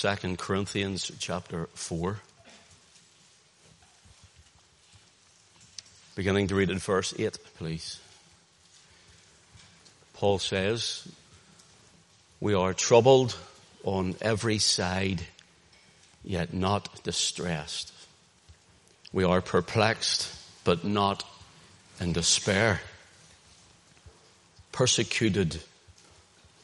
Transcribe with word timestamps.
2 0.00 0.36
Corinthians 0.38 1.12
chapter 1.18 1.68
4. 1.74 2.16
Beginning 6.14 6.48
to 6.48 6.54
read 6.54 6.70
in 6.70 6.78
verse 6.78 7.12
8, 7.18 7.36
please. 7.58 8.00
Paul 10.14 10.38
says, 10.38 11.06
We 12.40 12.54
are 12.54 12.72
troubled 12.72 13.36
on 13.84 14.14
every 14.22 14.56
side, 14.56 15.20
yet 16.24 16.54
not 16.54 17.02
distressed. 17.04 17.92
We 19.12 19.24
are 19.24 19.42
perplexed, 19.42 20.34
but 20.64 20.82
not 20.82 21.24
in 22.00 22.14
despair. 22.14 22.80
Persecuted, 24.72 25.60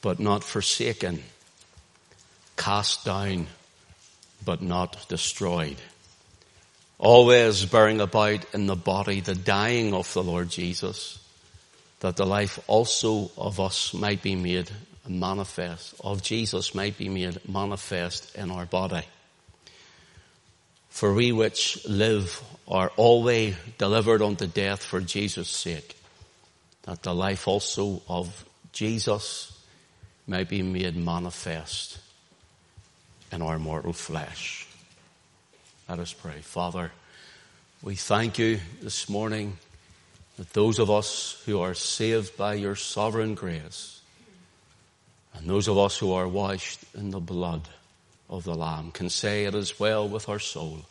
but 0.01 0.19
not 0.19 0.43
forsaken 0.43 1.23
cast 2.57 3.05
down, 3.05 3.47
but 4.45 4.63
not 4.63 5.09
destroyed. 5.09 5.77
Always 6.99 7.65
bearing 7.67 8.01
about 8.01 8.55
in 8.55 8.67
the 8.67 8.77
body 8.77 9.21
the 9.21 9.35
dying 9.35 9.93
of 9.93 10.13
the 10.15 10.23
Lord 10.23 10.49
Jesus, 10.49 11.19
that 12.01 12.17
the 12.17 12.27
life 12.27 12.59
also 12.67 13.31
of 13.37 13.61
us 13.61 13.93
might 13.93 14.23
be 14.23 14.35
made 14.35 14.71
manifest, 15.07 15.95
of 16.03 16.23
Jesus 16.23 16.75
might 16.75 16.97
be 16.99 17.09
made 17.09 17.47
manifest 17.49 18.35
in 18.35 18.51
our 18.51 18.67
body. 18.67 19.05
For 20.89 21.13
we 21.13 21.31
which 21.33 21.87
live 21.87 22.43
are 22.67 22.91
always 22.97 23.55
delivered 23.77 24.23
unto 24.23 24.47
death 24.47 24.83
for 24.83 25.01
Jesus' 25.01 25.51
sake, 25.51 25.97
that 26.85 27.03
the 27.03 27.15
life 27.15 27.47
also 27.47 28.03
of 28.09 28.45
Jesus 28.73 29.53
may 30.27 30.45
be 30.45 30.63
made 30.63 30.97
manifest 30.97 31.99
in 33.33 33.43
our 33.43 33.59
mortal 33.59 33.93
flesh. 33.93 34.67
Let 35.89 35.99
us 35.99 36.13
pray. 36.13 36.41
Father, 36.41 36.91
we 37.83 37.95
thank 37.95 38.39
you 38.39 38.61
this 38.83 39.09
morning 39.09 39.59
that 40.37 40.53
those 40.53 40.79
of 40.79 40.91
us 40.91 41.43
who 41.47 41.61
are 41.61 41.75
saved 41.75 42.37
by 42.37 42.55
your 42.55 42.77
sovereign 42.77 43.35
grace 43.35 44.01
and 45.35 45.49
those 45.49 45.69
of 45.69 45.79
us 45.79 45.97
who 45.97 46.13
are 46.13 46.27
washed 46.27 46.81
in 46.95 47.11
the 47.11 47.21
blood 47.21 47.69
of 48.29 48.45
the 48.45 48.55
Lamb 48.55 48.91
can 48.91 49.11
say 49.11 49.45
it 49.45 49.55
is 49.55 49.79
well 49.79 50.09
with 50.09 50.29
our 50.29 50.39
soul. 50.39 50.85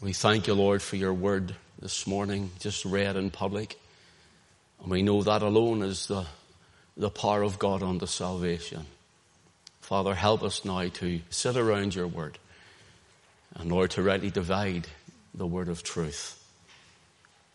We 0.00 0.12
thank 0.12 0.46
you, 0.46 0.54
Lord, 0.54 0.80
for 0.80 0.96
your 0.96 1.12
word 1.12 1.54
this 1.80 2.06
morning, 2.06 2.50
just 2.60 2.84
read 2.84 3.16
in 3.16 3.30
public. 3.30 3.78
And 4.80 4.90
we 4.90 5.02
know 5.02 5.22
that 5.22 5.42
alone 5.42 5.82
is 5.82 6.06
the, 6.06 6.26
the 6.96 7.10
power 7.10 7.42
of 7.42 7.58
God 7.58 7.82
unto 7.82 8.06
salvation. 8.06 8.86
Father, 9.88 10.12
help 10.12 10.42
us 10.42 10.66
now 10.66 10.86
to 10.86 11.20
sit 11.30 11.56
around 11.56 11.94
your 11.94 12.06
word 12.06 12.36
and 13.54 13.72
Lord, 13.72 13.92
to 13.92 14.02
rightly 14.02 14.28
divide 14.28 14.86
the 15.32 15.46
word 15.46 15.70
of 15.70 15.82
truth. 15.82 16.38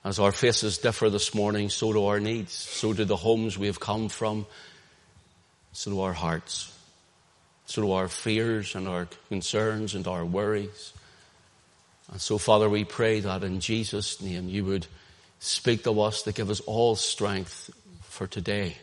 As 0.03 0.17
our 0.17 0.31
faces 0.31 0.79
differ 0.79 1.11
this 1.11 1.35
morning, 1.35 1.69
so 1.69 1.93
do 1.93 2.05
our 2.05 2.19
needs, 2.19 2.51
so 2.51 2.91
do 2.91 3.05
the 3.05 3.15
homes 3.15 3.55
we 3.55 3.67
have 3.67 3.79
come 3.79 4.09
from, 4.09 4.47
so 5.73 5.91
do 5.91 6.01
our 6.01 6.13
hearts, 6.13 6.75
so 7.67 7.83
do 7.83 7.91
our 7.91 8.07
fears 8.07 8.73
and 8.73 8.87
our 8.87 9.07
concerns 9.29 9.93
and 9.93 10.07
our 10.07 10.25
worries. 10.25 10.91
And 12.11 12.19
so, 12.19 12.39
Father, 12.39 12.67
we 12.67 12.83
pray 12.83 13.19
that 13.19 13.43
in 13.43 13.59
Jesus' 13.59 14.19
name 14.23 14.49
you 14.49 14.65
would 14.65 14.87
speak 15.37 15.83
to 15.83 16.01
us 16.01 16.23
to 16.23 16.31
give 16.31 16.49
us 16.49 16.61
all 16.61 16.95
strength 16.95 17.69
for 18.01 18.25
today 18.25 18.77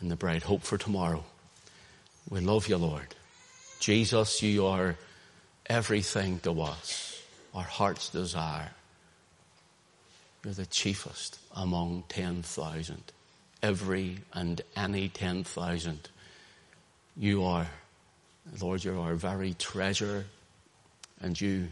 and 0.00 0.10
the 0.10 0.16
bright 0.16 0.42
hope 0.42 0.62
for 0.62 0.78
tomorrow. 0.78 1.22
We 2.28 2.40
love 2.40 2.68
you, 2.68 2.76
Lord. 2.76 3.14
Jesus, 3.80 4.42
you 4.42 4.66
are 4.66 4.96
everything 5.66 6.38
to 6.40 6.60
us, 6.62 7.22
our 7.54 7.64
heart's 7.64 8.10
desire. 8.10 8.70
You're 10.44 10.54
the 10.54 10.66
chiefest 10.66 11.38
among 11.54 12.04
10,000. 12.08 13.02
Every 13.62 14.18
and 14.32 14.60
any 14.74 15.08
10,000. 15.08 16.08
You 17.16 17.44
are, 17.44 17.66
Lord, 18.60 18.84
you're 18.84 18.98
our 18.98 19.14
very 19.14 19.54
treasure 19.54 20.26
and 21.20 21.38
you 21.38 21.68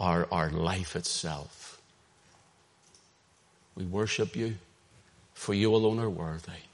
are 0.00 0.26
our 0.30 0.50
life 0.50 0.96
itself. 0.96 1.80
We 3.74 3.84
worship 3.84 4.34
you 4.36 4.56
for 5.34 5.52
you 5.52 5.74
alone 5.74 5.98
are 5.98 6.10
worthy. 6.10 6.64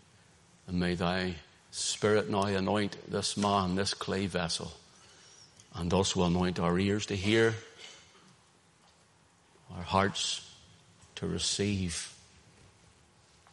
And 0.68 0.78
may 0.78 0.94
thy 0.94 1.34
Spirit 1.72 2.28
now 2.28 2.42
anoint 2.42 2.98
this 3.10 3.38
man, 3.38 3.76
this 3.76 3.94
clay 3.94 4.26
vessel, 4.26 4.70
and 5.74 5.90
also 5.90 6.22
anoint 6.24 6.60
our 6.60 6.78
ears 6.78 7.06
to 7.06 7.16
hear, 7.16 7.54
our 9.74 9.82
hearts 9.82 10.46
to 11.14 11.26
receive, 11.26 12.14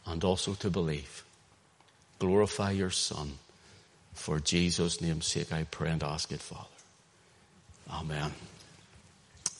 and 0.04 0.22
also 0.22 0.52
to 0.52 0.68
believe. 0.68 1.24
Glorify 2.18 2.72
your 2.72 2.90
Son. 2.90 3.38
For 4.12 4.38
Jesus' 4.38 5.00
name's 5.00 5.26
sake, 5.26 5.50
I 5.50 5.64
pray 5.64 5.88
and 5.88 6.02
ask 6.02 6.30
it, 6.30 6.40
Father. 6.40 6.68
Amen. 7.90 8.32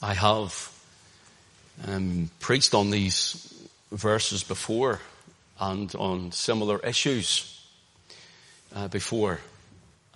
I 0.02 0.12
have 0.12 0.70
um, 1.88 2.28
preached 2.40 2.74
on 2.74 2.90
these 2.90 3.54
verses 3.90 4.42
before 4.42 5.00
and 5.58 5.94
on 5.94 6.32
similar 6.32 6.78
issues 6.80 7.56
uh, 8.74 8.88
before. 8.88 9.40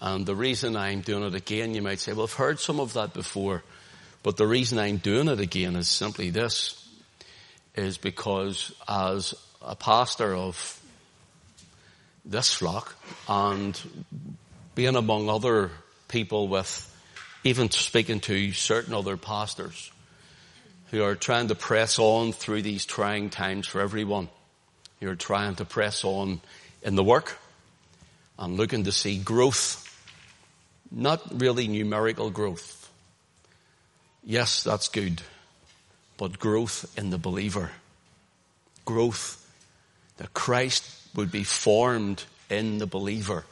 And 0.01 0.27
the 0.27 0.35
reason 0.35 0.77
I'm 0.77 1.01
doing 1.01 1.25
it 1.25 1.35
again, 1.35 1.75
you 1.75 1.83
might 1.83 2.01
say, 2.01 2.13
well, 2.13 2.25
I've 2.25 2.33
heard 2.33 2.61
some 2.61 2.81
of 2.81 2.93
that 2.95 3.15
before. 3.15 3.63
But 4.23 4.37
the 4.37 4.47
reason 4.47 4.79
I'm 4.79 4.97
doing 4.97 5.29
it 5.29 5.41
again 5.41 5.77
is 5.77 5.89
simply 5.89 6.31
this, 6.31 6.81
is 7.77 7.99
because 7.99 8.73
as 8.89 9.35
a 9.63 9.77
pastor 9.77 10.35
of 10.35 10.81
this 12.25 12.53
flock 12.53 12.97
and 13.29 13.81
being 14.75 14.97
among 14.97 15.29
other 15.29 15.71
people 16.09 16.49
with, 16.49 16.91
even 17.45 17.71
speaking 17.71 18.21
to 18.21 18.53
certain 18.53 18.95
other 18.95 19.17
pastors 19.17 19.91
who 20.91 21.03
are 21.03 21.15
trying 21.15 21.49
to 21.49 21.55
press 21.55 21.99
on 21.99 22.33
through 22.33 22.63
these 22.63 22.87
trying 22.87 23.29
times 23.29 23.67
for 23.67 23.81
everyone, 23.81 24.29
who 25.01 25.09
are 25.09 25.17
trying 25.17 25.55
to 25.57 25.65
press 25.65 26.05
on 26.05 26.41
in 26.83 26.95
the 26.95 27.05
work, 27.05 27.37
I'm 28.39 28.57
looking 28.57 28.85
to 28.85 28.93
see 28.93 29.19
growth. 29.19 29.81
Not 30.91 31.41
really 31.41 31.69
numerical 31.69 32.31
growth. 32.31 32.91
Yes, 34.25 34.63
that's 34.63 34.89
good. 34.89 35.23
But 36.17 36.39
growth 36.39 36.93
in 36.99 37.11
the 37.11 37.19
believer. 37.19 37.71
Growth 38.85 39.41
that 40.17 40.33
Christ 40.33 40.85
would 41.15 41.31
be 41.31 41.45
formed 41.45 42.25
in 42.51 42.79
the 42.79 42.87
believer. 42.87 43.45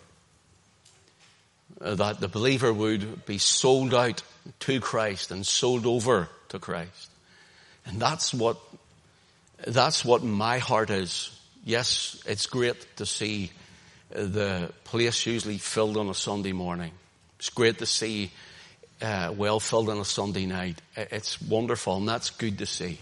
Uh, 1.80 1.94
that 1.96 2.20
the 2.20 2.28
believer 2.28 2.72
would 2.72 3.26
be 3.26 3.38
sold 3.38 3.94
out 3.94 4.22
to 4.60 4.80
Christ 4.80 5.30
and 5.30 5.44
sold 5.44 5.86
over 5.86 6.28
to 6.50 6.58
Christ. 6.58 7.10
And 7.86 8.00
that's 8.00 8.32
what, 8.32 8.58
that's 9.66 10.04
what 10.04 10.22
my 10.22 10.58
heart 10.58 10.90
is. 10.90 11.36
Yes, 11.64 12.22
it's 12.26 12.46
great 12.46 12.96
to 12.96 13.06
see 13.06 13.50
the 14.14 14.70
place 14.84 15.26
usually 15.26 15.58
filled 15.58 15.96
on 15.96 16.08
a 16.08 16.14
Sunday 16.14 16.52
morning. 16.52 16.92
It's 17.38 17.50
great 17.50 17.78
to 17.78 17.86
see 17.86 18.30
uh, 19.00 19.32
well 19.36 19.58
filled 19.58 19.88
on 19.88 19.98
a 19.98 20.04
Sunday 20.04 20.46
night. 20.46 20.80
It's 20.96 21.40
wonderful 21.40 21.96
and 21.96 22.08
that's 22.08 22.30
good 22.30 22.58
to 22.58 22.66
see. 22.66 22.98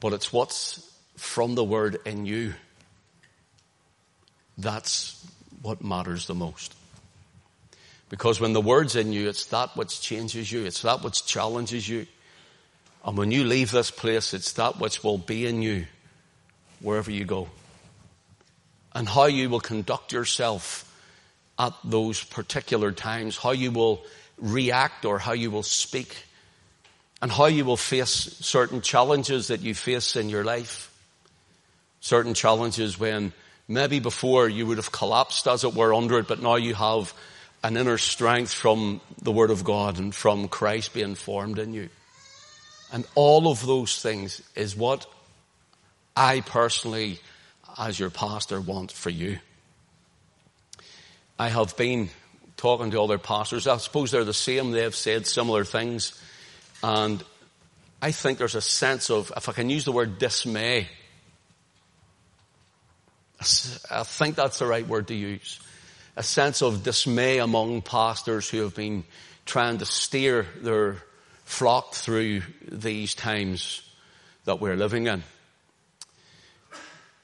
But 0.00 0.12
it's 0.12 0.32
what's 0.32 0.88
from 1.16 1.54
the 1.54 1.64
word 1.64 1.98
in 2.04 2.26
you. 2.26 2.54
That's 4.58 5.24
what 5.62 5.82
matters 5.82 6.26
the 6.26 6.34
most. 6.34 6.74
Because 8.08 8.40
when 8.40 8.52
the 8.52 8.60
word's 8.60 8.94
in 8.94 9.12
you, 9.12 9.28
it's 9.28 9.46
that 9.46 9.74
which 9.76 10.00
changes 10.02 10.52
you. 10.52 10.66
It's 10.66 10.82
that 10.82 11.02
which 11.02 11.24
challenges 11.24 11.88
you. 11.88 12.06
And 13.04 13.16
when 13.16 13.30
you 13.30 13.44
leave 13.44 13.70
this 13.70 13.90
place, 13.90 14.34
it's 14.34 14.52
that 14.52 14.78
which 14.78 15.02
will 15.02 15.18
be 15.18 15.46
in 15.46 15.62
you 15.62 15.86
wherever 16.80 17.10
you 17.10 17.24
go 17.24 17.48
and 18.94 19.08
how 19.08 19.26
you 19.26 19.48
will 19.48 19.60
conduct 19.60 20.12
yourself 20.12 20.88
at 21.58 21.72
those 21.84 22.22
particular 22.22 22.92
times, 22.92 23.36
how 23.36 23.52
you 23.52 23.70
will 23.70 24.04
react 24.38 25.04
or 25.04 25.18
how 25.18 25.32
you 25.32 25.50
will 25.50 25.62
speak, 25.62 26.24
and 27.20 27.30
how 27.30 27.46
you 27.46 27.64
will 27.64 27.76
face 27.76 28.10
certain 28.40 28.80
challenges 28.80 29.48
that 29.48 29.60
you 29.60 29.74
face 29.74 30.16
in 30.16 30.28
your 30.28 30.44
life. 30.44 30.90
Certain 32.00 32.34
challenges 32.34 32.98
when 32.98 33.32
maybe 33.68 34.00
before 34.00 34.48
you 34.48 34.66
would 34.66 34.78
have 34.78 34.92
collapsed 34.92 35.46
as 35.46 35.64
it 35.64 35.74
were 35.74 35.94
under 35.94 36.18
it, 36.18 36.26
but 36.26 36.42
now 36.42 36.56
you 36.56 36.74
have 36.74 37.14
an 37.62 37.76
inner 37.76 37.98
strength 37.98 38.52
from 38.52 39.00
the 39.22 39.30
Word 39.30 39.50
of 39.50 39.62
God 39.62 39.98
and 39.98 40.14
from 40.14 40.48
Christ 40.48 40.92
being 40.94 41.14
formed 41.14 41.58
in 41.58 41.72
you. 41.72 41.88
And 42.92 43.06
all 43.14 43.50
of 43.50 43.64
those 43.64 44.02
things 44.02 44.42
is 44.56 44.76
what 44.76 45.06
I 46.16 46.40
personally 46.40 47.20
as 47.78 47.98
your 47.98 48.10
pastor 48.10 48.60
want 48.60 48.92
for 48.92 49.10
you. 49.10 49.38
I 51.38 51.48
have 51.48 51.76
been 51.76 52.10
talking 52.56 52.90
to 52.92 53.02
other 53.02 53.18
pastors. 53.18 53.66
I 53.66 53.76
suppose 53.78 54.10
they're 54.10 54.24
the 54.24 54.34
same. 54.34 54.70
They've 54.70 54.94
said 54.94 55.26
similar 55.26 55.64
things. 55.64 56.20
And 56.82 57.22
I 58.00 58.12
think 58.12 58.38
there's 58.38 58.54
a 58.54 58.60
sense 58.60 59.10
of, 59.10 59.32
if 59.36 59.48
I 59.48 59.52
can 59.52 59.70
use 59.70 59.84
the 59.84 59.92
word 59.92 60.18
dismay, 60.18 60.88
I 63.90 64.04
think 64.04 64.36
that's 64.36 64.58
the 64.58 64.66
right 64.66 64.86
word 64.86 65.08
to 65.08 65.14
use. 65.14 65.58
A 66.16 66.22
sense 66.22 66.62
of 66.62 66.82
dismay 66.82 67.38
among 67.38 67.82
pastors 67.82 68.48
who 68.48 68.62
have 68.62 68.74
been 68.74 69.04
trying 69.46 69.78
to 69.78 69.86
steer 69.86 70.46
their 70.60 71.02
flock 71.44 71.94
through 71.94 72.42
these 72.70 73.14
times 73.14 73.82
that 74.44 74.60
we're 74.60 74.76
living 74.76 75.06
in. 75.06 75.22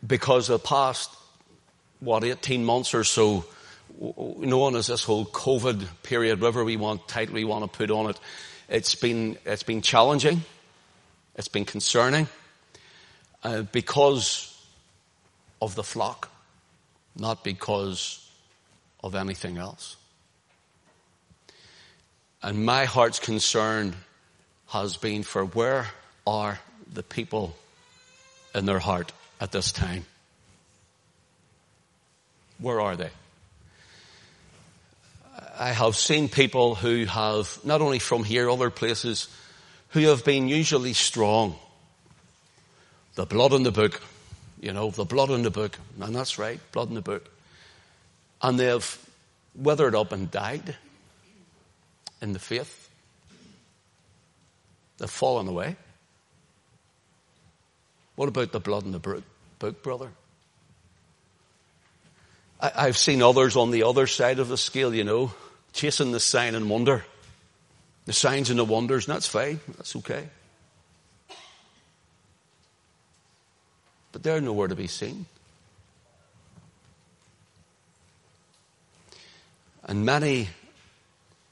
Because 0.06 0.46
the 0.46 0.58
past, 0.58 1.10
what, 2.00 2.24
18 2.24 2.64
months 2.64 2.94
or 2.94 3.04
so, 3.04 3.44
known 4.00 4.76
as 4.76 4.86
this 4.86 5.02
whole 5.02 5.26
COVID 5.26 5.86
period, 6.02 6.40
whatever 6.40 6.64
we 6.64 6.76
want, 6.76 7.08
title 7.08 7.34
we 7.34 7.44
want 7.44 7.70
to 7.70 7.76
put 7.76 7.90
on 7.90 8.10
it, 8.10 8.20
it's 8.68 8.94
been, 8.94 9.38
it's 9.44 9.62
been 9.62 9.82
challenging. 9.82 10.42
It's 11.34 11.48
been 11.48 11.64
concerning. 11.64 12.28
Uh, 13.42 13.62
because 13.62 14.54
of 15.62 15.74
the 15.74 15.84
flock, 15.84 16.30
not 17.16 17.42
because 17.44 18.28
of 19.02 19.14
anything 19.14 19.56
else. 19.56 19.96
And 22.42 22.64
my 22.64 22.84
heart's 22.84 23.18
concern 23.18 23.96
has 24.68 24.96
been 24.96 25.22
for 25.22 25.44
where 25.44 25.88
are 26.26 26.60
the 26.92 27.02
people 27.02 27.56
in 28.54 28.66
their 28.66 28.78
heart 28.78 29.12
at 29.40 29.52
this 29.52 29.72
time? 29.72 30.04
Where 32.58 32.80
are 32.80 32.96
they? 32.96 33.10
I 35.58 35.72
have 35.72 35.96
seen 35.96 36.28
people 36.28 36.74
who 36.74 37.04
have, 37.04 37.58
not 37.64 37.80
only 37.80 37.98
from 37.98 38.24
here, 38.24 38.50
other 38.50 38.70
places, 38.70 39.28
who 39.90 40.00
have 40.08 40.24
been 40.24 40.48
usually 40.48 40.92
strong. 40.92 41.56
The 43.14 43.26
blood 43.26 43.52
in 43.52 43.64
the 43.64 43.72
book, 43.72 44.00
you 44.60 44.72
know, 44.72 44.90
the 44.90 45.04
blood 45.04 45.30
in 45.30 45.42
the 45.42 45.50
book, 45.50 45.78
and 46.00 46.14
that's 46.14 46.38
right, 46.38 46.60
blood 46.72 46.88
in 46.88 46.94
the 46.94 47.00
book. 47.00 47.28
And 48.40 48.58
they've 48.58 48.98
withered 49.54 49.94
up 49.94 50.12
and 50.12 50.30
died 50.30 50.76
in 52.20 52.32
the 52.32 52.38
faith. 52.38 52.88
They've 54.98 55.10
fallen 55.10 55.48
away. 55.48 55.76
What 58.18 58.28
about 58.28 58.50
the 58.50 58.58
blood 58.58 58.84
in 58.84 58.90
the 58.90 59.22
book, 59.60 59.80
brother? 59.84 60.10
I, 62.60 62.86
have 62.86 62.96
seen 62.96 63.22
others 63.22 63.54
on 63.54 63.70
the 63.70 63.84
other 63.84 64.08
side 64.08 64.40
of 64.40 64.48
the 64.48 64.56
scale, 64.56 64.92
you 64.92 65.04
know, 65.04 65.32
chasing 65.72 66.10
the 66.10 66.18
sign 66.18 66.56
and 66.56 66.68
wonder. 66.68 67.04
The 68.06 68.12
signs 68.12 68.50
and 68.50 68.58
the 68.58 68.64
wonders, 68.64 69.06
and 69.06 69.14
that's 69.14 69.28
fine. 69.28 69.60
That's 69.76 69.94
okay. 69.94 70.30
But 74.10 74.24
they're 74.24 74.40
nowhere 74.40 74.66
to 74.66 74.74
be 74.74 74.88
seen. 74.88 75.26
And 79.84 80.04
many, 80.04 80.48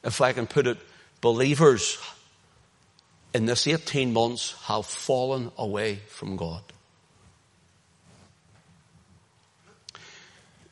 if 0.03 0.21
I 0.21 0.33
can 0.33 0.49
put 0.49 0.67
it, 0.67 0.79
believers 1.21 1.97
in 3.37 3.45
this 3.45 3.67
18 3.67 4.15
months 4.15 4.55
have 4.63 4.87
fallen 4.87 5.53
away 5.59 5.97
from 6.09 6.37
God. 6.37 6.63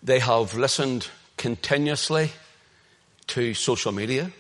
They 0.03 0.19
have 0.19 0.55
listened 0.55 1.07
continuously 1.37 2.31
to 3.27 3.53
social 3.53 3.93
media, 3.93 4.33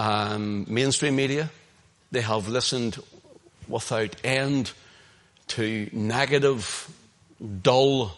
um, 0.00 0.66
mainstream 0.68 1.14
media. 1.14 1.48
They 2.10 2.22
have 2.22 2.48
listened 2.48 2.98
without 3.68 4.16
end 4.24 4.72
to 5.48 5.88
negative, 5.92 6.90
dull, 7.62 8.16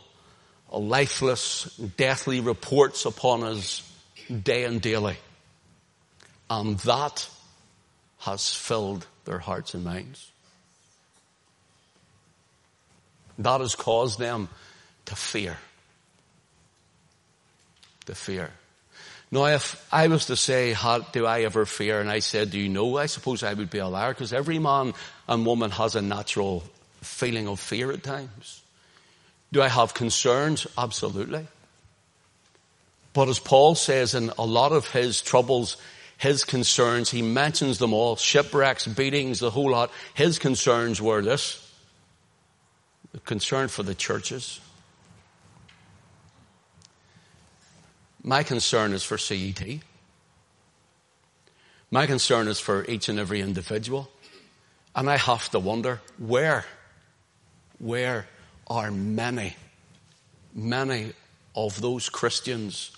lifeless, 0.73 1.77
deathly 1.99 2.41
reports 2.41 3.05
upon 3.05 3.43
us 3.43 3.83
day 4.31 4.65
and 4.65 4.81
daily. 4.81 5.19
And 6.49 6.79
that 6.81 7.29
has 8.21 8.53
filled 8.53 9.07
their 9.25 9.39
hearts 9.39 9.75
and 9.75 9.85
minds. 9.85 10.31
That 13.39 13.61
has 13.61 13.75
caused 13.75 14.19
them 14.19 14.49
to 15.07 15.17
fear. 15.17 15.57
To 18.07 18.15
fear. 18.15 18.51
Now, 19.33 19.47
if 19.47 19.87
I 19.93 20.09
was 20.09 20.27
to 20.27 20.37
say, 20.37 20.73
how 20.73 20.99
do 20.99 21.25
I 21.25 21.43
ever 21.43 21.65
fear? 21.65 22.01
And 22.01 22.11
I 22.11 22.19
said, 22.19 22.51
do 22.51 22.59
you 22.59 22.69
know? 22.69 22.99
I 22.99 23.07
suppose 23.07 23.43
I 23.43 23.55
would 23.55 23.71
be 23.71 23.79
a 23.79 23.87
liar 23.87 24.13
because 24.13 24.33
every 24.33 24.59
man 24.59 24.93
and 25.29 25.47
woman 25.47 25.71
has 25.71 25.95
a 25.95 26.03
natural 26.03 26.65
feeling 27.01 27.47
of 27.47 27.61
fear 27.61 27.93
at 27.93 28.03
times. 28.03 28.61
Do 29.53 29.63
I 29.63 29.69
have 29.69 29.95
concerns? 29.95 30.67
Absolutely. 30.77 31.47
But 33.13 33.29
as 33.29 33.39
Paul 33.39 33.75
says 33.75 34.15
in 34.15 34.31
a 34.39 34.45
lot 34.45 34.73
of 34.73 34.91
his 34.91 35.23
troubles, 35.23 35.77
his 36.21 36.45
concerns, 36.45 37.11
he 37.11 37.23
mentions 37.23 37.79
them 37.79 37.95
all, 37.95 38.15
shipwrecks, 38.15 38.87
beatings, 38.87 39.39
the 39.39 39.49
whole 39.49 39.71
lot. 39.71 39.91
His 40.13 40.39
concerns 40.39 41.01
were 41.01 41.23
this, 41.23 41.67
the 43.13 43.21
concern 43.21 43.69
for 43.69 43.83
the 43.83 43.95
churches. 43.95 44.61
My 48.23 48.43
concern 48.43 48.93
is 48.93 49.03
for 49.03 49.17
CET. 49.17 49.79
My 51.91 52.05
concern 52.05 52.49
is 52.49 52.61
for 52.61 52.85
each 52.85 53.09
and 53.09 53.19
every 53.19 53.41
individual. 53.41 54.11
And 54.95 55.09
I 55.09 55.17
have 55.17 55.49
to 55.53 55.59
wonder, 55.59 56.03
where, 56.19 56.67
where 57.79 58.27
are 58.67 58.91
many, 58.91 59.57
many 60.53 61.15
of 61.57 61.81
those 61.81 62.11
Christians 62.11 62.91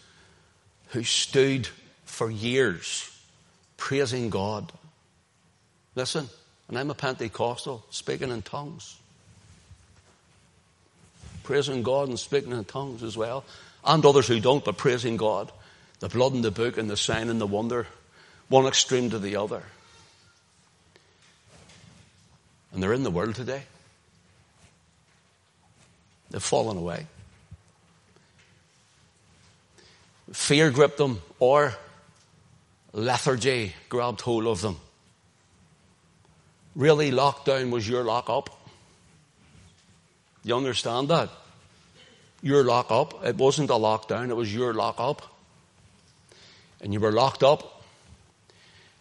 who 0.89 1.05
stood 1.05 1.69
for 2.05 2.29
years 2.29 3.11
praising 3.82 4.31
God. 4.31 4.73
Listen, 5.96 6.29
and 6.69 6.79
I'm 6.79 6.90
a 6.90 6.94
Pentecostal, 6.94 7.84
speaking 7.90 8.31
in 8.31 8.40
tongues. 8.40 8.96
Praising 11.43 11.82
God 11.82 12.06
and 12.08 12.17
speaking 12.17 12.52
in 12.52 12.64
tongues 12.64 13.02
as 13.02 13.17
well. 13.17 13.44
And 13.84 14.06
others 14.06 14.29
who 14.29 14.38
don't, 14.38 14.64
but 14.64 14.76
praising 14.76 15.17
God. 15.17 15.50
The 15.99 16.08
blood 16.08 16.32
in 16.32 16.43
the 16.43 16.52
book 16.52 16.79
and 16.79 16.88
the 16.88 16.96
sign 16.96 17.29
and 17.29 17.40
the 17.40 17.46
wonder. 17.46 17.88
One 18.48 18.67
extreme 18.67 19.10
to 19.10 19.19
the 19.19 19.34
other. 19.34 19.65
And 22.72 22.81
they're 22.81 22.93
in 22.93 23.03
the 23.03 23.10
world 23.10 23.34
today. 23.34 23.65
They've 26.31 26.41
fallen 26.41 26.77
away. 26.77 27.08
Fear 30.32 30.70
gripped 30.70 30.98
them, 30.98 31.20
or 31.41 31.74
lethargy 32.93 33.75
grabbed 33.89 34.20
hold 34.20 34.46
of 34.46 34.61
them. 34.61 34.79
Really, 36.75 37.11
lockdown 37.11 37.70
was 37.70 37.89
your 37.89 38.03
lock 38.03 38.31
up. 38.31 38.51
You 40.44 40.56
understand 40.56 41.08
that? 41.08 41.31
Your 42.43 42.65
lock 42.65 42.91
up. 42.91 43.25
It 43.25 43.37
wasn't 43.37 43.70
a 43.70 43.75
lockdown, 43.75 44.31
it 44.31 44.37
was 44.37 44.53
your 44.53 44.75
lock 44.75 44.96
up. 44.99 45.22
And 46.81 46.93
you 46.93 47.01
were 47.01 47.13
locked 47.13 47.43
up. 47.43 47.82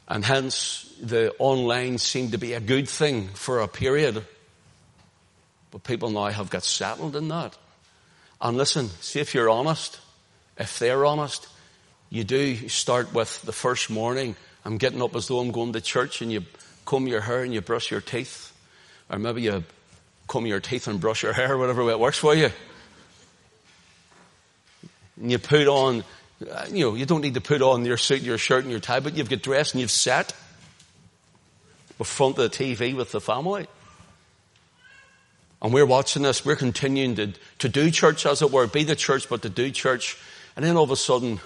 And 0.07 0.23
hence, 0.23 0.93
the 1.01 1.33
online 1.39 1.97
seemed 1.97 2.33
to 2.33 2.37
be 2.37 2.53
a 2.53 2.59
good 2.59 2.87
thing 2.87 3.29
for 3.29 3.61
a 3.61 3.67
period. 3.67 4.23
But 5.71 5.83
people 5.83 6.09
now 6.11 6.25
have 6.27 6.49
got 6.49 6.63
settled 6.63 7.15
in 7.15 7.29
that. 7.29 7.57
And 8.41 8.57
listen, 8.57 8.89
see 8.99 9.19
if 9.19 9.33
you're 9.33 9.49
honest, 9.49 9.99
if 10.57 10.79
they're 10.79 11.05
honest, 11.05 11.47
you 12.11 12.25
do 12.25 12.67
start 12.67 13.13
with 13.13 13.41
the 13.43 13.53
first 13.53 13.89
morning. 13.89 14.35
I'm 14.65 14.77
getting 14.77 15.01
up 15.01 15.15
as 15.15 15.29
though 15.29 15.39
I'm 15.39 15.51
going 15.51 15.71
to 15.73 15.81
church 15.81 16.21
and 16.21 16.29
you 16.29 16.43
comb 16.83 17.07
your 17.07 17.21
hair 17.21 17.41
and 17.41 17.53
you 17.53 17.61
brush 17.61 17.89
your 17.89 18.01
teeth. 18.01 18.51
Or 19.09 19.17
maybe 19.17 19.43
you 19.43 19.63
comb 20.27 20.45
your 20.45 20.59
teeth 20.59 20.89
and 20.89 20.99
brush 20.99 21.23
your 21.23 21.31
hair, 21.31 21.57
whatever 21.57 21.85
way 21.85 21.93
it 21.93 21.99
works 21.99 22.17
for 22.17 22.35
you. 22.35 22.49
And 25.15 25.31
you 25.31 25.39
put 25.39 25.67
on, 25.67 26.03
uh, 26.51 26.65
you 26.69 26.85
know, 26.85 26.95
you 26.95 27.05
don't 27.05 27.21
need 27.21 27.35
to 27.35 27.41
put 27.41 27.61
on 27.61 27.85
your 27.85 27.97
suit, 27.97 28.21
your 28.21 28.37
shirt 28.37 28.63
and 28.63 28.71
your 28.71 28.81
tie, 28.81 28.99
but 28.99 29.15
you've 29.15 29.29
got 29.29 29.41
dressed 29.41 29.73
and 29.73 29.79
you've 29.79 29.89
sat 29.89 30.33
in 31.97 32.03
front 32.03 32.37
of 32.37 32.51
the 32.51 32.57
TV 32.57 32.93
with 32.93 33.13
the 33.13 33.21
family. 33.21 33.67
And 35.61 35.73
we're 35.73 35.85
watching 35.85 36.23
this, 36.23 36.43
we're 36.43 36.57
continuing 36.57 37.15
to, 37.15 37.33
to 37.59 37.69
do 37.69 37.89
church 37.89 38.25
as 38.25 38.41
it 38.41 38.51
were, 38.51 38.67
be 38.67 38.83
the 38.83 38.97
church, 38.97 39.29
but 39.29 39.43
to 39.43 39.49
do 39.49 39.71
church. 39.71 40.17
And 40.57 40.65
then 40.65 40.75
all 40.75 40.83
of 40.83 40.91
a 40.91 40.97
sudden, 40.97 41.39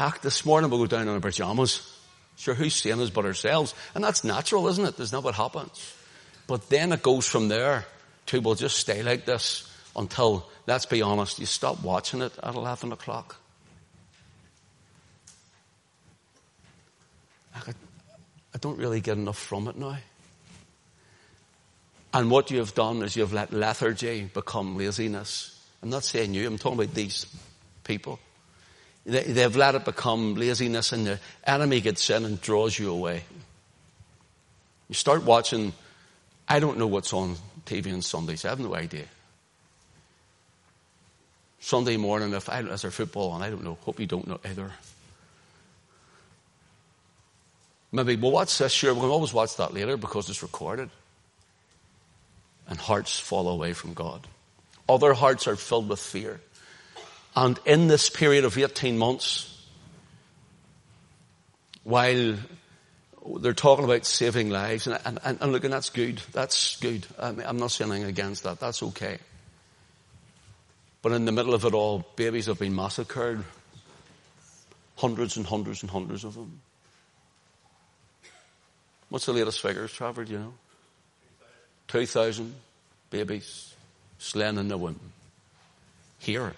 act 0.00 0.22
this 0.22 0.44
morning, 0.44 0.70
we'll 0.70 0.80
go 0.80 0.86
down 0.86 1.02
in 1.02 1.08
our 1.08 1.20
pajamas. 1.20 1.98
Sure, 2.36 2.54
who's 2.54 2.74
seeing 2.74 3.00
us 3.00 3.10
but 3.10 3.24
ourselves? 3.24 3.74
And 3.94 4.02
that's 4.02 4.24
natural, 4.24 4.66
isn't 4.68 4.84
it? 4.84 4.96
That's 4.96 5.12
not 5.12 5.24
what 5.24 5.34
happens. 5.34 5.94
But 6.46 6.68
then 6.70 6.92
it 6.92 7.02
goes 7.02 7.26
from 7.26 7.48
there 7.48 7.86
to 8.26 8.40
we'll 8.40 8.54
just 8.54 8.76
stay 8.76 9.02
like 9.02 9.24
this 9.26 9.70
until, 9.94 10.48
let's 10.66 10.86
be 10.86 11.02
honest, 11.02 11.38
you 11.38 11.46
stop 11.46 11.82
watching 11.82 12.22
it 12.22 12.32
at 12.42 12.54
11 12.54 12.92
o'clock. 12.92 13.36
I 17.54 18.58
don't 18.58 18.78
really 18.78 19.00
get 19.00 19.16
enough 19.16 19.38
from 19.38 19.68
it 19.68 19.76
now. 19.76 19.98
And 22.12 22.30
what 22.30 22.50
you 22.50 22.58
have 22.58 22.74
done 22.74 23.02
is 23.02 23.14
you 23.14 23.22
have 23.22 23.32
let 23.32 23.52
lethargy 23.52 24.24
become 24.24 24.76
laziness. 24.76 25.56
I'm 25.82 25.90
not 25.90 26.04
saying 26.04 26.34
you, 26.34 26.46
I'm 26.46 26.58
talking 26.58 26.80
about 26.80 26.94
these 26.94 27.26
people. 27.84 28.18
They, 29.06 29.22
they've 29.24 29.56
let 29.56 29.74
it 29.74 29.84
become 29.84 30.34
laziness 30.34 30.92
and 30.92 31.06
the 31.06 31.20
enemy 31.44 31.80
gets 31.80 32.08
in 32.10 32.24
and 32.24 32.40
draws 32.40 32.78
you 32.78 32.90
away. 32.90 33.24
You 34.88 34.94
start 34.94 35.24
watching, 35.24 35.72
I 36.48 36.60
don't 36.60 36.78
know 36.78 36.86
what's 36.86 37.12
on 37.12 37.36
TV 37.64 37.92
on 37.92 38.02
Sundays, 38.02 38.44
I 38.44 38.50
have 38.50 38.60
no 38.60 38.74
idea. 38.74 39.06
Sunday 41.60 41.96
morning, 41.98 42.32
if 42.32 42.48
I, 42.48 42.60
is 42.60 42.82
there 42.82 42.90
football 42.90 43.32
on? 43.32 43.42
I 43.42 43.50
don't 43.50 43.62
know. 43.62 43.76
Hope 43.82 44.00
you 44.00 44.06
don't 44.06 44.26
know 44.26 44.40
either. 44.44 44.72
Maybe 47.92 48.16
we'll 48.16 48.30
watch 48.30 48.56
this. 48.56 48.72
Sure, 48.72 48.94
we 48.94 49.00
can 49.00 49.10
always 49.10 49.32
watch 49.32 49.56
that 49.56 49.74
later 49.74 49.96
because 49.96 50.28
it's 50.30 50.42
recorded. 50.42 50.88
And 52.68 52.78
hearts 52.78 53.18
fall 53.18 53.48
away 53.48 53.72
from 53.72 53.94
God. 53.94 54.26
Other 54.88 55.12
hearts 55.12 55.46
are 55.46 55.56
filled 55.56 55.88
with 55.88 55.98
fear. 55.98 56.40
And 57.36 57.58
in 57.64 57.86
this 57.88 58.10
period 58.10 58.44
of 58.44 58.58
18 58.58 58.98
months, 58.98 59.46
while 61.84 62.36
they're 63.38 63.52
talking 63.52 63.84
about 63.84 64.04
saving 64.04 64.50
lives, 64.50 64.86
and, 64.86 64.98
and, 65.04 65.38
and 65.40 65.52
look, 65.52 65.64
and 65.64 65.72
that's 65.72 65.90
good. 65.90 66.20
That's 66.32 66.76
good. 66.80 67.06
I 67.18 67.32
mean, 67.32 67.46
I'm 67.46 67.58
not 67.58 67.70
saying 67.70 67.90
anything 67.90 68.08
against 68.08 68.42
that. 68.44 68.60
That's 68.60 68.82
okay. 68.82 69.18
But 71.02 71.12
in 71.12 71.24
the 71.24 71.32
middle 71.32 71.54
of 71.54 71.64
it 71.64 71.74
all, 71.74 72.04
babies 72.16 72.46
have 72.46 72.58
been 72.58 72.74
massacred. 72.74 73.44
Hundreds 74.96 75.36
and 75.36 75.46
hundreds 75.46 75.82
and 75.82 75.90
hundreds 75.90 76.24
of 76.24 76.34
them. 76.34 76.60
What's 79.08 79.26
the 79.26 79.32
latest 79.32 79.60
figures, 79.60 79.92
Trevor? 79.92 80.24
Do 80.24 80.32
you 80.32 80.38
know? 80.38 80.54
2,000 81.88 82.54
babies 83.10 83.74
slain 84.18 84.58
in 84.58 84.68
the 84.68 84.78
womb. 84.78 85.00
Here. 86.18 86.52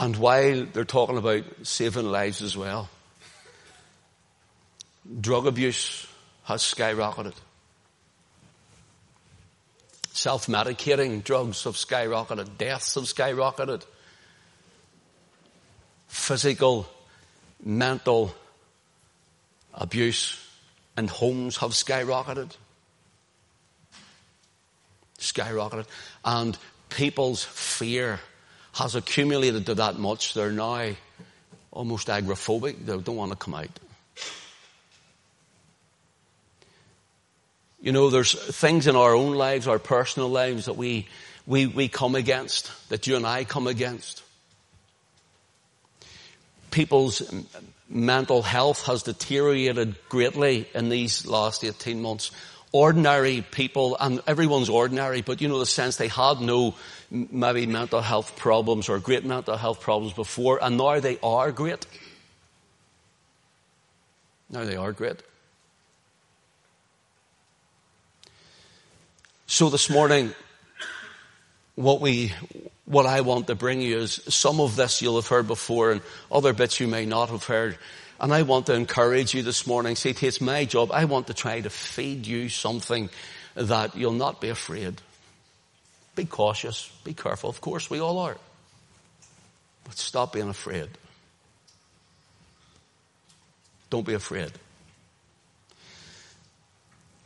And 0.00 0.16
while 0.16 0.64
they're 0.64 0.84
talking 0.84 1.18
about 1.18 1.44
saving 1.64 2.06
lives 2.10 2.40
as 2.40 2.56
well, 2.56 2.88
drug 5.20 5.46
abuse 5.46 6.06
has 6.44 6.62
skyrocketed. 6.62 7.34
Self-medicating 10.12 11.24
drugs 11.24 11.64
have 11.64 11.74
skyrocketed. 11.74 12.58
Deaths 12.58 12.94
have 12.94 13.04
skyrocketed. 13.04 13.84
Physical, 16.06 16.88
mental 17.62 18.34
abuse 19.74 20.44
in 20.96 21.08
homes 21.08 21.56
have 21.58 21.70
skyrocketed. 21.70 22.50
Skyrocketed. 25.18 25.86
And 26.24 26.56
people's 26.88 27.44
fear 27.44 28.20
has 28.78 28.94
accumulated 28.94 29.66
to 29.66 29.74
that 29.74 29.98
much, 29.98 30.34
they're 30.34 30.52
now 30.52 30.90
almost 31.72 32.06
agoraphobic. 32.06 32.86
They 32.86 32.96
don't 32.96 33.16
want 33.16 33.32
to 33.32 33.36
come 33.36 33.54
out. 33.54 33.80
You 37.80 37.92
know, 37.92 38.10
there's 38.10 38.34
things 38.34 38.86
in 38.86 38.96
our 38.96 39.14
own 39.14 39.34
lives, 39.34 39.68
our 39.68 39.78
personal 39.78 40.28
lives 40.28 40.66
that 40.66 40.76
we, 40.76 41.06
we, 41.46 41.66
we 41.66 41.88
come 41.88 42.14
against, 42.14 42.70
that 42.88 43.06
you 43.06 43.16
and 43.16 43.26
I 43.26 43.44
come 43.44 43.66
against. 43.66 44.22
People's 46.70 47.22
mental 47.88 48.42
health 48.42 48.86
has 48.86 49.02
deteriorated 49.02 49.96
greatly 50.08 50.68
in 50.74 50.88
these 50.88 51.26
last 51.26 51.64
18 51.64 52.02
months. 52.02 52.30
Ordinary 52.70 53.42
people, 53.50 53.96
and 53.98 54.20
everyone's 54.26 54.68
ordinary, 54.68 55.22
but 55.22 55.40
you 55.40 55.48
know 55.48 55.58
the 55.58 55.66
sense 55.66 55.96
they 55.96 56.08
had 56.08 56.40
no 56.40 56.74
maybe 57.10 57.66
mental 57.66 58.02
health 58.02 58.36
problems 58.36 58.88
or 58.88 58.98
great 58.98 59.24
mental 59.24 59.56
health 59.56 59.80
problems 59.80 60.12
before, 60.12 60.62
and 60.62 60.76
now 60.76 61.00
they 61.00 61.18
are 61.22 61.50
great. 61.50 61.86
Now 64.50 64.64
they 64.64 64.76
are 64.76 64.92
great. 64.92 65.22
So 69.46 69.70
this 69.70 69.88
morning, 69.88 70.34
what 71.74 72.02
we, 72.02 72.34
what 72.84 73.06
I 73.06 73.22
want 73.22 73.46
to 73.46 73.54
bring 73.54 73.80
you 73.80 73.98
is 73.98 74.20
some 74.28 74.60
of 74.60 74.76
this 74.76 75.00
you'll 75.00 75.16
have 75.16 75.28
heard 75.28 75.46
before 75.46 75.92
and 75.92 76.02
other 76.30 76.52
bits 76.52 76.80
you 76.80 76.86
may 76.86 77.06
not 77.06 77.30
have 77.30 77.44
heard. 77.44 77.78
And 78.20 78.32
I 78.32 78.42
want 78.42 78.66
to 78.66 78.74
encourage 78.74 79.34
you 79.34 79.42
this 79.42 79.66
morning. 79.66 79.94
See, 79.94 80.10
it's 80.10 80.40
my 80.40 80.64
job. 80.64 80.90
I 80.92 81.04
want 81.04 81.28
to 81.28 81.34
try 81.34 81.60
to 81.60 81.70
feed 81.70 82.26
you 82.26 82.48
something 82.48 83.10
that 83.54 83.96
you'll 83.96 84.12
not 84.12 84.40
be 84.40 84.48
afraid. 84.48 85.00
Be 86.16 86.24
cautious. 86.24 86.90
Be 87.04 87.14
careful. 87.14 87.48
Of 87.48 87.60
course, 87.60 87.88
we 87.88 88.00
all 88.00 88.18
are. 88.18 88.36
But 89.84 89.96
stop 89.96 90.32
being 90.32 90.48
afraid. 90.48 90.88
Don't 93.90 94.06
be 94.06 94.14
afraid. 94.14 94.52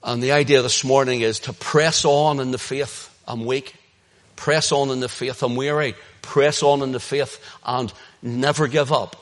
And 0.05 0.23
the 0.23 0.33
idea 0.33 0.63
this 0.63 0.85
morning 0.85 1.21
is 1.21 1.41
to 1.41 1.53
press 1.53 2.05
on 2.05 2.39
in 2.41 2.51
the 2.51 2.59
faith. 2.59 3.09
I'm 3.27 3.47
weak. 3.47 3.75
Press 4.37 4.73
on 4.73 4.91
in 4.91 5.01
the 5.01 5.09
faith. 5.09 5.43
I'm 5.43 5.57
weary. 5.57 5.95
Press 6.21 6.63
on 6.63 6.83
in 6.83 6.93
the 6.93 7.01
faith 7.01 7.41
and 7.65 7.93
never 8.21 8.69
give 8.69 8.93
up. 8.93 9.17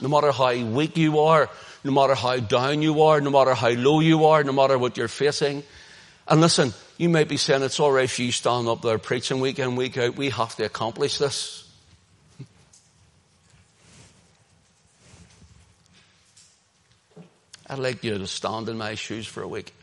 No 0.00 0.08
matter 0.08 0.32
how 0.32 0.54
weak 0.64 0.96
you 0.96 1.20
are, 1.20 1.50
no 1.84 1.92
matter 1.92 2.14
how 2.14 2.38
down 2.38 2.82
you 2.82 3.02
are, 3.02 3.20
no 3.20 3.30
matter 3.30 3.54
how 3.54 3.70
low 3.70 4.00
you 4.00 4.26
are, 4.26 4.44
no 4.44 4.52
matter 4.52 4.78
what 4.78 4.96
you're 4.96 5.08
facing. 5.08 5.62
And 6.26 6.40
listen, 6.40 6.74
you 6.96 7.08
may 7.08 7.24
be 7.24 7.36
saying 7.36 7.62
it's 7.62 7.80
alright 7.80 8.04
if 8.04 8.18
you 8.18 8.32
stand 8.32 8.68
up 8.68 8.82
there 8.82 8.98
preaching 8.98 9.40
week 9.40 9.58
in, 9.58 9.76
week 9.76 9.96
out. 9.98 10.16
We 10.16 10.30
have 10.30 10.54
to 10.56 10.64
accomplish 10.64 11.18
this. 11.18 11.64
I'd 17.70 17.78
like 17.78 18.02
you 18.02 18.16
to 18.16 18.26
stand 18.26 18.68
in 18.68 18.78
my 18.78 18.94
shoes 18.94 19.26
for 19.26 19.42
a 19.42 19.48
week 19.48 19.74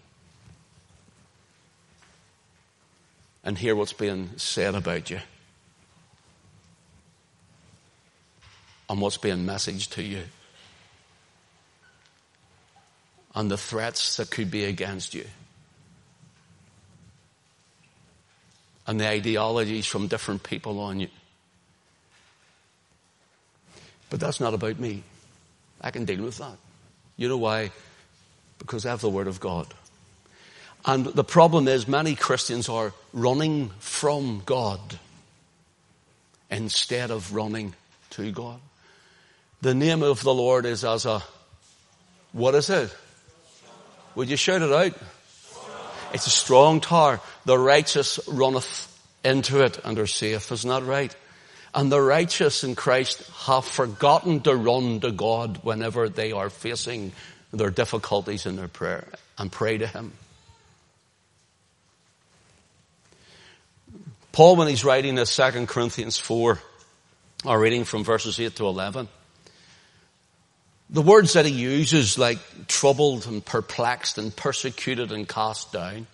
and 3.44 3.58
hear 3.58 3.76
what's 3.76 3.94
being 3.94 4.32
said 4.38 4.74
about 4.74 5.12
you 5.12 5.20
and 8.90 9.02
what's 9.02 9.18
being 9.18 9.46
messaged 9.46 9.92
to 9.92 10.04
you 10.04 10.24
and 13.34 13.52
the 13.52 13.58
threats 13.58 14.18
that 14.18 14.30
could 14.30 14.50
be 14.50 14.64
against 14.66 15.14
you. 15.14 15.26
and 18.88 19.00
the 19.00 19.08
ideologies 19.08 19.86
from 19.86 20.08
different 20.08 20.44
people 20.44 20.80
on 20.80 21.00
you. 21.00 21.08
But 24.10 24.20
that's 24.20 24.40
not 24.40 24.54
about 24.54 24.80
me. 24.80 25.04
I 25.82 25.92
can 25.92 26.06
deal 26.06 26.24
with 26.24 26.38
that. 26.38 26.58
You 27.18 27.28
know 27.28 27.38
why? 27.38 27.72
Because 28.60 28.86
I 28.86 28.92
have 28.92 29.02
the 29.02 29.10
Word 29.10 29.28
of 29.28 29.40
God. 29.40 29.68
And 30.86 31.06
the 31.06 31.24
problem 31.24 31.68
is 31.68 31.88
many 31.88 32.16
Christians 32.16 32.70
are 32.70 32.94
running 33.12 33.70
from 33.80 34.44
God 34.46 35.00
instead 36.52 37.10
of 37.10 37.34
running 37.34 37.74
to 38.12 38.32
God. 38.32 38.60
The 39.66 39.74
name 39.74 40.04
of 40.04 40.22
the 40.22 40.32
Lord 40.32 40.68
is 40.68 40.86
as 40.86 41.08
a, 41.08 41.24
what 42.34 42.54
is 42.54 42.70
it? 42.70 42.96
Would 44.14 44.30
you 44.30 44.38
shout 44.38 44.62
it 44.62 44.72
out? 44.72 44.96
It's 46.14 46.28
a 46.28 46.30
strong 46.30 46.82
tower. 46.82 47.20
The 47.46 47.58
righteous 47.58 48.20
runneth 48.28 48.96
into 49.24 49.64
it 49.64 49.80
and 49.84 49.98
are 49.98 50.06
safe. 50.06 50.52
Isn't 50.52 50.70
that 50.70 50.84
right? 50.84 51.16
And 51.74 51.92
the 51.92 52.00
righteous 52.00 52.64
in 52.64 52.76
Christ 52.76 53.28
have 53.48 53.66
forgotten 53.66 54.42
to 54.42 54.56
run 54.56 55.00
to 55.00 55.12
God 55.12 55.64
whenever 55.64 56.10
they 56.10 56.32
are 56.32 56.52
facing 56.52 57.12
their 57.52 57.72
difficulties 57.72 58.46
in 58.46 58.58
their 58.58 58.68
prayer 58.68 59.08
and 59.36 59.52
pray 59.52 59.80
to 59.80 59.88
Him. 59.88 60.12
Paul, 64.32 64.58
when 64.58 64.68
he's 64.68 64.86
writing 64.86 65.16
this 65.16 65.36
2 65.36 65.66
Corinthians 65.66 66.20
4, 66.20 66.60
are 67.46 67.60
reading 67.60 67.84
from 67.84 68.04
verses 68.04 68.40
8 68.40 68.58
to 68.58 68.68
11, 68.68 69.08
the 70.90 71.02
words 71.02 71.34
that 71.34 71.46
he 71.46 71.52
uses 71.52 72.18
like 72.18 72.40
troubled 72.68 73.26
and 73.26 73.44
perplexed 73.44 74.18
and 74.18 74.36
persecuted 74.36 75.12
and 75.12 75.28
cast 75.28 75.72
down. 75.72 76.08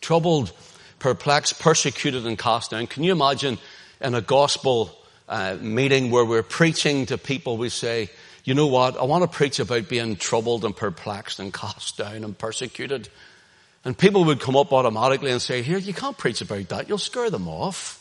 Troubled, 0.00 0.52
perplexed, 0.98 1.60
persecuted 1.60 2.26
and 2.26 2.38
cast 2.38 2.72
down. 2.72 2.86
Can 2.86 3.04
you 3.04 3.12
imagine 3.12 3.58
in 4.00 4.14
a 4.14 4.20
gospel 4.20 4.96
uh, 5.28 5.56
meeting 5.60 6.10
where 6.10 6.24
we're 6.24 6.42
preaching 6.42 7.06
to 7.06 7.18
people, 7.18 7.56
we 7.56 7.68
say, 7.68 8.10
you 8.44 8.54
know 8.54 8.66
what, 8.66 8.96
I 8.96 9.04
want 9.04 9.22
to 9.22 9.28
preach 9.28 9.60
about 9.60 9.88
being 9.88 10.16
troubled 10.16 10.64
and 10.64 10.74
perplexed 10.74 11.38
and 11.38 11.52
cast 11.52 11.98
down 11.98 12.24
and 12.24 12.36
persecuted. 12.36 13.08
And 13.84 13.96
people 13.96 14.24
would 14.24 14.40
come 14.40 14.56
up 14.56 14.72
automatically 14.72 15.30
and 15.30 15.40
say, 15.40 15.62
here, 15.62 15.78
you 15.78 15.92
can't 15.92 16.16
preach 16.16 16.40
about 16.40 16.68
that. 16.70 16.88
You'll 16.88 16.98
scare 16.98 17.30
them 17.30 17.46
off. 17.46 17.94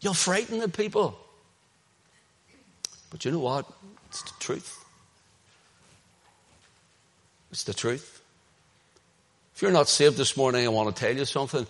You'll 0.00 0.14
frighten 0.14 0.58
the 0.58 0.68
people. 0.68 1.18
But 3.12 3.26
you 3.26 3.30
know 3.30 3.40
what? 3.40 3.70
It's 4.08 4.22
the 4.22 4.32
truth. 4.40 4.84
It's 7.50 7.64
the 7.64 7.74
truth. 7.74 8.22
If 9.54 9.60
you're 9.60 9.70
not 9.70 9.88
saved 9.88 10.16
this 10.16 10.34
morning, 10.34 10.64
I 10.64 10.68
want 10.68 10.96
to 10.96 10.98
tell 10.98 11.14
you 11.14 11.26
something. 11.26 11.66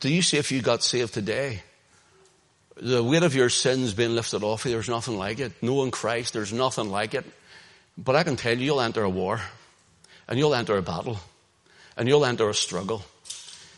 Do 0.00 0.12
you 0.12 0.20
see 0.20 0.36
if 0.36 0.50
you 0.50 0.60
got 0.60 0.82
saved 0.82 1.14
today? 1.14 1.62
The 2.76 3.04
weight 3.04 3.22
of 3.22 3.36
your 3.36 3.50
sins 3.50 3.94
being 3.94 4.16
lifted 4.16 4.42
off 4.42 4.64
you, 4.64 4.72
there's 4.72 4.88
nothing 4.88 5.16
like 5.16 5.38
it. 5.38 5.52
Knowing 5.62 5.92
Christ, 5.92 6.32
there's 6.32 6.52
nothing 6.52 6.90
like 6.90 7.14
it. 7.14 7.24
But 7.96 8.16
I 8.16 8.24
can 8.24 8.34
tell 8.34 8.58
you, 8.58 8.64
you'll 8.64 8.80
enter 8.80 9.04
a 9.04 9.08
war, 9.08 9.40
and 10.26 10.36
you'll 10.40 10.56
enter 10.56 10.76
a 10.76 10.82
battle, 10.82 11.20
and 11.96 12.08
you'll 12.08 12.24
enter 12.24 12.48
a 12.48 12.54
struggle, 12.54 13.04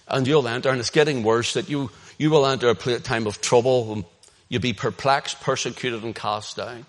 and 0.09 0.27
you'll 0.27 0.49
enter, 0.49 0.71
and 0.71 0.81
it's 0.81 0.89
getting 0.89 1.23
worse, 1.23 1.53
that 1.53 1.69
you, 1.69 1.91
you 2.17 2.31
will 2.31 2.47
enter 2.47 2.71
a 2.71 2.75
time 3.01 3.27
of 3.27 3.43
trouble, 3.43 3.93
and 3.93 4.05
you'll 4.49 4.63
be 4.63 4.73
perplexed, 4.73 5.41
persecuted, 5.41 6.03
and 6.03 6.15
cast 6.15 6.57
down. 6.57 6.87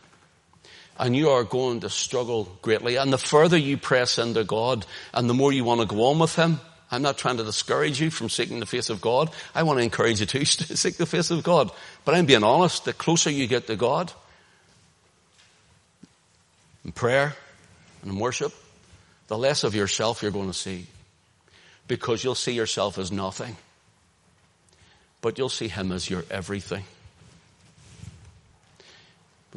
And 1.00 1.16
you 1.16 1.30
are 1.30 1.44
going 1.44 1.82
to 1.82 1.90
struggle 1.90 2.58
greatly. 2.62 2.96
And 2.96 3.14
the 3.14 3.18
further 3.18 3.58
you 3.58 3.78
press 3.78 4.18
into 4.18 4.44
God, 4.44 4.86
and 5.14 5.30
the 5.30 5.34
more 5.34 5.54
you 5.54 5.64
want 5.64 5.82
to 5.82 5.88
go 5.88 6.06
on 6.06 6.20
with 6.20 6.36
Him, 6.36 6.60
I'm 6.90 7.02
not 7.02 7.18
trying 7.18 7.38
to 7.38 7.44
discourage 7.44 8.00
you 8.00 8.10
from 8.10 8.30
seeking 8.30 8.60
the 8.60 8.66
face 8.66 8.90
of 8.90 9.02
God. 9.02 9.30
I 9.54 9.64
want 9.64 9.80
to 9.80 9.84
encourage 9.84 10.20
you 10.22 10.26
to 10.26 10.46
seek 10.46 10.98
the 10.98 11.06
face 11.06 11.32
of 11.32 11.44
God. 11.44 11.72
But 12.06 12.16
I'm 12.16 12.26
being 12.26 12.44
honest, 12.44 12.86
the 12.86 12.94
closer 12.94 13.30
you 13.30 13.48
get 13.48 13.68
to 13.68 13.76
God, 13.76 14.12
in 16.86 16.94
prayer 16.94 17.36
and 18.02 18.12
in 18.12 18.20
worship, 18.20 18.54
the 19.28 19.38
less 19.38 19.64
of 19.66 19.76
yourself 19.76 20.22
you're 20.22 20.32
going 20.32 20.48
to 20.48 20.54
see. 20.54 20.88
Because 21.88 22.24
you'll 22.24 22.36
see 22.36 22.54
yourself 22.54 22.98
as 22.98 23.12
nothing. 23.12 23.56
But 25.22 25.38
you'll 25.38 25.50
see 25.50 25.68
Him 25.68 25.92
as 25.92 26.10
your 26.10 26.24
everything. 26.32 26.84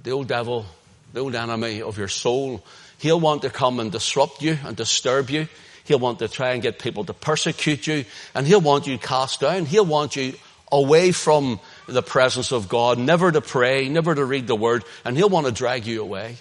The 0.03 0.13
old 0.13 0.29
devil, 0.29 0.67
the 1.13 1.21
old 1.21 1.35
enemy 1.35 1.83
of 1.83 1.99
your 1.99 2.09
soul, 2.09 2.65
he'll 2.99 3.21
want 3.21 3.43
to 3.43 3.51
come 3.51 3.81
and 3.81 3.93
disrupt 3.93 4.43
you 4.43 4.59
and 4.65 4.77
disturb 4.77 5.31
you. 5.31 5.49
He'll 5.85 5.99
want 5.99 6.21
to 6.21 6.29
try 6.29 6.53
and 6.53 6.63
get 6.63 6.79
people 6.79 7.05
to 7.05 7.13
persecute 7.13 7.87
you 7.87 8.05
and 8.35 8.47
he'll 8.47 8.61
want 8.61 8.87
you 8.87 8.97
cast 8.99 9.41
down. 9.41 9.67
He'll 9.67 9.85
want 9.85 10.17
you 10.17 10.35
away 10.73 11.13
from 11.13 11.61
the 11.87 12.03
presence 12.03 12.53
of 12.53 12.69
God, 12.69 12.99
never 12.99 13.31
to 13.33 13.41
pray, 13.41 13.89
never 13.89 14.15
to 14.15 14.25
read 14.25 14.47
the 14.47 14.55
word, 14.55 14.85
and 15.05 15.17
he'll 15.17 15.29
want 15.29 15.47
to 15.47 15.53
drag 15.53 15.87
you 15.87 16.01
away. 16.01 16.37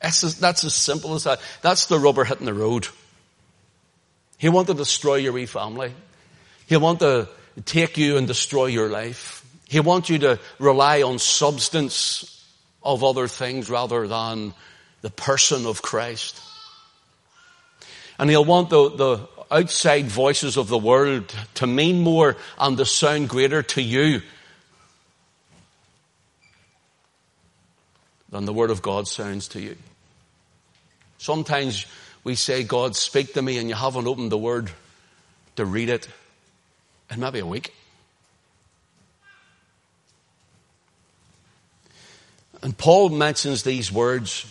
That's 0.00 0.24
as, 0.24 0.38
that's 0.38 0.64
as 0.64 0.74
simple 0.74 1.14
as 1.14 1.24
that. 1.24 1.40
That's 1.62 1.86
the 1.86 1.98
rubber 1.98 2.24
hitting 2.24 2.46
the 2.46 2.54
road. 2.54 2.88
He'll 4.38 4.52
want 4.52 4.68
to 4.68 4.74
destroy 4.74 5.16
your 5.16 5.32
wee 5.32 5.46
family. 5.46 5.92
He'll 6.66 6.80
want 6.80 7.00
to 7.00 7.28
take 7.64 7.98
you 7.98 8.16
and 8.16 8.26
destroy 8.26 8.66
your 8.66 8.88
life. 8.88 9.43
He'll 9.74 9.82
want 9.82 10.08
you 10.08 10.20
to 10.20 10.38
rely 10.60 11.02
on 11.02 11.18
substance 11.18 12.46
of 12.80 13.02
other 13.02 13.26
things 13.26 13.68
rather 13.68 14.06
than 14.06 14.54
the 15.00 15.10
person 15.10 15.66
of 15.66 15.82
Christ. 15.82 16.40
And 18.16 18.30
he'll 18.30 18.44
want 18.44 18.70
the, 18.70 18.90
the 18.90 19.28
outside 19.50 20.06
voices 20.06 20.56
of 20.56 20.68
the 20.68 20.78
world 20.78 21.34
to 21.54 21.66
mean 21.66 22.02
more 22.02 22.36
and 22.56 22.76
to 22.76 22.86
sound 22.86 23.28
greater 23.28 23.64
to 23.64 23.82
you 23.82 24.22
than 28.28 28.44
the 28.44 28.52
Word 28.52 28.70
of 28.70 28.80
God 28.80 29.08
sounds 29.08 29.48
to 29.48 29.60
you. 29.60 29.74
Sometimes 31.18 31.84
we 32.22 32.36
say, 32.36 32.62
God, 32.62 32.94
speak 32.94 33.34
to 33.34 33.42
me, 33.42 33.58
and 33.58 33.68
you 33.68 33.74
haven't 33.74 34.06
opened 34.06 34.30
the 34.30 34.38
Word 34.38 34.70
to 35.56 35.64
read 35.64 35.88
it 35.88 36.06
in 37.10 37.18
maybe 37.18 37.40
a 37.40 37.46
week. 37.46 37.74
And 42.64 42.76
Paul 42.76 43.10
mentions 43.10 43.62
these 43.62 43.92
words 43.92 44.44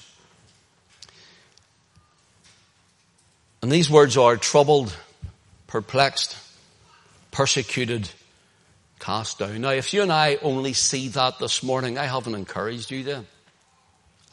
And 3.63 3.71
these 3.71 3.89
words 3.89 4.17
are 4.17 4.35
troubled, 4.35 4.93
perplexed, 5.67 6.35
persecuted, 7.31 8.09
cast 8.99 9.39
down. 9.39 9.61
Now, 9.61 9.69
if 9.69 9.93
you 9.93 10.01
and 10.01 10.11
I 10.11 10.35
only 10.41 10.73
see 10.73 11.07
that 11.07 11.39
this 11.39 11.63
morning, 11.63 11.97
I 11.97 12.03
haven't 12.03 12.35
encouraged 12.35 12.91
you 12.91 13.05
then. 13.05 13.25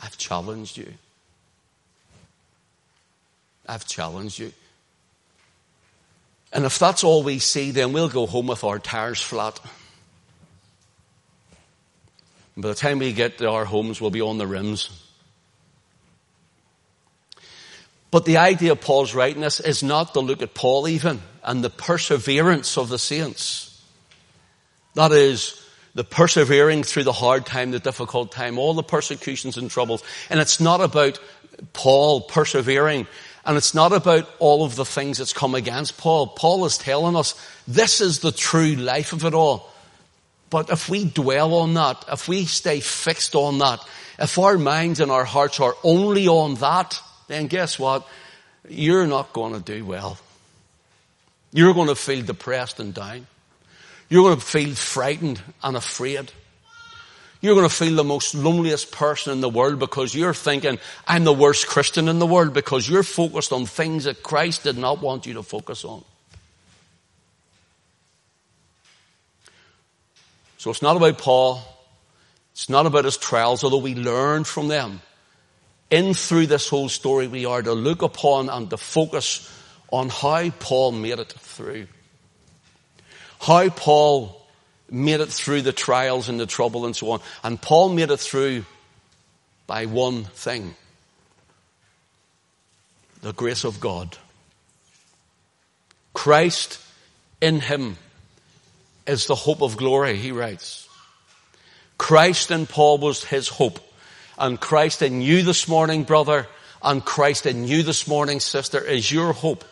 I've 0.02 0.18
challenged 0.18 0.76
you. 0.76 0.92
I've 3.68 3.86
challenged 3.86 4.40
you. 4.40 4.52
And 6.52 6.64
if 6.64 6.80
that's 6.80 7.04
all 7.04 7.22
we 7.22 7.38
see, 7.38 7.70
then 7.70 7.92
we'll 7.92 8.08
go 8.08 8.26
home 8.26 8.48
with 8.48 8.64
our 8.64 8.80
tires 8.80 9.22
flat. 9.22 9.60
And 12.60 12.62
by 12.64 12.68
the 12.68 12.74
time 12.74 12.98
we 12.98 13.14
get 13.14 13.38
to 13.38 13.48
our 13.48 13.64
homes, 13.64 14.02
we'll 14.02 14.10
be 14.10 14.20
on 14.20 14.36
the 14.36 14.46
rims. 14.46 14.90
But 18.10 18.26
the 18.26 18.36
idea 18.36 18.72
of 18.72 18.82
Paul's 18.82 19.14
writing 19.14 19.40
this 19.40 19.60
is 19.60 19.82
not 19.82 20.12
to 20.12 20.20
look 20.20 20.42
at 20.42 20.52
Paul 20.52 20.86
even 20.86 21.22
and 21.42 21.64
the 21.64 21.70
perseverance 21.70 22.76
of 22.76 22.90
the 22.90 22.98
saints. 22.98 23.82
That 24.92 25.10
is, 25.10 25.66
the 25.94 26.04
persevering 26.04 26.82
through 26.82 27.04
the 27.04 27.14
hard 27.14 27.46
time, 27.46 27.70
the 27.70 27.78
difficult 27.78 28.30
time, 28.30 28.58
all 28.58 28.74
the 28.74 28.82
persecutions 28.82 29.56
and 29.56 29.70
troubles. 29.70 30.04
And 30.28 30.38
it's 30.38 30.60
not 30.60 30.82
about 30.82 31.18
Paul 31.72 32.20
persevering 32.20 33.06
and 33.46 33.56
it's 33.56 33.74
not 33.74 33.94
about 33.94 34.28
all 34.38 34.66
of 34.66 34.76
the 34.76 34.84
things 34.84 35.16
that's 35.16 35.32
come 35.32 35.54
against 35.54 35.96
Paul. 35.96 36.26
Paul 36.26 36.66
is 36.66 36.76
telling 36.76 37.16
us 37.16 37.34
this 37.66 38.02
is 38.02 38.18
the 38.18 38.32
true 38.32 38.74
life 38.74 39.14
of 39.14 39.24
it 39.24 39.32
all. 39.32 39.69
But 40.50 40.70
if 40.70 40.88
we 40.88 41.04
dwell 41.04 41.54
on 41.54 41.74
that, 41.74 42.04
if 42.12 42.26
we 42.28 42.44
stay 42.44 42.80
fixed 42.80 43.34
on 43.34 43.58
that, 43.58 43.80
if 44.18 44.38
our 44.38 44.58
minds 44.58 45.00
and 45.00 45.10
our 45.10 45.24
hearts 45.24 45.60
are 45.60 45.76
only 45.82 46.28
on 46.28 46.56
that, 46.56 47.00
then 47.28 47.46
guess 47.46 47.78
what? 47.78 48.06
You're 48.68 49.06
not 49.06 49.32
going 49.32 49.54
to 49.54 49.60
do 49.60 49.84
well. 49.84 50.18
You're 51.52 51.74
going 51.74 51.88
to 51.88 51.94
feel 51.94 52.24
depressed 52.24 52.80
and 52.80 52.92
down. 52.92 53.26
You're 54.08 54.24
going 54.24 54.38
to 54.38 54.44
feel 54.44 54.74
frightened 54.74 55.40
and 55.62 55.76
afraid. 55.76 56.32
You're 57.40 57.54
going 57.54 57.68
to 57.68 57.74
feel 57.74 57.96
the 57.96 58.04
most 58.04 58.34
loneliest 58.34 58.92
person 58.92 59.32
in 59.32 59.40
the 59.40 59.48
world 59.48 59.78
because 59.78 60.14
you're 60.14 60.34
thinking, 60.34 60.78
I'm 61.06 61.24
the 61.24 61.32
worst 61.32 61.68
Christian 61.68 62.08
in 62.08 62.18
the 62.18 62.26
world 62.26 62.52
because 62.52 62.88
you're 62.88 63.02
focused 63.02 63.52
on 63.52 63.64
things 63.64 64.04
that 64.04 64.22
Christ 64.22 64.64
did 64.64 64.76
not 64.76 65.00
want 65.00 65.26
you 65.26 65.34
to 65.34 65.42
focus 65.42 65.84
on. 65.84 66.04
So 70.60 70.70
it's 70.70 70.82
not 70.82 70.98
about 70.98 71.16
Paul. 71.16 71.62
It's 72.52 72.68
not 72.68 72.84
about 72.84 73.06
his 73.06 73.16
trials, 73.16 73.64
although 73.64 73.78
we 73.78 73.94
learn 73.94 74.44
from 74.44 74.68
them 74.68 75.00
in 75.90 76.12
through 76.12 76.48
this 76.48 76.68
whole 76.68 76.90
story, 76.90 77.28
we 77.28 77.46
are 77.46 77.62
to 77.62 77.72
look 77.72 78.02
upon 78.02 78.50
and 78.50 78.68
to 78.68 78.76
focus 78.76 79.50
on 79.90 80.10
how 80.10 80.50
Paul 80.50 80.92
made 80.92 81.18
it 81.18 81.32
through. 81.32 81.86
How 83.40 83.70
Paul 83.70 84.38
made 84.90 85.20
it 85.20 85.30
through 85.30 85.62
the 85.62 85.72
trials 85.72 86.28
and 86.28 86.38
the 86.38 86.44
trouble 86.44 86.84
and 86.84 86.94
so 86.94 87.12
on. 87.12 87.20
And 87.42 87.58
Paul 87.58 87.88
made 87.94 88.10
it 88.10 88.20
through 88.20 88.66
by 89.66 89.86
one 89.86 90.24
thing. 90.24 90.74
The 93.22 93.32
grace 93.32 93.64
of 93.64 93.80
God. 93.80 94.18
Christ 96.12 96.78
in 97.40 97.60
him 97.60 97.96
is 99.06 99.26
the 99.26 99.34
hope 99.34 99.62
of 99.62 99.76
glory, 99.76 100.16
he 100.16 100.32
writes. 100.32 100.88
Christ 101.98 102.50
in 102.50 102.66
Paul 102.66 102.98
was 102.98 103.24
his 103.24 103.48
hope 103.48 103.80
and 104.40 104.58
Christ 104.58 105.02
in 105.02 105.20
you 105.20 105.42
this 105.42 105.68
morning, 105.68 106.04
brother, 106.04 106.48
and 106.82 107.04
Christ 107.04 107.44
in 107.44 107.68
you 107.68 107.82
this 107.82 108.08
morning, 108.08 108.40
sister, 108.40 108.82
is 108.82 109.12
your 109.12 109.34
hope. 109.34 109.64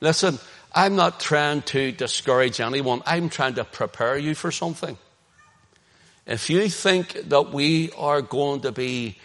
Listen, 0.00 0.40
I'm 0.74 0.96
not 0.96 1.20
trying 1.20 1.62
to 1.62 1.92
discourage 1.92 2.60
anyone. 2.60 3.02
I'm 3.06 3.28
trying 3.28 3.54
to 3.54 3.64
prepare 3.64 4.18
you 4.18 4.34
for 4.34 4.50
something. 4.50 4.98
If 6.26 6.50
you 6.50 6.68
think 6.68 7.12
that 7.28 7.52
we 7.52 7.92
are 7.92 8.22
going 8.22 8.62
to 8.62 8.72
be 8.72 9.18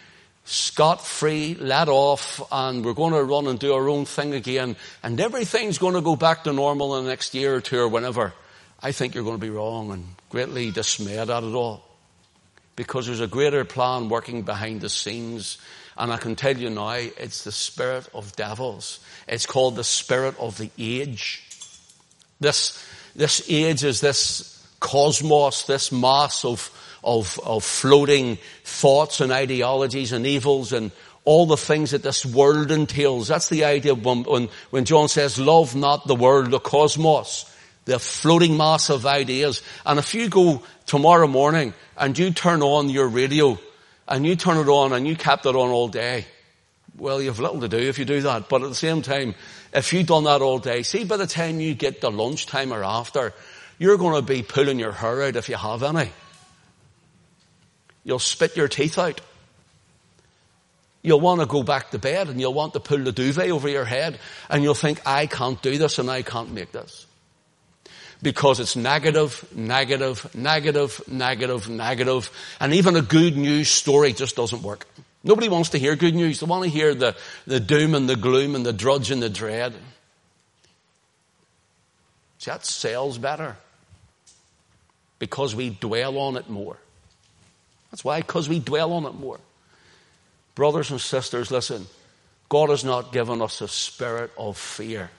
scot 0.44 1.04
free, 1.04 1.56
let 1.58 1.88
off, 1.88 2.40
and 2.52 2.84
we're 2.84 2.94
going 2.94 3.14
to 3.14 3.24
run 3.24 3.48
and 3.48 3.58
do 3.58 3.74
our 3.74 3.88
own 3.88 4.04
thing 4.04 4.32
again, 4.32 4.76
and 5.02 5.20
everything's 5.20 5.78
going 5.78 5.94
to 5.94 6.00
go 6.00 6.14
back 6.14 6.44
to 6.44 6.52
normal 6.52 6.96
in 6.96 7.04
the 7.04 7.10
next 7.10 7.34
year 7.34 7.56
or 7.56 7.60
two 7.60 7.80
or 7.80 7.88
whenever, 7.88 8.32
I 8.80 8.92
think 8.92 9.14
you're 9.14 9.24
going 9.24 9.36
to 9.36 9.40
be 9.40 9.50
wrong 9.50 9.90
and 9.90 10.04
greatly 10.30 10.70
dismayed 10.70 11.30
at 11.30 11.42
it 11.42 11.54
all 11.54 11.84
because 12.76 13.06
there's 13.06 13.20
a 13.20 13.26
greater 13.26 13.64
plan 13.64 14.08
working 14.08 14.42
behind 14.42 14.82
the 14.82 14.88
scenes. 14.88 15.58
And 15.96 16.12
I 16.12 16.16
can 16.16 16.36
tell 16.36 16.56
you 16.56 16.70
now, 16.70 16.90
it's 16.90 17.42
the 17.42 17.50
spirit 17.50 18.08
of 18.14 18.36
devils. 18.36 19.00
It's 19.26 19.46
called 19.46 19.74
the 19.74 19.82
spirit 19.82 20.38
of 20.38 20.58
the 20.58 20.70
age. 20.78 21.42
This, 22.38 22.80
this 23.16 23.44
age 23.50 23.82
is 23.82 24.00
this 24.00 24.64
cosmos, 24.78 25.66
this 25.66 25.90
mass 25.90 26.44
of, 26.44 26.70
of, 27.02 27.40
of 27.44 27.64
floating 27.64 28.38
thoughts 28.62 29.20
and 29.20 29.32
ideologies 29.32 30.12
and 30.12 30.24
evils 30.24 30.72
and 30.72 30.92
all 31.24 31.46
the 31.46 31.56
things 31.56 31.90
that 31.90 32.04
this 32.04 32.24
world 32.24 32.70
entails. 32.70 33.26
That's 33.26 33.48
the 33.48 33.64
idea 33.64 33.96
when, 33.96 34.22
when, 34.22 34.48
when 34.70 34.84
John 34.84 35.08
says, 35.08 35.36
love 35.36 35.74
not 35.74 36.06
the 36.06 36.14
world, 36.14 36.52
the 36.52 36.60
cosmos, 36.60 37.44
the 37.88 37.98
floating 37.98 38.58
mass 38.58 38.90
of 38.90 39.06
ideas. 39.06 39.62
And 39.86 39.98
if 39.98 40.14
you 40.14 40.28
go 40.28 40.62
tomorrow 40.84 41.26
morning 41.26 41.72
and 41.96 42.16
you 42.18 42.30
turn 42.32 42.62
on 42.62 42.90
your 42.90 43.08
radio 43.08 43.58
and 44.06 44.26
you 44.26 44.36
turn 44.36 44.58
it 44.58 44.68
on 44.68 44.92
and 44.92 45.08
you 45.08 45.16
kept 45.16 45.46
it 45.46 45.56
on 45.56 45.70
all 45.70 45.88
day, 45.88 46.26
well, 46.98 47.22
you 47.22 47.28
have 47.28 47.40
little 47.40 47.60
to 47.60 47.68
do 47.68 47.78
if 47.78 47.98
you 47.98 48.04
do 48.04 48.20
that. 48.20 48.50
But 48.50 48.62
at 48.62 48.68
the 48.68 48.74
same 48.74 49.00
time, 49.00 49.34
if 49.72 49.90
you've 49.94 50.06
done 50.06 50.24
that 50.24 50.42
all 50.42 50.58
day, 50.58 50.82
see 50.82 51.04
by 51.04 51.16
the 51.16 51.26
time 51.26 51.60
you 51.60 51.74
get 51.74 52.02
to 52.02 52.10
lunchtime 52.10 52.74
or 52.74 52.84
after, 52.84 53.32
you're 53.78 53.96
going 53.96 54.16
to 54.16 54.22
be 54.22 54.42
pulling 54.42 54.78
your 54.78 54.92
hair 54.92 55.22
out 55.22 55.36
if 55.36 55.48
you 55.48 55.56
have 55.56 55.82
any. 55.82 56.10
You'll 58.04 58.18
spit 58.18 58.54
your 58.54 58.68
teeth 58.68 58.98
out. 58.98 59.22
You'll 61.00 61.20
want 61.20 61.40
to 61.40 61.46
go 61.46 61.62
back 61.62 61.90
to 61.92 61.98
bed 61.98 62.28
and 62.28 62.38
you'll 62.38 62.52
want 62.52 62.74
to 62.74 62.80
pull 62.80 62.98
the 62.98 63.12
duvet 63.12 63.50
over 63.50 63.68
your 63.68 63.86
head 63.86 64.18
and 64.50 64.62
you'll 64.62 64.74
think, 64.74 65.00
I 65.06 65.24
can't 65.26 65.62
do 65.62 65.78
this 65.78 65.98
and 65.98 66.10
I 66.10 66.20
can't 66.20 66.52
make 66.52 66.72
this. 66.72 67.06
Because 68.20 68.58
it's 68.58 68.74
negative, 68.74 69.46
negative, 69.54 70.34
negative, 70.34 71.00
negative, 71.06 71.68
negative, 71.68 72.30
and 72.60 72.74
even 72.74 72.96
a 72.96 73.02
good 73.02 73.36
news 73.36 73.68
story 73.68 74.12
just 74.12 74.34
doesn't 74.34 74.62
work. 74.62 74.86
Nobody 75.22 75.48
wants 75.48 75.70
to 75.70 75.78
hear 75.78 75.94
good 75.94 76.14
news. 76.14 76.40
They 76.40 76.46
want 76.46 76.64
to 76.64 76.70
hear 76.70 76.94
the, 76.94 77.16
the 77.46 77.60
doom 77.60 77.94
and 77.94 78.08
the 78.08 78.16
gloom 78.16 78.54
and 78.54 78.64
the 78.66 78.72
drudge 78.72 79.10
and 79.10 79.22
the 79.22 79.28
dread. 79.28 79.74
See, 82.38 82.50
that 82.50 82.64
sells 82.64 83.18
better. 83.18 83.56
Because 85.18 85.54
we 85.54 85.70
dwell 85.70 86.18
on 86.18 86.36
it 86.36 86.48
more. 86.48 86.76
That's 87.90 88.04
why, 88.04 88.20
because 88.20 88.48
we 88.48 88.60
dwell 88.60 88.92
on 88.92 89.06
it 89.06 89.14
more. 89.14 89.40
Brothers 90.54 90.90
and 90.90 91.00
sisters, 91.00 91.50
listen. 91.50 91.86
God 92.48 92.70
has 92.70 92.84
not 92.84 93.12
given 93.12 93.42
us 93.42 93.60
a 93.60 93.68
spirit 93.68 94.30
of 94.38 94.56
fear. 94.56 95.10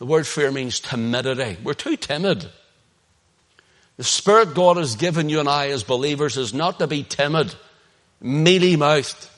The 0.00 0.06
word 0.06 0.26
fear 0.26 0.50
means 0.50 0.80
timidity. 0.80 1.58
We're 1.62 1.74
too 1.74 1.94
timid. 1.94 2.48
The 3.98 4.04
spirit 4.04 4.54
God 4.54 4.78
has 4.78 4.96
given 4.96 5.28
you 5.28 5.40
and 5.40 5.48
I 5.48 5.68
as 5.68 5.84
believers 5.84 6.38
is 6.38 6.54
not 6.54 6.78
to 6.78 6.86
be 6.86 7.02
timid 7.02 7.54
mealy 8.18 8.76
mouthed. 8.76 9.28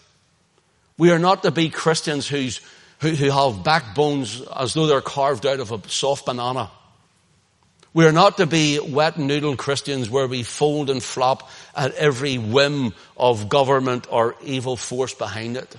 We 0.96 1.10
are 1.10 1.18
not 1.18 1.42
to 1.42 1.50
be 1.50 1.68
Christians 1.68 2.28
who's, 2.28 2.60
who, 3.00 3.08
who 3.10 3.30
have 3.30 3.64
backbones 3.64 4.40
as 4.54 4.72
though 4.72 4.86
they're 4.86 5.00
carved 5.00 5.46
out 5.46 5.58
of 5.58 5.72
a 5.72 5.80
soft 5.88 6.26
banana. 6.26 6.70
We 7.92 8.06
are 8.06 8.12
not 8.12 8.36
to 8.36 8.46
be 8.46 8.78
wet 8.78 9.18
noodle 9.18 9.56
Christians 9.56 10.08
where 10.08 10.28
we 10.28 10.44
fold 10.44 10.90
and 10.90 11.02
flop 11.02 11.50
at 11.74 11.92
every 11.94 12.38
whim 12.38 12.94
of 13.16 13.48
government 13.48 14.06
or 14.08 14.36
evil 14.44 14.76
force 14.76 15.12
behind 15.12 15.56
it. 15.56 15.76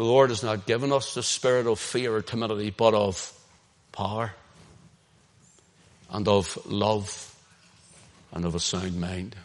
The 0.00 0.06
Lord 0.06 0.30
has 0.30 0.42
not 0.42 0.64
given 0.64 0.92
us 0.92 1.12
the 1.12 1.22
spirit 1.22 1.66
of 1.66 1.78
fear 1.78 2.16
or 2.16 2.22
timidity, 2.22 2.70
but 2.70 2.94
of 2.94 3.38
power 3.92 4.32
and 6.08 6.26
of 6.26 6.58
love 6.64 7.36
and 8.32 8.46
of 8.46 8.54
a 8.54 8.60
sound 8.60 8.98
mind. 8.98 9.36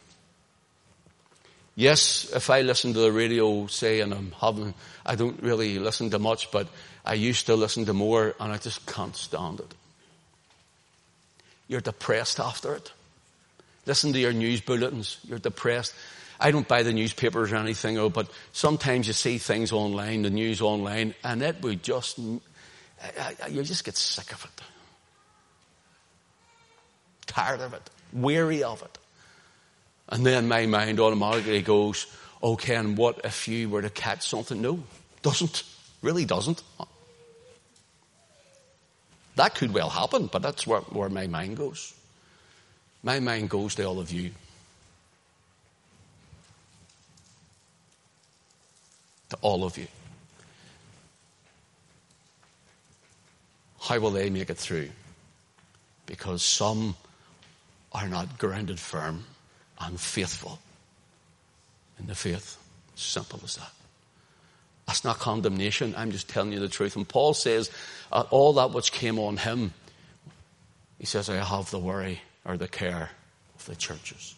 Yes, 1.75 2.31
if 2.33 2.49
I 2.49 2.61
listen 2.61 2.93
to 2.93 2.99
the 3.01 3.11
radio, 3.11 3.67
say, 3.67 3.99
and 3.99 4.13
I'm 4.13 4.31
having, 4.39 4.73
I 5.05 5.15
don't 5.15 5.43
really 5.43 5.77
listen 5.77 6.09
to 6.11 6.19
much, 6.19 6.49
but 6.51 6.69
I 7.03 7.15
used 7.15 7.47
to 7.47 7.57
listen 7.57 7.83
to 7.87 7.93
more 7.93 8.33
and 8.39 8.53
I 8.53 8.57
just 8.57 8.85
can't 8.85 9.13
stand 9.13 9.59
it. 9.59 9.73
You're 11.67 11.81
depressed 11.81 12.39
after 12.39 12.75
it. 12.75 12.93
Listen 13.85 14.13
to 14.13 14.19
your 14.19 14.31
news 14.31 14.61
bulletins. 14.61 15.17
You're 15.27 15.37
depressed. 15.37 15.93
I 16.39 16.51
don't 16.51 16.67
buy 16.67 16.83
the 16.83 16.93
newspapers 16.93 17.51
or 17.51 17.55
anything, 17.55 17.97
oh, 17.97 18.09
but 18.09 18.29
sometimes 18.51 19.07
you 19.07 19.13
see 19.13 19.37
things 19.37 19.71
online, 19.71 20.23
the 20.23 20.29
news 20.29 20.61
online, 20.61 21.15
and 21.23 21.41
it 21.41 21.61
would 21.61 21.83
just, 21.83 22.17
you 22.17 22.41
just 23.63 23.83
get 23.83 23.95
sick 23.95 24.31
of 24.33 24.43
it 24.43 24.63
tired 27.35 27.59
of 27.59 27.73
it, 27.73 27.89
weary 28.13 28.63
of 28.63 28.81
it. 28.81 28.97
And 30.07 30.25
then 30.25 30.47
my 30.47 30.65
mind 30.65 30.99
automatically 30.99 31.61
goes, 31.61 32.07
okay, 32.41 32.75
and 32.75 32.97
what 32.97 33.21
if 33.25 33.47
you 33.47 33.69
were 33.69 33.81
to 33.81 33.89
catch 33.89 34.27
something? 34.27 34.61
No, 34.61 34.79
doesn't. 35.21 35.63
Really 36.01 36.25
doesn't. 36.25 36.61
That 39.35 39.55
could 39.55 39.73
well 39.73 39.89
happen, 39.89 40.27
but 40.27 40.41
that's 40.41 40.65
where, 40.65 40.81
where 40.81 41.09
my 41.09 41.27
mind 41.27 41.57
goes. 41.57 41.93
My 43.03 43.19
mind 43.19 43.49
goes 43.49 43.75
to 43.75 43.83
all 43.83 43.99
of 43.99 44.11
you. 44.11 44.31
All 49.45 49.63
of 49.63 49.77
you. 49.77 49.86
How 53.79 53.99
will 53.99 54.10
they 54.10 54.31
make 54.31 54.49
it 54.49 54.58
through? 54.58 54.89
Because 56.08 56.41
some 56.41 56.95
are 57.91 58.08
not 58.08 58.39
grounded 58.39 58.79
firm 58.79 59.25
and 59.79 59.99
faithful 59.99 60.58
in 61.99 62.08
the 62.08 62.15
faith. 62.15 62.58
Simple 62.95 63.39
as 63.43 63.58
that. 63.58 63.71
That's 64.88 65.03
not 65.03 65.19
condemnation. 65.19 65.93
I'm 65.95 66.10
just 66.10 66.27
telling 66.27 66.51
you 66.51 66.60
the 66.60 66.67
truth. 66.67 66.95
And 66.95 67.08
Paul 67.08 67.36
says, 67.36 67.69
uh, 68.12 68.23
all 68.31 68.53
that 68.53 68.71
which 68.71 68.91
came 68.91 69.19
on 69.19 69.38
him, 69.38 69.73
he 70.97 71.05
says, 71.05 71.29
I 71.29 71.36
have 71.36 71.69
the 71.69 71.77
worry 71.77 72.21
or 72.45 72.58
the 72.58 72.67
care 72.67 73.12
of 73.60 73.65
the 73.67 73.75
churches. 73.75 74.34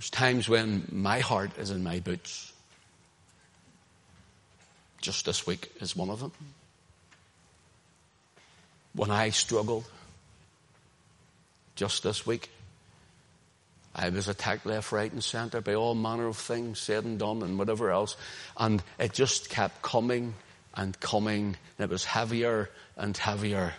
There's 0.00 0.08
times 0.08 0.48
when 0.48 0.88
my 0.90 1.18
heart 1.18 1.58
is 1.58 1.70
in 1.70 1.82
my 1.82 2.00
boots. 2.00 2.54
Just 5.02 5.26
this 5.26 5.46
week 5.46 5.70
is 5.78 5.94
one 5.94 6.08
of 6.08 6.20
them 6.20 6.32
when 8.94 9.10
I 9.10 9.28
struggled 9.28 9.84
just 11.74 12.02
this 12.02 12.26
week. 12.26 12.48
I 13.94 14.08
was 14.08 14.26
attacked 14.26 14.64
left, 14.64 14.90
right, 14.90 15.12
and 15.12 15.22
centre 15.22 15.60
by 15.60 15.74
all 15.74 15.94
manner 15.94 16.28
of 16.28 16.38
things 16.38 16.78
said 16.78 17.04
and 17.04 17.18
done 17.18 17.42
and 17.42 17.58
whatever 17.58 17.90
else. 17.90 18.16
And 18.56 18.82
it 18.98 19.12
just 19.12 19.50
kept 19.50 19.82
coming 19.82 20.32
and 20.74 20.98
coming, 20.98 21.58
and 21.76 21.84
it 21.84 21.90
was 21.90 22.06
heavier 22.06 22.70
and 22.96 23.14
heavier. 23.14 23.74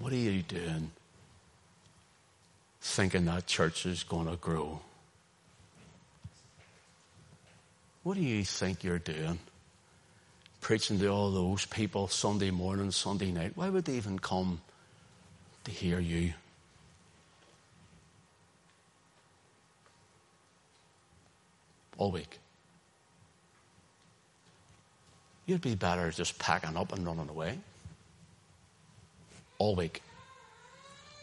What 0.00 0.12
are 0.12 0.16
you 0.16 0.42
doing 0.42 0.90
thinking 2.82 3.24
that 3.24 3.46
church 3.46 3.86
is 3.86 4.02
going 4.02 4.26
to 4.28 4.36
grow? 4.36 4.80
What 8.02 8.14
do 8.14 8.20
you 8.20 8.44
think 8.44 8.84
you're 8.84 8.98
doing? 8.98 9.38
preaching 10.62 11.00
to 11.00 11.08
all 11.08 11.30
those 11.30 11.66
people 11.66 12.08
Sunday 12.08 12.50
morning, 12.50 12.90
Sunday 12.92 13.32
night, 13.32 13.52
why 13.56 13.68
would 13.68 13.84
they 13.84 13.94
even 13.94 14.18
come 14.18 14.60
to 15.64 15.70
hear 15.70 15.98
you? 15.98 16.32
All 21.98 22.12
week. 22.12 22.38
You'd 25.44 25.60
be 25.60 25.74
better 25.74 26.10
just 26.12 26.38
packing 26.38 26.76
up 26.76 26.92
and 26.92 27.04
running 27.04 27.28
away. 27.28 27.58
All 29.58 29.74
week. 29.74 30.00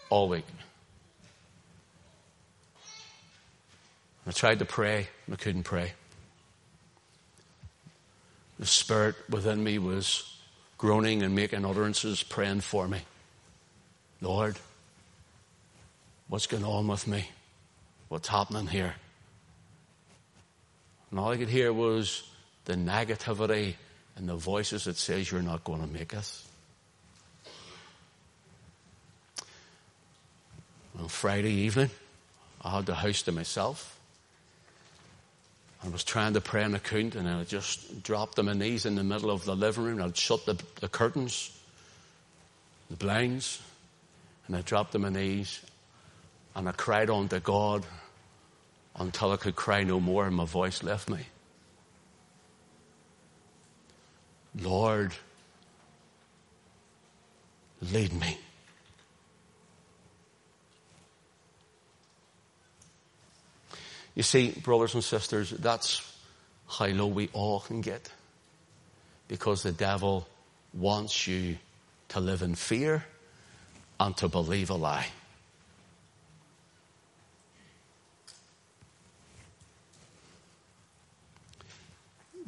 All 0.09 0.27
week. 0.27 0.45
I 4.29 4.31
tried 4.31 4.59
to 4.59 4.65
pray, 4.65 5.07
and 5.25 5.33
I 5.33 5.37
couldn't 5.37 5.63
pray 5.63 5.91
the 8.59 8.65
spirit 8.65 9.15
within 9.29 9.63
me 9.63 9.79
was 9.79 10.37
groaning 10.77 11.23
and 11.23 11.33
making 11.33 11.65
utterances, 11.65 12.21
praying 12.21 12.59
for 12.59 12.87
me. 12.87 12.99
Lord, 14.21 14.59
what's 16.27 16.45
going 16.45 16.65
on 16.65 16.87
with 16.87 17.07
me? 17.07 17.29
What's 18.09 18.27
happening 18.27 18.67
here? 18.67 18.93
And 21.09 21.19
all 21.19 21.31
I 21.31 21.37
could 21.37 21.49
hear 21.49 21.71
was 21.71 22.29
the 22.65 22.75
negativity 22.75 23.75
and 24.17 24.27
the 24.27 24.35
voices 24.35 24.83
that 24.83 24.97
says 24.97 25.31
you're 25.31 25.41
not 25.41 25.63
going 25.63 25.81
to 25.81 25.87
make 25.87 26.13
it. 26.13 26.41
On 30.99 31.07
Friday 31.07 31.51
evening, 31.51 31.89
I 32.61 32.75
had 32.75 32.85
the 32.85 32.95
house 32.95 33.21
to 33.21 33.31
myself. 33.31 33.98
I 35.83 35.87
was 35.89 36.03
trying 36.03 36.33
to 36.33 36.41
pray 36.41 36.63
and 36.63 36.75
I 36.75 36.79
couldn't, 36.79 37.15
and 37.15 37.27
I 37.27 37.43
just 37.45 38.03
dropped 38.03 38.37
on 38.37 38.45
my 38.45 38.53
knees 38.53 38.85
in 38.85 38.95
the 38.95 39.03
middle 39.03 39.31
of 39.31 39.45
the 39.45 39.55
living 39.55 39.85
room. 39.85 40.01
I'd 40.01 40.17
shut 40.17 40.45
the, 40.45 40.61
the 40.81 40.89
curtains, 40.89 41.57
the 42.89 42.97
blinds, 42.97 43.61
and 44.47 44.55
I 44.55 44.61
dropped 44.61 44.93
on 44.95 45.01
my 45.01 45.09
knees, 45.09 45.61
and 46.55 46.67
I 46.67 46.73
cried 46.73 47.09
unto 47.09 47.39
God 47.39 47.85
until 48.95 49.31
I 49.31 49.37
could 49.37 49.55
cry 49.55 49.83
no 49.83 49.99
more, 49.99 50.27
and 50.27 50.35
my 50.35 50.45
voice 50.45 50.83
left 50.83 51.09
me. 51.09 51.19
Lord, 54.59 55.13
lead 57.81 58.11
me. 58.13 58.37
You 64.19 64.23
see, 64.23 64.51
brothers 64.51 64.95
and 64.95 65.01
sisters, 65.01 65.49
that's 65.49 66.05
how 66.67 66.87
low 66.87 67.07
we 67.07 67.29
all 67.31 67.61
can 67.61 67.79
get. 67.79 68.11
Because 69.29 69.63
the 69.63 69.71
devil 69.71 70.27
wants 70.73 71.25
you 71.25 71.57
to 72.09 72.19
live 72.19 72.41
in 72.41 72.55
fear 72.55 73.05
and 73.97 74.17
to 74.17 74.27
believe 74.27 74.71
a 74.71 74.73
lie. 74.73 75.07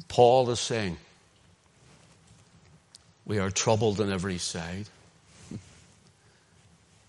Paul 0.08 0.50
is 0.50 0.60
saying, 0.60 0.98
we 3.24 3.38
are 3.38 3.50
troubled 3.50 3.98
on 3.98 4.12
every 4.12 4.36
side. 4.36 4.90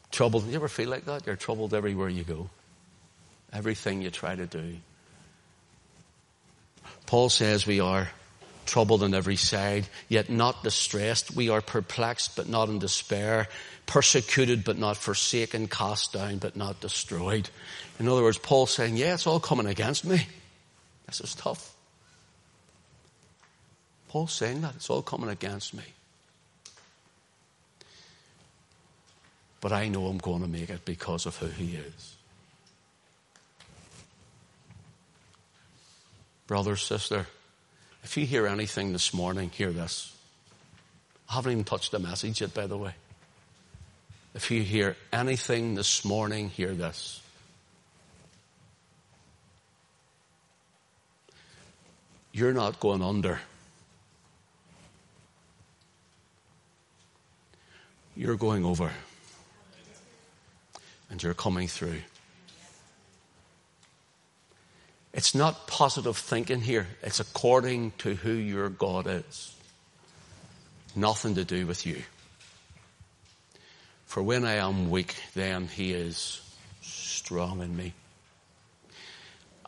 troubled. 0.09 0.47
You 0.47 0.55
ever 0.55 0.69
feel 0.69 0.87
like 0.87 1.03
that? 1.03 1.27
You're 1.27 1.35
troubled 1.35 1.73
everywhere 1.73 2.07
you 2.07 2.23
go. 2.23 2.49
Everything 3.53 4.01
you 4.01 4.09
try 4.09 4.35
to 4.35 4.45
do. 4.47 4.77
Paul 7.05 7.29
says 7.29 7.67
we 7.67 7.79
are 7.79 8.09
troubled 8.65 9.03
on 9.03 9.13
every 9.13 9.35
side, 9.35 9.87
yet 10.09 10.29
not 10.29 10.63
distressed. 10.63 11.35
We 11.35 11.49
are 11.49 11.61
perplexed, 11.61 12.35
but 12.35 12.49
not 12.49 12.69
in 12.69 12.79
despair. 12.79 13.47
Persecuted, 13.85 14.63
but 14.63 14.77
not 14.77 14.97
forsaken. 14.97 15.67
Cast 15.67 16.13
down, 16.13 16.37
but 16.37 16.55
not 16.55 16.79
destroyed. 16.79 17.49
In 17.99 18.07
other 18.07 18.23
words, 18.23 18.37
Paul's 18.37 18.71
saying, 18.71 18.97
yeah, 18.97 19.13
it's 19.13 19.27
all 19.27 19.39
coming 19.39 19.67
against 19.67 20.05
me. 20.05 20.25
This 21.05 21.21
is 21.21 21.35
tough. 21.35 21.75
Paul's 24.07 24.33
saying 24.33 24.61
that. 24.61 24.75
It's 24.75 24.89
all 24.89 25.01
coming 25.01 25.29
against 25.29 25.73
me. 25.73 25.83
But 29.59 29.71
I 29.71 29.87
know 29.87 30.07
I'm 30.07 30.17
going 30.17 30.41
to 30.41 30.47
make 30.47 30.69
it 30.69 30.85
because 30.85 31.25
of 31.25 31.37
who 31.37 31.47
he 31.47 31.75
is. 31.75 32.15
Brother, 36.47 36.75
sister, 36.75 37.27
if 38.03 38.17
you 38.17 38.25
hear 38.25 38.45
anything 38.47 38.91
this 38.91 39.13
morning, 39.13 39.49
hear 39.49 39.71
this. 39.71 40.15
I 41.29 41.35
haven't 41.35 41.53
even 41.53 41.63
touched 41.63 41.91
the 41.91 41.99
message 41.99 42.41
yet, 42.41 42.53
by 42.53 42.67
the 42.67 42.77
way. 42.77 42.93
If 44.35 44.51
you 44.51 44.61
hear 44.61 44.97
anything 45.11 45.75
this 45.75 46.03
morning, 46.03 46.49
hear 46.49 46.73
this. 46.73 47.21
You're 52.33 52.53
not 52.53 52.79
going 52.79 53.03
under. 53.03 53.39
You're 58.15 58.35
going 58.35 58.65
over. 58.65 58.91
And 61.09 61.21
you're 61.21 61.35
coming 61.35 61.67
through. 61.67 62.01
It's 65.13 65.35
not 65.35 65.67
positive 65.67 66.17
thinking 66.17 66.61
here. 66.61 66.87
It's 67.03 67.19
according 67.19 67.91
to 67.99 68.15
who 68.15 68.33
your 68.33 68.69
God 68.69 69.05
is. 69.07 69.55
Nothing 70.95 71.35
to 71.35 71.45
do 71.45 71.67
with 71.67 71.85
you. 71.85 72.01
For 74.05 74.21
when 74.23 74.43
I 74.43 74.55
am 74.55 74.89
weak, 74.89 75.15
then 75.33 75.67
he 75.67 75.93
is 75.93 76.41
strong 76.81 77.61
in 77.61 77.75
me. 77.75 77.93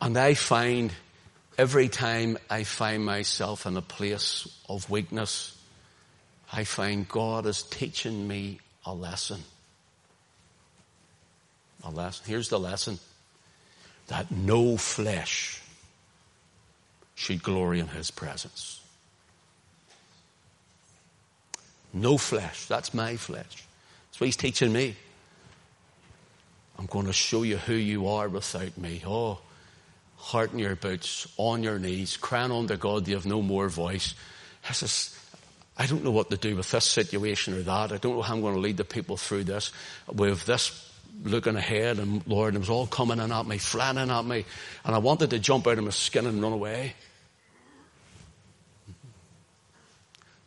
And 0.00 0.16
I 0.16 0.34
find 0.34 0.92
every 1.56 1.88
time 1.88 2.38
I 2.50 2.64
find 2.64 3.04
myself 3.04 3.66
in 3.66 3.76
a 3.76 3.82
place 3.82 4.48
of 4.68 4.90
weakness, 4.90 5.56
I 6.52 6.64
find 6.64 7.08
God 7.08 7.46
is 7.46 7.62
teaching 7.62 8.26
me 8.26 8.60
a 8.84 8.94
lesson. 8.94 9.42
A 11.82 11.90
lesson. 11.90 12.24
Here's 12.28 12.48
the 12.48 12.58
lesson. 12.60 12.98
That 14.08 14.30
no 14.30 14.76
flesh 14.76 15.60
should 17.14 17.42
glory 17.42 17.80
in 17.80 17.88
His 17.88 18.10
presence. 18.10 18.80
No 21.92 22.18
flesh. 22.18 22.66
That's 22.66 22.92
my 22.92 23.16
flesh. 23.16 23.44
That's 23.44 24.20
what 24.20 24.26
He's 24.26 24.36
teaching 24.36 24.72
me. 24.72 24.96
I'm 26.78 26.86
going 26.86 27.06
to 27.06 27.12
show 27.12 27.42
you 27.42 27.56
who 27.56 27.74
you 27.74 28.08
are 28.08 28.28
without 28.28 28.76
me. 28.76 29.02
Oh, 29.06 29.38
heart 30.16 30.52
in 30.52 30.58
your 30.58 30.76
boots, 30.76 31.26
on 31.36 31.62
your 31.62 31.78
knees, 31.78 32.16
crying 32.16 32.52
unto 32.52 32.76
God, 32.76 33.08
you 33.08 33.14
have 33.14 33.26
no 33.26 33.42
more 33.42 33.68
voice. 33.68 34.14
This 34.68 34.82
is, 34.82 35.18
I 35.78 35.86
don't 35.86 36.04
know 36.04 36.10
what 36.10 36.30
to 36.30 36.36
do 36.36 36.56
with 36.56 36.70
this 36.70 36.84
situation 36.84 37.54
or 37.54 37.62
that. 37.62 37.92
I 37.92 37.96
don't 37.96 38.16
know 38.16 38.22
how 38.22 38.34
I'm 38.34 38.40
going 38.40 38.54
to 38.54 38.60
lead 38.60 38.76
the 38.76 38.84
people 38.84 39.16
through 39.16 39.44
this. 39.44 39.72
With 40.12 40.44
this 40.44 40.92
looking 41.24 41.56
ahead 41.56 41.98
and 41.98 42.26
Lord, 42.26 42.54
it 42.54 42.58
was 42.58 42.70
all 42.70 42.86
coming 42.86 43.18
in 43.18 43.32
at 43.32 43.46
me, 43.46 43.58
flying 43.58 43.98
at 43.98 44.24
me. 44.24 44.44
And 44.84 44.94
I 44.94 44.98
wanted 44.98 45.30
to 45.30 45.38
jump 45.38 45.66
out 45.66 45.78
of 45.78 45.84
my 45.84 45.90
skin 45.90 46.26
and 46.26 46.42
run 46.42 46.52
away. 46.52 46.94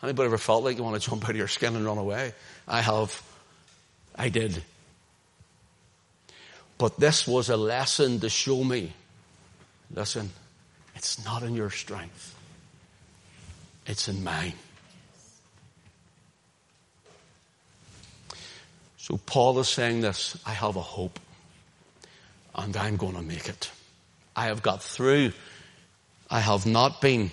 Anybody 0.01 0.27
ever 0.27 0.37
felt 0.37 0.63
like 0.63 0.77
you 0.77 0.83
want 0.83 1.01
to 1.01 1.09
jump 1.09 1.25
out 1.25 1.31
of 1.31 1.35
your 1.35 1.47
skin 1.47 1.75
and 1.75 1.85
run 1.85 1.97
away? 1.97 2.33
I 2.67 2.81
have. 2.81 3.21
I 4.15 4.29
did. 4.29 4.63
But 6.77 6.97
this 6.97 7.27
was 7.27 7.49
a 7.49 7.57
lesson 7.57 8.21
to 8.21 8.29
show 8.29 8.63
me, 8.63 8.93
listen, 9.93 10.29
it's 10.95 11.23
not 11.25 11.43
in 11.43 11.53
your 11.53 11.69
strength. 11.69 12.35
It's 13.85 14.07
in 14.07 14.23
mine. 14.23 14.53
So 19.09 19.19
Paul 19.25 19.59
is 19.59 19.67
saying 19.67 20.01
this, 20.01 20.37
I 20.45 20.51
have 20.51 20.75
a 20.75 20.81
hope 20.81 21.19
and 22.53 22.77
I'm 22.77 22.95
going 22.95 23.15
to 23.15 23.23
make 23.23 23.49
it. 23.49 23.71
I 24.35 24.45
have 24.45 24.61
got 24.61 24.83
through. 24.83 25.31
I 26.29 26.39
have 26.39 26.67
not 26.67 27.01
been 27.01 27.31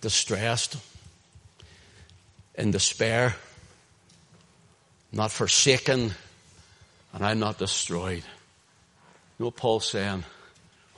distressed, 0.00 0.76
in 2.56 2.72
despair, 2.72 3.36
not 5.12 5.30
forsaken, 5.30 6.12
and 7.12 7.24
I'm 7.24 7.38
not 7.38 7.58
destroyed. 7.58 8.24
You 9.38 9.44
know 9.44 9.50
Paul's 9.52 9.88
saying? 9.88 10.24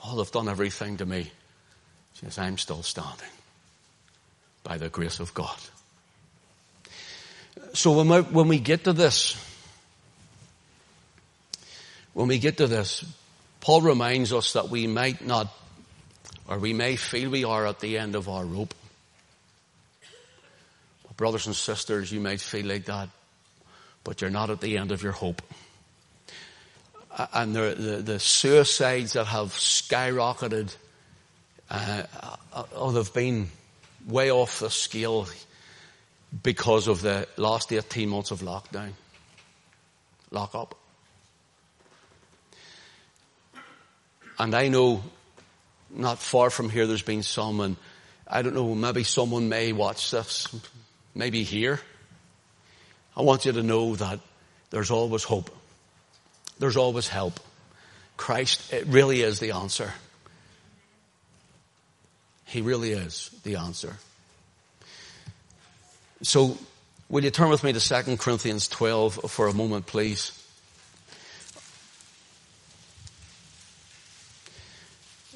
Oh, 0.04 0.16
they've 0.16 0.32
done 0.32 0.48
everything 0.48 0.96
to 0.98 1.06
me. 1.06 1.24
He 1.24 1.30
says, 2.14 2.38
I'm 2.38 2.56
still 2.56 2.82
standing 2.82 3.28
by 4.64 4.78
the 4.78 4.88
grace 4.88 5.20
of 5.20 5.34
God. 5.34 5.58
So 7.72 7.92
when 7.92 8.08
we, 8.08 8.20
when 8.20 8.48
we 8.48 8.58
get 8.58 8.84
to 8.84 8.92
this, 8.92 9.36
when 12.12 12.28
we 12.28 12.38
get 12.38 12.56
to 12.58 12.66
this, 12.66 13.04
Paul 13.60 13.82
reminds 13.82 14.32
us 14.32 14.54
that 14.54 14.68
we 14.68 14.86
might 14.86 15.24
not, 15.24 15.54
or 16.48 16.58
we 16.58 16.72
may 16.72 16.96
feel 16.96 17.30
we 17.30 17.44
are 17.44 17.66
at 17.66 17.80
the 17.80 17.98
end 17.98 18.16
of 18.16 18.28
our 18.28 18.44
rope. 18.44 18.74
Brothers 21.16 21.46
and 21.46 21.54
sisters, 21.54 22.10
you 22.10 22.18
might 22.18 22.40
feel 22.40 22.64
like 22.64 22.86
that, 22.86 23.10
but 24.04 24.22
you're 24.22 24.30
not 24.30 24.48
at 24.48 24.62
the 24.62 24.78
end 24.78 24.90
of 24.90 25.02
your 25.02 25.12
hope. 25.12 25.42
And 27.34 27.54
the, 27.54 27.74
the, 27.76 27.96
the 27.96 28.18
suicides 28.18 29.12
that 29.12 29.26
have 29.26 29.48
skyrocketed, 29.48 30.74
uh, 31.68 32.04
they've 32.92 33.12
been 33.12 33.50
way 34.06 34.30
off 34.30 34.60
the 34.60 34.70
scale 34.70 35.26
because 36.42 36.88
of 36.88 37.02
the 37.02 37.26
last 37.36 37.72
18 37.72 38.08
months 38.08 38.30
of 38.30 38.40
lockdown, 38.40 38.92
lock 40.30 40.54
up. 40.54 40.74
And 44.38 44.54
I 44.54 44.68
know 44.68 45.02
not 45.90 46.18
far 46.18 46.50
from 46.50 46.70
here 46.70 46.86
there's 46.86 47.02
been 47.02 47.22
some, 47.22 47.60
and 47.60 47.76
I 48.26 48.42
don't 48.42 48.54
know, 48.54 48.74
maybe 48.74 49.02
someone 49.02 49.48
may 49.48 49.72
watch 49.72 50.10
this, 50.10 50.48
maybe 51.14 51.42
here. 51.42 51.80
I 53.16 53.22
want 53.22 53.44
you 53.44 53.52
to 53.52 53.62
know 53.62 53.96
that 53.96 54.20
there's 54.70 54.90
always 54.90 55.24
hope. 55.24 55.50
There's 56.58 56.76
always 56.76 57.08
help. 57.08 57.40
Christ, 58.16 58.72
it 58.72 58.86
really 58.86 59.22
is 59.22 59.40
the 59.40 59.52
answer. 59.52 59.92
He 62.44 62.60
really 62.60 62.92
is 62.92 63.30
the 63.44 63.56
answer. 63.56 63.96
So, 66.22 66.58
will 67.08 67.24
you 67.24 67.30
turn 67.30 67.48
with 67.48 67.64
me 67.64 67.72
to 67.72 67.80
2 67.80 68.18
Corinthians 68.18 68.68
12 68.68 69.30
for 69.30 69.48
a 69.48 69.54
moment, 69.54 69.86
please? 69.86 70.32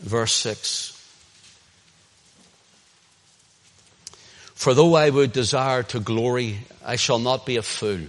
Verse 0.00 0.34
6. 0.34 0.90
For 4.54 4.74
though 4.74 4.94
I 4.94 5.08
would 5.08 5.32
desire 5.32 5.82
to 5.84 6.00
glory, 6.00 6.58
I 6.84 6.96
shall 6.96 7.18
not 7.18 7.46
be 7.46 7.56
a 7.56 7.62
fool. 7.62 8.00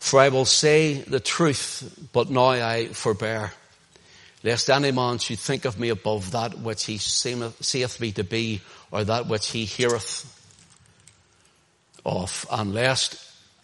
For 0.00 0.18
I 0.18 0.30
will 0.30 0.46
say 0.46 0.94
the 0.94 1.20
truth, 1.20 2.08
but 2.14 2.30
now 2.30 2.48
I 2.48 2.88
forbear, 2.88 3.52
lest 4.42 4.70
any 4.70 4.92
man 4.92 5.18
should 5.18 5.38
think 5.38 5.66
of 5.66 5.78
me 5.78 5.90
above 5.90 6.30
that 6.30 6.58
which 6.58 6.84
he 6.86 6.96
saith 6.96 8.00
me 8.00 8.12
to 8.12 8.24
be, 8.24 8.62
or 8.90 9.04
that 9.04 9.26
which 9.26 9.50
he 9.50 9.66
heareth 9.66 10.38
of, 12.04 12.46
and 12.50 12.74
lest 12.74 13.16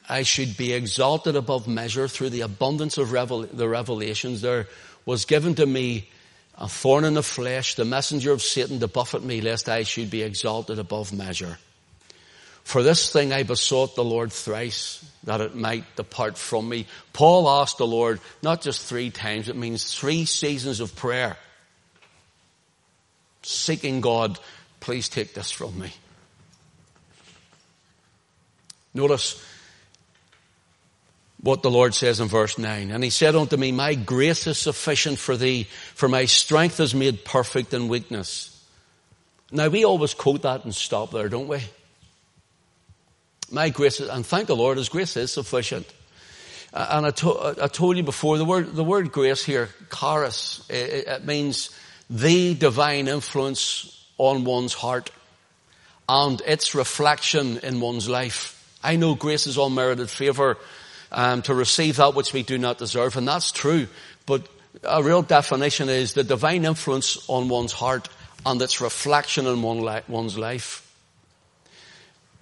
I 0.08 0.22
should 0.22 0.56
be 0.56 0.72
exalted 0.72 1.36
above 1.36 1.68
measure 1.68 2.08
through 2.08 2.30
the 2.30 2.40
abundance 2.42 2.98
of 2.98 3.12
revel- 3.12 3.42
the 3.42 3.68
revelations. 3.68 4.40
There 4.40 4.68
was 5.04 5.24
given 5.24 5.54
to 5.56 5.66
me 5.66 6.08
a 6.56 6.68
thorn 6.68 7.04
in 7.04 7.14
the 7.14 7.22
flesh, 7.22 7.74
the 7.74 7.84
messenger 7.84 8.32
of 8.32 8.42
Satan 8.42 8.80
to 8.80 8.88
buffet 8.88 9.22
me 9.22 9.40
lest 9.40 9.68
I 9.68 9.82
should 9.82 10.10
be 10.10 10.22
exalted 10.22 10.78
above 10.78 11.12
measure. 11.12 11.58
For 12.64 12.82
this 12.82 13.10
thing 13.10 13.32
I 13.32 13.44
besought 13.44 13.94
the 13.94 14.04
Lord 14.04 14.32
thrice 14.32 15.04
that 15.24 15.40
it 15.40 15.54
might 15.54 15.96
depart 15.96 16.36
from 16.36 16.68
me. 16.68 16.86
Paul 17.12 17.48
asked 17.48 17.78
the 17.78 17.86
Lord 17.86 18.20
not 18.42 18.60
just 18.60 18.84
three 18.84 19.10
times, 19.10 19.48
it 19.48 19.56
means 19.56 19.94
three 19.94 20.24
seasons 20.24 20.80
of 20.80 20.94
prayer. 20.94 21.36
Seeking 23.42 24.00
God, 24.00 24.38
please 24.80 25.08
take 25.08 25.32
this 25.32 25.50
from 25.50 25.78
me. 25.78 25.92
Notice 28.94 29.44
what 31.40 31.62
the 31.62 31.70
Lord 31.70 31.94
says 31.94 32.20
in 32.20 32.28
verse 32.28 32.58
9. 32.58 32.90
And 32.90 33.04
he 33.04 33.10
said 33.10 33.36
unto 33.36 33.56
me, 33.56 33.72
My 33.72 33.94
grace 33.94 34.46
is 34.46 34.58
sufficient 34.58 35.18
for 35.18 35.36
thee, 35.36 35.64
for 35.94 36.08
my 36.08 36.24
strength 36.24 36.80
is 36.80 36.94
made 36.94 37.24
perfect 37.24 37.72
in 37.74 37.88
weakness. 37.88 38.54
Now 39.50 39.68
we 39.68 39.84
always 39.84 40.14
quote 40.14 40.42
that 40.42 40.64
and 40.64 40.74
stop 40.74 41.10
there, 41.12 41.28
don't 41.28 41.48
we? 41.48 41.60
My 43.50 43.70
grace, 43.70 44.00
is, 44.00 44.08
and 44.08 44.26
thank 44.26 44.46
the 44.46 44.56
Lord, 44.56 44.76
His 44.78 44.88
grace 44.88 45.16
is 45.16 45.32
sufficient. 45.32 45.86
And 46.72 47.06
I, 47.06 47.10
to, 47.12 47.54
I 47.62 47.66
told 47.68 47.96
you 47.96 48.02
before, 48.02 48.36
the 48.36 48.44
word, 48.44 48.74
the 48.74 48.84
word 48.84 49.10
grace 49.10 49.42
here, 49.42 49.70
charis, 49.90 50.66
it, 50.68 51.06
it 51.08 51.24
means 51.24 51.70
the 52.10 52.54
divine 52.54 53.08
influence 53.08 54.06
on 54.18 54.44
one's 54.44 54.74
heart 54.74 55.10
and 56.08 56.42
its 56.42 56.74
reflection 56.74 57.58
in 57.58 57.80
one's 57.80 58.08
life. 58.08 58.57
I 58.82 58.96
know 58.96 59.14
grace 59.14 59.46
is 59.46 59.56
unmerited 59.56 60.08
favour 60.10 60.58
um, 61.10 61.42
to 61.42 61.54
receive 61.54 61.96
that 61.96 62.14
which 62.14 62.32
we 62.32 62.42
do 62.42 62.58
not 62.58 62.78
deserve, 62.78 63.16
and 63.16 63.26
that's 63.26 63.52
true. 63.52 63.88
But 64.26 64.48
a 64.84 65.02
real 65.02 65.22
definition 65.22 65.88
is 65.88 66.14
the 66.14 66.24
divine 66.24 66.64
influence 66.64 67.18
on 67.28 67.48
one's 67.48 67.72
heart 67.72 68.08
and 68.46 68.60
its 68.62 68.80
reflection 68.80 69.46
in 69.46 69.62
one 69.62 69.82
li- 69.82 70.02
one's 70.08 70.38
life. 70.38 70.84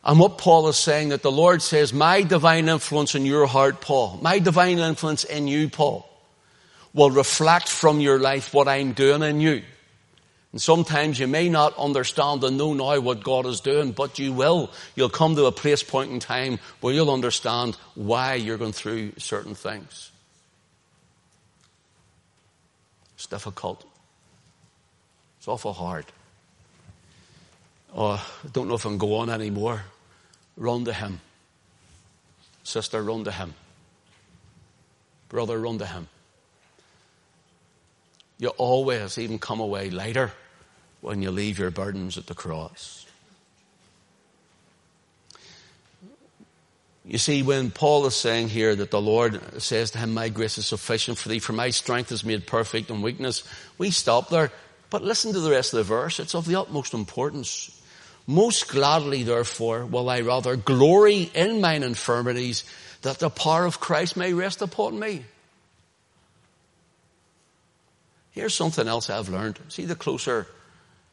And 0.04 0.20
what 0.20 0.38
Paul 0.38 0.68
is 0.68 0.76
saying 0.76 1.08
that 1.08 1.22
the 1.22 1.32
Lord 1.32 1.62
says, 1.62 1.92
my 1.92 2.22
divine 2.22 2.68
influence 2.68 3.14
in 3.16 3.26
your 3.26 3.46
heart, 3.46 3.80
Paul, 3.80 4.18
my 4.22 4.38
divine 4.38 4.78
influence 4.78 5.24
in 5.24 5.48
you, 5.48 5.68
Paul, 5.68 6.08
will 6.94 7.10
reflect 7.10 7.68
from 7.68 8.00
your 8.00 8.20
life 8.20 8.54
what 8.54 8.68
I'm 8.68 8.92
doing 8.92 9.22
in 9.22 9.40
you. 9.40 9.62
And 10.56 10.60
sometimes 10.62 11.20
you 11.20 11.26
may 11.26 11.50
not 11.50 11.76
understand 11.76 12.42
and 12.42 12.56
know 12.56 12.72
now 12.72 12.98
what 12.98 13.22
God 13.22 13.44
is 13.44 13.60
doing, 13.60 13.92
but 13.92 14.18
you 14.18 14.32
will. 14.32 14.70
You'll 14.94 15.10
come 15.10 15.36
to 15.36 15.44
a 15.44 15.52
place 15.52 15.82
point 15.82 16.10
in 16.10 16.18
time 16.18 16.60
where 16.80 16.94
you'll 16.94 17.10
understand 17.10 17.76
why 17.94 18.36
you're 18.36 18.56
going 18.56 18.72
through 18.72 19.12
certain 19.18 19.54
things. 19.54 20.10
It's 23.16 23.26
difficult. 23.26 23.84
It's 25.36 25.46
awful 25.46 25.74
hard. 25.74 26.06
Oh, 27.94 28.12
I 28.12 28.48
don't 28.50 28.68
know 28.68 28.76
if 28.76 28.86
I 28.86 28.88
can 28.88 28.96
go 28.96 29.16
on 29.16 29.28
anymore. 29.28 29.82
Run 30.56 30.86
to 30.86 30.94
Him. 30.94 31.20
Sister, 32.64 33.02
run 33.02 33.24
to 33.24 33.30
Him. 33.30 33.52
Brother, 35.28 35.60
run 35.60 35.76
to 35.80 35.86
Him. 35.86 36.08
You 38.38 38.48
always 38.56 39.18
even 39.18 39.38
come 39.38 39.60
away 39.60 39.90
lighter 39.90 40.32
when 41.06 41.22
you 41.22 41.30
leave 41.30 41.56
your 41.56 41.70
burdens 41.70 42.18
at 42.18 42.26
the 42.26 42.34
cross. 42.34 43.06
You 47.04 47.18
see, 47.18 47.44
when 47.44 47.70
Paul 47.70 48.04
is 48.06 48.16
saying 48.16 48.48
here 48.48 48.74
that 48.74 48.90
the 48.90 49.00
Lord 49.00 49.62
says 49.62 49.92
to 49.92 49.98
him, 49.98 50.12
my 50.12 50.28
grace 50.28 50.58
is 50.58 50.66
sufficient 50.66 51.16
for 51.16 51.28
thee, 51.28 51.38
for 51.38 51.52
my 51.52 51.70
strength 51.70 52.10
is 52.10 52.24
made 52.24 52.48
perfect 52.48 52.90
in 52.90 53.02
weakness, 53.02 53.44
we 53.78 53.92
stop 53.92 54.30
there. 54.30 54.50
But 54.90 55.04
listen 55.04 55.32
to 55.32 55.38
the 55.38 55.52
rest 55.52 55.72
of 55.72 55.76
the 55.76 55.84
verse. 55.84 56.18
It's 56.18 56.34
of 56.34 56.46
the 56.46 56.56
utmost 56.56 56.92
importance. 56.92 57.70
Most 58.26 58.66
gladly, 58.66 59.22
therefore, 59.22 59.86
will 59.86 60.10
I 60.10 60.22
rather 60.22 60.56
glory 60.56 61.30
in 61.32 61.60
mine 61.60 61.84
infirmities 61.84 62.64
that 63.02 63.20
the 63.20 63.30
power 63.30 63.64
of 63.64 63.78
Christ 63.78 64.16
may 64.16 64.32
rest 64.32 64.60
upon 64.60 64.98
me. 64.98 65.24
Here's 68.32 68.54
something 68.54 68.88
else 68.88 69.08
I've 69.08 69.28
learned. 69.28 69.60
See, 69.68 69.84
the 69.84 69.94
closer 69.94 70.48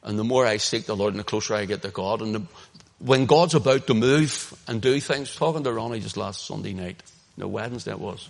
and 0.03 0.19
the 0.19 0.23
more 0.23 0.45
I 0.45 0.57
seek 0.57 0.85
the 0.85 0.95
Lord 0.95 1.13
and 1.13 1.19
the 1.19 1.23
closer 1.23 1.55
I 1.55 1.65
get 1.65 1.81
to 1.81 1.89
God. 1.89 2.21
And 2.21 2.35
the, 2.35 2.41
when 2.99 3.25
God's 3.25 3.55
about 3.55 3.87
to 3.87 3.93
move 3.93 4.53
and 4.67 4.81
do 4.81 4.99
things, 4.99 5.35
talking 5.35 5.63
to 5.63 5.73
Ronnie 5.73 6.01
just 6.01 6.17
last 6.17 6.45
Sunday 6.45 6.73
night, 6.73 7.01
no, 7.37 7.47
Wednesday 7.47 7.91
it 7.91 7.99
was. 7.99 8.29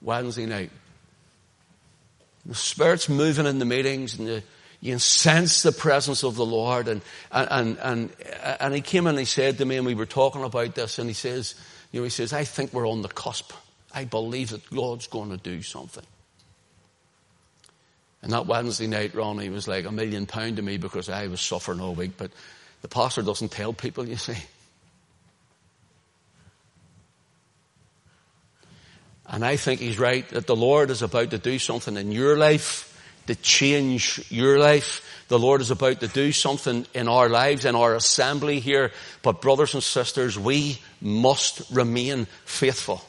Wednesday 0.00 0.46
night. 0.46 0.70
The 2.44 2.54
Spirit's 2.54 3.08
moving 3.08 3.46
in 3.46 3.58
the 3.58 3.64
meetings 3.64 4.18
and 4.18 4.28
the, 4.28 4.42
you 4.80 4.92
can 4.92 4.98
sense 4.98 5.62
the 5.62 5.72
presence 5.72 6.24
of 6.24 6.34
the 6.34 6.44
Lord. 6.44 6.88
And, 6.88 7.00
and, 7.30 7.78
and, 7.78 8.10
and 8.60 8.74
he 8.74 8.80
came 8.80 9.06
and 9.06 9.18
he 9.18 9.24
said 9.24 9.58
to 9.58 9.64
me, 9.64 9.76
and 9.76 9.86
we 9.86 9.94
were 9.94 10.06
talking 10.06 10.42
about 10.42 10.74
this, 10.74 10.98
and 10.98 11.08
he 11.08 11.14
says, 11.14 11.54
you 11.92 12.00
know, 12.00 12.04
he 12.04 12.10
says, 12.10 12.32
I 12.32 12.44
think 12.44 12.72
we're 12.72 12.88
on 12.88 13.02
the 13.02 13.08
cusp. 13.08 13.52
I 13.94 14.04
believe 14.04 14.50
that 14.50 14.68
God's 14.70 15.06
going 15.06 15.30
to 15.30 15.36
do 15.36 15.62
something. 15.62 16.04
And 18.22 18.32
that 18.32 18.46
Wednesday 18.46 18.86
night, 18.86 19.14
Ronnie 19.14 19.48
was 19.48 19.66
like 19.66 19.84
a 19.84 19.92
million 19.92 20.26
pound 20.26 20.56
to 20.56 20.62
me 20.62 20.76
because 20.78 21.08
I 21.08 21.26
was 21.26 21.40
suffering 21.40 21.80
all 21.80 21.94
week. 21.94 22.12
But 22.16 22.30
the 22.80 22.88
pastor 22.88 23.22
doesn't 23.22 23.50
tell 23.50 23.72
people, 23.72 24.08
you 24.08 24.16
see. 24.16 24.38
And 29.26 29.44
I 29.44 29.56
think 29.56 29.80
he's 29.80 29.98
right 29.98 30.28
that 30.30 30.46
the 30.46 30.56
Lord 30.56 30.90
is 30.90 31.02
about 31.02 31.30
to 31.30 31.38
do 31.38 31.58
something 31.58 31.96
in 31.96 32.12
your 32.12 32.36
life 32.36 32.88
to 33.26 33.34
change 33.36 34.24
your 34.30 34.58
life. 34.58 35.24
The 35.28 35.38
Lord 35.38 35.60
is 35.60 35.70
about 35.70 36.00
to 36.00 36.08
do 36.08 36.32
something 36.32 36.86
in 36.92 37.08
our 37.08 37.28
lives, 37.28 37.64
in 37.64 37.74
our 37.74 37.94
assembly 37.94 38.60
here. 38.60 38.92
But 39.22 39.40
brothers 39.40 39.74
and 39.74 39.82
sisters, 39.82 40.38
we 40.38 40.78
must 41.00 41.62
remain 41.70 42.26
faithful. 42.44 43.02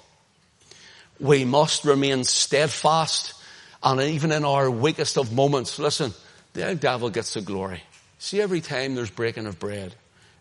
We 1.20 1.46
must 1.46 1.84
remain 1.84 2.24
steadfast 2.24 3.34
and 3.84 4.02
even 4.02 4.32
in 4.32 4.46
our 4.46 4.72
weakest 4.72 5.18
of 5.18 5.34
moments, 5.34 5.78
listen, 5.78 6.14
the 6.54 6.76
devil 6.76 7.10
gets 7.10 7.34
the 7.34 7.42
glory. 7.42 7.84
See, 8.18 8.42
every 8.42 8.62
time 8.62 8.96
there's 8.96 9.10
breaking 9.10 9.46
of 9.46 9.60
bread, 9.60 9.94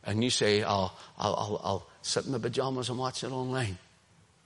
and 0.04 0.22
you 0.22 0.30
say, 0.30 0.62
I'll, 0.62 0.96
I'll, 1.18 1.34
I'll, 1.34 1.60
I'll 1.64 1.86
sit 2.02 2.26
in 2.26 2.32
my 2.32 2.38
pajamas 2.38 2.88
and 2.88 2.98
watch 2.98 3.24
it 3.24 3.32
online. 3.32 3.78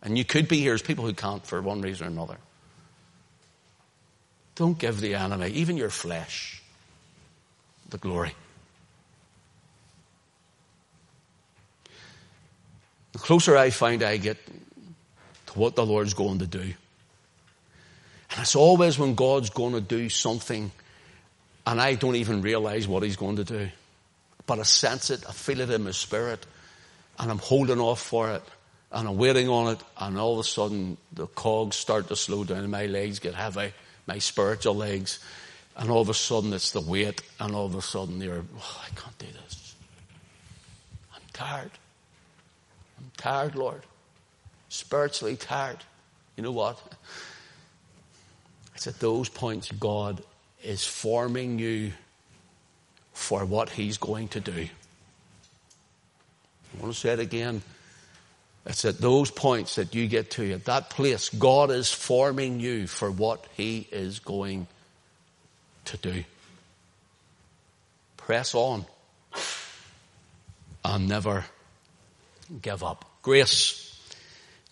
And 0.02 0.16
you 0.16 0.24
could 0.24 0.48
be 0.48 0.59
here. 0.59 0.70
There's 0.70 0.82
people 0.82 1.04
who 1.04 1.12
can't 1.12 1.44
for 1.44 1.61
one 1.61 1.80
reason 1.80 2.06
or 2.06 2.11
another. 2.11 2.37
Don't 4.54 4.78
give 4.78 5.00
the 5.00 5.14
enemy, 5.14 5.50
even 5.50 5.76
your 5.76 5.90
flesh, 5.90 6.62
the 7.90 7.98
glory. 7.98 8.35
The 13.12 13.18
closer 13.18 13.56
I 13.56 13.70
find 13.70 14.02
I 14.02 14.16
get 14.16 14.38
to 15.46 15.59
what 15.59 15.74
the 15.74 15.85
Lord's 15.85 16.14
going 16.14 16.38
to 16.38 16.46
do, 16.46 16.74
and 18.31 18.41
it's 18.41 18.57
always 18.57 18.99
when 18.99 19.15
God's 19.15 19.51
going 19.51 19.75
to 19.75 19.81
do 19.81 20.09
something 20.09 20.71
and 21.67 21.81
I 21.81 21.95
don't 21.95 22.15
even 22.17 22.43
realize 22.43 22.87
what 22.87 23.03
he's 23.03 23.17
going 23.17 23.37
to 23.37 23.45
do. 23.45 23.69
But 24.47 24.61
I 24.61 24.62
sense 24.62 25.11
it, 25.11 25.25
I 25.29 25.33
feel 25.33 25.61
it 25.61 25.71
in 25.71 25.83
my 25.83 25.91
spirit, 25.91 26.47
and 27.19 27.31
I'm 27.31 27.39
holding 27.39 27.81
off 27.81 28.01
for 28.01 28.31
it, 28.31 28.43
and 28.93 29.09
I'm 29.09 29.17
waiting 29.17 29.49
on 29.49 29.73
it, 29.73 29.81
and 29.99 30.17
all 30.17 30.35
of 30.35 30.39
a 30.39 30.49
sudden 30.49 30.97
the 31.12 31.27
cogs 31.27 31.75
start 31.75 32.07
to 32.09 32.17
slow 32.17 32.45
down, 32.45 32.59
and 32.59 32.71
my 32.71 32.87
legs 32.87 33.19
get 33.19 33.35
heavy, 33.35 33.73
my 34.07 34.19
spiritual 34.19 34.77
legs, 34.77 35.19
and 35.77 35.91
all 35.91 36.01
of 36.01 36.09
a 36.09 36.15
sudden 36.15 36.53
it's 36.53 36.71
the 36.71 36.81
weight, 36.81 37.21
and 37.41 37.55
all 37.55 37.67
of 37.67 37.75
a 37.75 37.83
sudden 37.83 38.21
you're, 38.21 38.45
oh, 38.57 38.85
I 38.85 38.95
can't 38.95 39.19
do 39.19 39.27
this. 39.27 39.74
I'm 41.12 41.22
tired. 41.33 41.72
I'm 42.99 43.11
tired, 43.16 43.57
Lord. 43.57 43.83
Spiritually 44.68 45.37
tired. 45.37 45.79
You 46.37 46.45
know 46.45 46.53
what? 46.53 46.81
It's 48.77 48.87
at 48.87 49.01
those 49.01 49.31
points 49.31 49.72
God 49.72 50.22
is 50.62 50.85
forming 50.85 51.59
you 51.59 51.93
for 53.14 53.43
what 53.43 53.70
He's 53.70 53.97
going 53.97 54.29
to 54.29 54.41
do. 54.41 54.68
I 56.74 56.83
want 56.83 56.93
to 56.93 57.01
say 57.01 57.14
it 57.14 57.18
again. 57.18 57.62
It's 58.66 58.85
at 58.85 58.99
those 58.99 59.31
points 59.31 59.77
that 59.77 59.95
you 59.95 60.07
get 60.07 60.33
to, 60.33 60.53
at 60.53 60.66
that 60.66 60.91
place, 60.91 61.31
God 61.31 61.70
is 61.70 61.91
forming 61.91 62.61
you 62.61 62.87
for 62.87 63.11
what 63.11 63.47
He 63.57 63.89
is 63.91 64.18
going 64.18 64.66
to 65.87 65.97
do. 65.97 66.24
Press 68.18 68.55
on 68.55 68.85
and 70.85 71.09
never 71.09 71.47
give 72.61 72.85
up. 72.85 73.07
Grace 73.22 73.86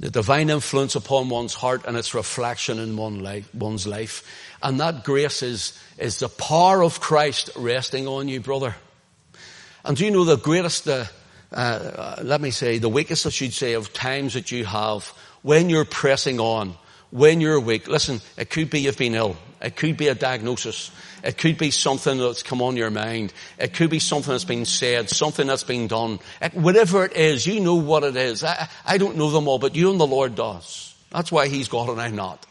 the 0.01 0.11
divine 0.11 0.51
influence 0.51 0.97
upon 0.97 1.29
one's 1.29 1.55
heart 1.55 1.85
and 1.87 1.97
its 1.97 2.15
reflection 2.15 2.79
in 2.79 2.97
one 2.97 3.23
life, 3.23 3.49
one's 3.55 3.87
life. 3.87 4.25
And 4.63 4.81
that 4.81 5.05
grace 5.05 5.43
is, 5.43 5.79
is 5.99 6.19
the 6.19 6.29
power 6.29 6.83
of 6.83 7.01
Christ 7.01 7.51
resting 7.57 8.09
on 8.09 8.29
you, 8.29 8.41
brother. 8.41 8.75
And 9.85 9.97
do 9.97 10.05
you 10.05 10.11
know 10.11 10.25
the 10.25 10.37
greatest, 10.37 10.89
uh, 10.89 11.05
uh, 11.53 12.17
let 12.23 12.41
me 12.41 12.51
say, 12.51 12.79
the 12.79 12.89
weakest, 12.89 13.27
I 13.27 13.31
should 13.31 13.53
say, 13.53 13.75
of 13.75 13.93
times 13.93 14.35
that 14.35 14.51
you 14.51 14.65
have 14.65 15.07
when 15.43 15.71
you're 15.71 15.85
pressing 15.85 16.41
on, 16.41 16.75
when 17.11 17.41
you're 17.41 17.61
weak. 17.61 17.87
Listen, 17.87 18.21
it 18.37 18.51
could 18.51 18.71
be 18.71 18.81
you've 18.81 18.99
been 18.99 19.15
ill. 19.15 19.37
It 19.65 19.77
could 19.77 19.97
be 19.97 20.09
a 20.09 20.15
diagnosis. 20.15 20.91
It 21.23 21.39
could 21.39 21.57
be 21.57 21.71
something 21.71 22.19
that's 22.19 22.43
come 22.43 22.61
on 22.61 22.77
your 22.77 22.91
mind. 22.91 23.33
It 23.59 23.73
could 23.73 23.89
be 23.89 23.99
something 23.99 24.31
that's 24.31 24.45
been 24.45 24.67
said, 24.67 25.09
something 25.09 25.47
that's 25.47 25.65
been 25.65 25.87
done. 25.87 26.19
It, 26.43 26.53
whatever 26.53 27.07
it 27.07 27.17
is, 27.17 27.47
you 27.47 27.61
know 27.61 27.77
what 27.77 28.05
it 28.05 28.15
is. 28.15 28.45
I, 28.45 28.69
I 28.85 28.99
don't 28.99 29.17
know 29.17 29.31
them 29.31 29.49
all, 29.49 29.59
but 29.59 29.75
you 29.75 29.91
and 29.91 29.99
the 29.99 30.07
Lord 30.07 30.35
does. 30.35 30.95
That's 31.11 31.33
why 31.33 31.49
He's 31.49 31.69
God 31.69 31.89
and 31.89 31.99
I'm 31.99 32.15
not. 32.15 32.45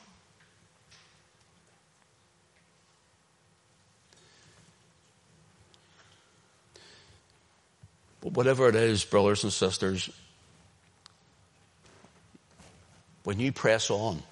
But 8.22 8.32
whatever 8.32 8.70
it 8.70 8.76
is, 8.76 9.06
brothers 9.06 9.44
and 9.44 9.54
sisters, 9.54 10.10
when 13.24 13.40
you 13.40 13.52
press 13.52 13.92
on, 13.92 14.24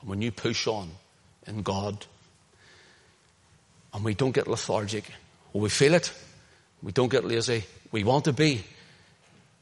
and 0.00 0.10
when 0.10 0.20
you 0.22 0.32
push 0.32 0.66
on 0.66 0.90
in 1.50 1.62
God, 1.62 2.06
and 3.92 4.04
we 4.04 4.14
don't 4.14 4.32
get 4.32 4.48
lethargic, 4.48 5.04
we 5.52 5.68
feel 5.68 5.94
it, 5.94 6.12
we 6.82 6.92
don't 6.92 7.10
get 7.10 7.24
lazy, 7.24 7.64
we 7.92 8.04
want 8.04 8.24
to 8.24 8.32
be, 8.32 8.64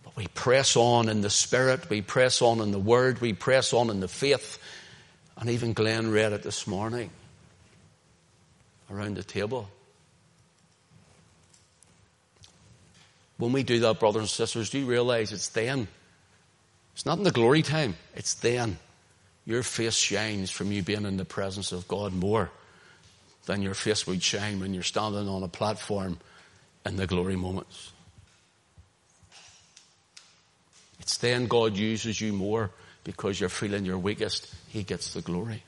but 0.04 0.14
we 0.16 0.28
press 0.28 0.76
on 0.76 1.08
in 1.08 1.22
the 1.22 1.30
Spirit, 1.30 1.90
we 1.90 2.02
press 2.02 2.40
on 2.40 2.60
in 2.60 2.70
the 2.70 2.78
Word, 2.78 3.20
we 3.20 3.32
press 3.32 3.72
on 3.72 3.90
in 3.90 4.00
the 4.00 4.08
faith, 4.08 4.58
and 5.36 5.50
even 5.50 5.72
Glenn 5.72 6.10
read 6.10 6.32
it 6.32 6.42
this 6.42 6.66
morning 6.66 7.10
around 8.90 9.16
the 9.16 9.24
table. 9.24 9.68
When 13.38 13.52
we 13.52 13.62
do 13.62 13.80
that, 13.80 14.00
brothers 14.00 14.22
and 14.22 14.28
sisters, 14.28 14.70
do 14.70 14.80
you 14.80 14.86
realize 14.86 15.32
it's 15.32 15.48
then? 15.48 15.88
It's 16.94 17.06
not 17.06 17.18
in 17.18 17.24
the 17.24 17.30
glory 17.30 17.62
time. 17.62 17.96
It's 18.16 18.34
then. 18.34 18.78
Your 19.48 19.62
face 19.62 19.94
shines 19.94 20.50
from 20.50 20.70
you 20.72 20.82
being 20.82 21.06
in 21.06 21.16
the 21.16 21.24
presence 21.24 21.72
of 21.72 21.88
God 21.88 22.12
more 22.12 22.50
than 23.46 23.62
your 23.62 23.72
face 23.72 24.06
would 24.06 24.22
shine 24.22 24.60
when 24.60 24.74
you're 24.74 24.82
standing 24.82 25.26
on 25.26 25.42
a 25.42 25.48
platform 25.48 26.18
in 26.84 26.96
the 26.96 27.06
glory 27.06 27.34
moments. 27.34 27.92
It's 31.00 31.16
then 31.16 31.46
God 31.46 31.78
uses 31.78 32.20
you 32.20 32.34
more 32.34 32.70
because 33.04 33.40
you're 33.40 33.48
feeling 33.48 33.86
your 33.86 33.96
weakest. 33.96 34.54
He 34.68 34.82
gets 34.82 35.14
the 35.14 35.22
glory. 35.22 35.62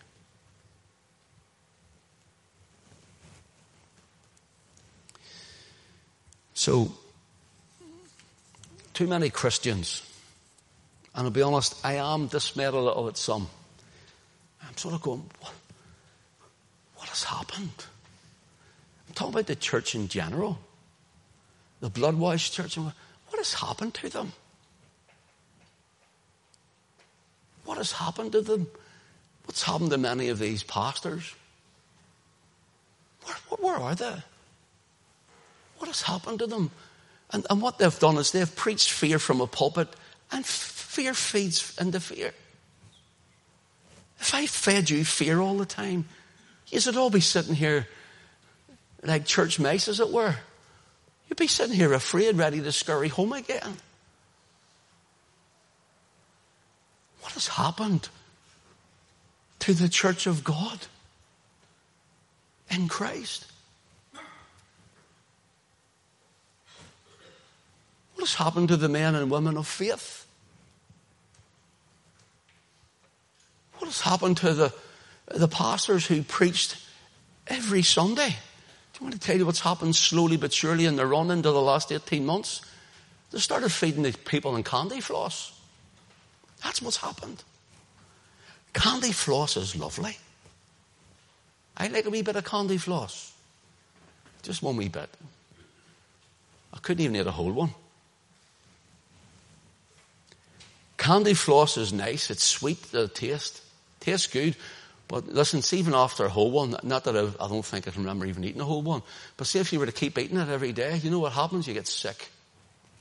So, 6.53 6.93
too 8.93 9.07
many 9.07 9.31
Christians, 9.31 10.03
and 11.15 11.25
I'll 11.25 11.31
be 11.31 11.41
honest, 11.41 11.83
I 11.83 11.95
am 11.95 12.27
dismayed 12.27 12.75
a 12.75 12.79
little 12.79 13.09
at 13.09 13.17
some. 13.17 13.49
I'm 14.67 14.77
sort 14.77 14.95
of 14.95 15.03
going, 15.03 15.29
what, 15.41 15.53
what 16.97 17.09
has 17.09 17.25
happened? 17.25 17.85
I'm 19.09 19.15
talking 19.15 19.35
about 19.35 19.47
the 19.47 19.57
church 19.57 19.95
in 19.95 20.09
general, 20.09 20.59
the 21.81 21.91
blood 21.91 22.15
washed 22.15 22.53
church. 22.53 22.77
What 22.77 22.95
has 23.37 23.55
happened 23.55 23.95
to 23.95 24.09
them? 24.09 24.33
What 27.65 27.79
has 27.79 27.93
happened 27.93 28.33
to 28.33 28.43
them? 28.43 28.67
What's 29.45 29.63
happened 29.63 29.91
to 29.91 29.99
many 29.99 30.29
of 30.29 30.39
these 30.39 30.63
pastors? 30.63 31.35
Where, 33.25 33.59
where 33.59 33.77
are 33.77 33.95
they? 33.95 34.17
What 35.79 35.89
has 35.89 36.03
happened 36.03 36.41
to 36.41 36.47
them? 36.47 36.71
And, 37.33 37.47
and 37.49 37.63
what 37.63 37.79
they've 37.79 37.99
done 37.99 38.17
is 38.19 38.33
they've 38.33 38.57
preached 38.57 38.91
fear 38.91 39.19
from 39.19 39.41
a 39.41 39.47
pulpit, 39.47 39.89
and 40.33 40.45
fear 40.45 41.15
feeds 41.15 41.77
into 41.81 42.01
fear. 42.01 42.33
If 44.21 44.35
I 44.35 44.47
fed 44.47 44.91
you 44.91 45.05
fear 45.05 45.41
all 45.41 45.57
the 45.57 45.67
time, 45.67 46.05
you'd 46.69 46.97
all 46.97 47.11
be 47.11 47.21
sitting 47.21 47.55
here 47.55 47.89
like 49.03 49.25
church 49.25 49.59
mice, 49.59 49.89
as 49.89 49.99
it 49.99 50.11
were. 50.11 50.37
You'd 51.29 51.39
be 51.39 51.47
sitting 51.47 51.75
here 51.75 51.93
afraid, 51.93 52.37
ready 52.37 52.61
to 52.61 52.71
scurry 52.71 53.09
home 53.09 53.33
again. 53.33 53.79
What 57.23 57.33
has 57.33 57.49
happened 57.49 58.09
to 59.61 59.73
the 59.73 59.89
church 59.89 60.27
of 60.27 60.45
God 60.45 60.81
in 62.69 62.89
Christ? 62.89 63.47
What 68.15 68.29
has 68.29 68.35
happened 68.35 68.69
to 68.69 68.77
the 68.77 68.89
men 68.89 69.15
and 69.15 69.31
women 69.31 69.57
of 69.57 69.67
faith? 69.67 70.27
What 73.81 73.87
has 73.87 74.03
happened 74.03 74.37
to 74.39 74.53
the, 74.53 74.75
the 75.27 75.49
pastors 75.49 76.07
who 76.07 76.23
preached 76.23 76.77
every 77.47 77.81
Sunday? 77.83 78.29
Do 78.29 78.99
you 79.01 79.07
want 79.07 79.15
to 79.15 79.19
tell 79.19 79.39
you 79.39 79.47
what's 79.47 79.61
happened 79.61 79.97
slowly 79.97 80.37
but 80.37 80.53
surely 80.53 80.85
in 80.85 80.97
the 80.97 81.07
run 81.07 81.31
into 81.31 81.51
the 81.51 81.63
last 81.63 81.91
18 81.91 82.27
months? 82.27 82.61
They 83.31 83.39
started 83.39 83.73
feeding 83.73 84.03
the 84.03 84.13
people 84.13 84.55
in 84.57 84.65
candy 84.65 85.01
floss. 85.01 85.59
That's 86.63 86.83
what's 86.83 86.99
happened. 86.99 87.43
Candy 88.75 89.13
floss 89.13 89.57
is 89.57 89.75
lovely. 89.75 90.19
I 91.75 91.87
like 91.89 92.05
a 92.05 92.11
wee 92.11 92.21
bit 92.21 92.37
of 92.37 92.45
candy 92.45 92.77
floss. 92.77 93.33
Just 94.43 94.63
one 94.63 94.77
wee 94.77 94.89
bit. 94.89 95.09
I 96.75 96.79
couldn't 96.81 97.03
even 97.03 97.17
eat 97.17 97.27
a 97.27 97.31
whole 97.31 97.53
one. 97.53 97.71
Candy 100.99 101.33
floss 101.33 101.79
is 101.79 101.95
nice. 101.95 102.29
It's 102.29 102.45
sweet, 102.45 102.83
to 102.91 102.93
the 102.93 103.09
taste. 103.09 103.63
Tastes 104.01 104.27
good. 104.27 104.57
But 105.09 105.27
listen, 105.29 105.63
even 105.77 105.93
after 105.93 106.25
a 106.25 106.29
whole 106.29 106.51
one, 106.51 106.77
not 106.83 107.05
that 107.05 107.17
I, 107.17 107.23
do 107.23 107.55
not 107.55 107.65
think 107.65 107.89
I 107.89 107.91
can 107.91 108.03
remember 108.03 108.27
even 108.27 108.45
eating 108.45 108.61
a 108.61 108.65
whole 108.65 108.83
one, 108.83 109.03
but 109.37 109.47
see 109.47 109.59
if 109.59 109.73
you 109.73 109.81
were 109.81 109.87
to 109.87 109.93
keep 109.93 110.17
eating 110.17 110.39
it 110.39 110.49
every 110.49 110.73
day, 110.73 110.99
you 110.99 111.11
know 111.11 111.19
what 111.19 111.33
happens? 111.33 111.67
You 111.67 111.75
get 111.75 111.89
sick, 111.89 112.29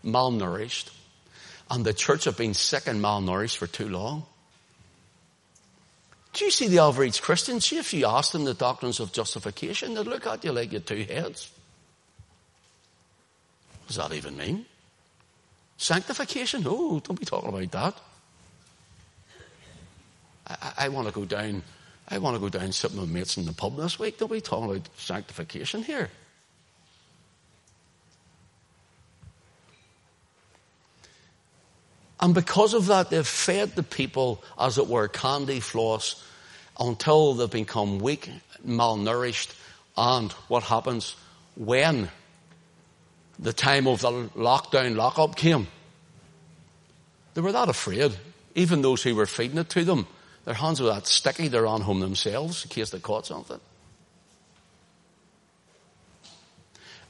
malnourished. 0.04 0.90
And 1.70 1.86
the 1.86 1.94
church 1.94 2.24
have 2.26 2.36
been 2.36 2.56
sick 2.56 2.88
and 2.88 3.00
malnourished 3.00 3.58
for 3.58 3.68
too 3.68 3.88
long. 3.88 4.26
Do 6.34 6.46
you 6.46 6.52
see 6.52 6.68
the 6.68 6.80
average 6.80 7.22
Christian? 7.22 7.60
See 7.60 7.78
if 7.78 7.94
you 7.94 8.08
ask 8.08 8.32
them 8.32 8.44
the 8.44 8.56
doctrines 8.56 9.00
of 9.00 9.12
justification, 9.12 9.94
they'd 9.94 10.08
look 10.08 10.26
at 10.26 10.44
you 10.44 10.52
like 10.52 10.72
you're 10.72 10.82
two 10.82 11.04
heads. 11.04 11.52
What 13.82 13.88
does 13.88 13.98
that 13.98 14.14
even 14.14 14.36
mean? 14.36 14.66
Sanctification? 15.78 16.64
Oh, 16.66 17.00
don't 17.00 17.20
be 17.20 17.26
talking 17.26 17.50
about 17.50 17.72
that. 17.72 18.02
I, 20.50 20.74
I 20.78 20.90
want 20.90 21.08
to 21.08 21.14
go 21.14 21.26
down, 21.26 21.64
I 22.08 22.18
want 22.18 22.36
to 22.36 22.40
go 22.40 22.50
down 22.50 22.72
sitting 22.72 23.00
with 23.00 23.10
my 23.10 23.20
mates 23.20 23.38
in 23.38 23.46
the 23.46 23.54
pub 23.54 23.78
this 23.78 24.00
week. 24.00 24.18
Don't 24.18 24.32
be 24.32 24.42
talking 24.42 24.70
about 24.70 24.90
sanctification 24.98 25.84
here. 25.84 26.10
And 32.22 32.34
because 32.34 32.74
of 32.74 32.88
that, 32.88 33.10
they've 33.10 33.26
fed 33.26 33.76
the 33.76 33.84
people, 33.84 34.44
as 34.60 34.78
it 34.78 34.88
were, 34.88 35.08
candy 35.08 35.62
floss 35.62 36.22
until 36.80 37.34
they've 37.34 37.50
become 37.50 38.00
weak, 38.00 38.30
malnourished, 38.68 39.54
and 39.96 40.32
what 40.48 40.64
happens 40.64 41.16
when 41.56 42.10
the 43.38 43.54
time 43.54 43.88
of 43.88 44.02
the 44.02 44.12
lockdown, 44.36 44.96
lockup 44.96 45.36
came, 45.36 45.68
they 47.34 47.42
were 47.42 47.52
that 47.52 47.70
afraid. 47.70 48.14
Even 48.56 48.82
those 48.82 49.04
who 49.04 49.16
were 49.16 49.26
feeding 49.26 49.58
it 49.58 49.70
to 49.70 49.86
them, 49.86 50.08
their 50.50 50.56
hands 50.56 50.82
were 50.82 50.88
that 50.88 51.06
sticky, 51.06 51.48
they're 51.48 51.68
on 51.68 51.82
home 51.82 52.00
themselves 52.00 52.64
in 52.64 52.72
case 52.72 52.90
they 52.90 52.98
caught 52.98 53.24
something. 53.24 53.60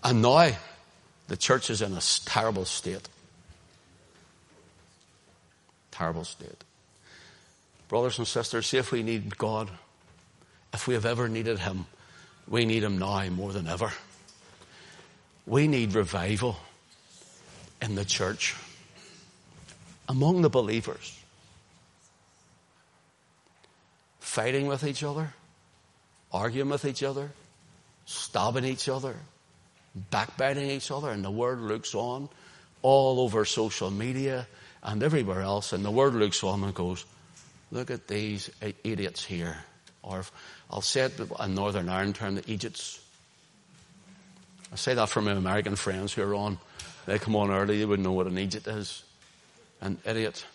And 0.03 0.21
now, 0.21 0.51
the 1.29 1.37
church 1.37 1.69
is 1.69 1.81
in 1.81 1.93
a 1.93 2.01
terrible 2.25 2.65
state. 2.65 3.07
Terrible 5.89 6.25
state. 6.25 6.65
Brothers 7.87 8.17
and 8.17 8.27
sisters, 8.27 8.67
see 8.67 8.77
if 8.77 8.91
we 8.91 9.03
need 9.03 9.37
God, 9.37 9.69
if 10.73 10.85
we 10.85 10.93
have 10.95 11.05
ever 11.05 11.29
needed 11.29 11.59
Him, 11.59 11.85
we 12.45 12.65
need 12.65 12.83
Him 12.83 12.97
now 12.97 13.29
more 13.29 13.53
than 13.53 13.67
ever. 13.67 13.93
We 15.47 15.69
need 15.69 15.95
revival 15.95 16.57
in 17.81 17.95
the 17.95 18.03
church, 18.03 18.57
among 20.09 20.41
the 20.41 20.49
believers. 20.49 21.15
Fighting 24.29 24.67
with 24.67 24.83
each 24.83 25.03
other, 25.03 25.33
arguing 26.31 26.69
with 26.69 26.85
each 26.85 27.01
other, 27.01 27.31
stabbing 28.05 28.63
each 28.63 28.87
other, 28.87 29.15
backbiting 30.11 30.69
each 30.69 30.91
other, 30.91 31.09
and 31.09 31.25
the 31.25 31.31
word 31.31 31.59
looks 31.59 31.95
on 31.95 32.29
all 32.83 33.21
over 33.21 33.43
social 33.43 33.89
media 33.89 34.47
and 34.83 35.01
everywhere 35.01 35.41
else, 35.41 35.73
and 35.73 35.83
the 35.83 35.89
word 35.89 36.13
looks 36.13 36.43
on 36.43 36.63
and 36.63 36.75
goes, 36.75 37.05
look 37.71 37.89
at 37.89 38.07
these 38.07 38.51
idiots 38.83 39.25
here. 39.25 39.57
Or 40.03 40.23
I'll 40.69 40.81
say 40.81 41.01
it 41.01 41.19
in 41.19 41.55
Northern 41.55 41.89
Ireland 41.89 42.13
term, 42.13 42.35
the 42.35 42.51
idiots. 42.51 43.01
I 44.71 44.75
say 44.75 44.93
that 44.93 45.09
for 45.09 45.23
my 45.23 45.31
American 45.31 45.75
friends 45.75 46.13
who 46.13 46.21
are 46.21 46.35
on 46.35 46.59
They 47.07 47.17
come 47.17 47.35
on 47.35 47.49
early, 47.49 47.79
they 47.79 47.85
wouldn't 47.85 48.05
know 48.05 48.13
what 48.13 48.27
an 48.27 48.35
eejit 48.35 48.67
is. 48.67 49.01
An 49.81 49.97
idiot. 50.05 50.45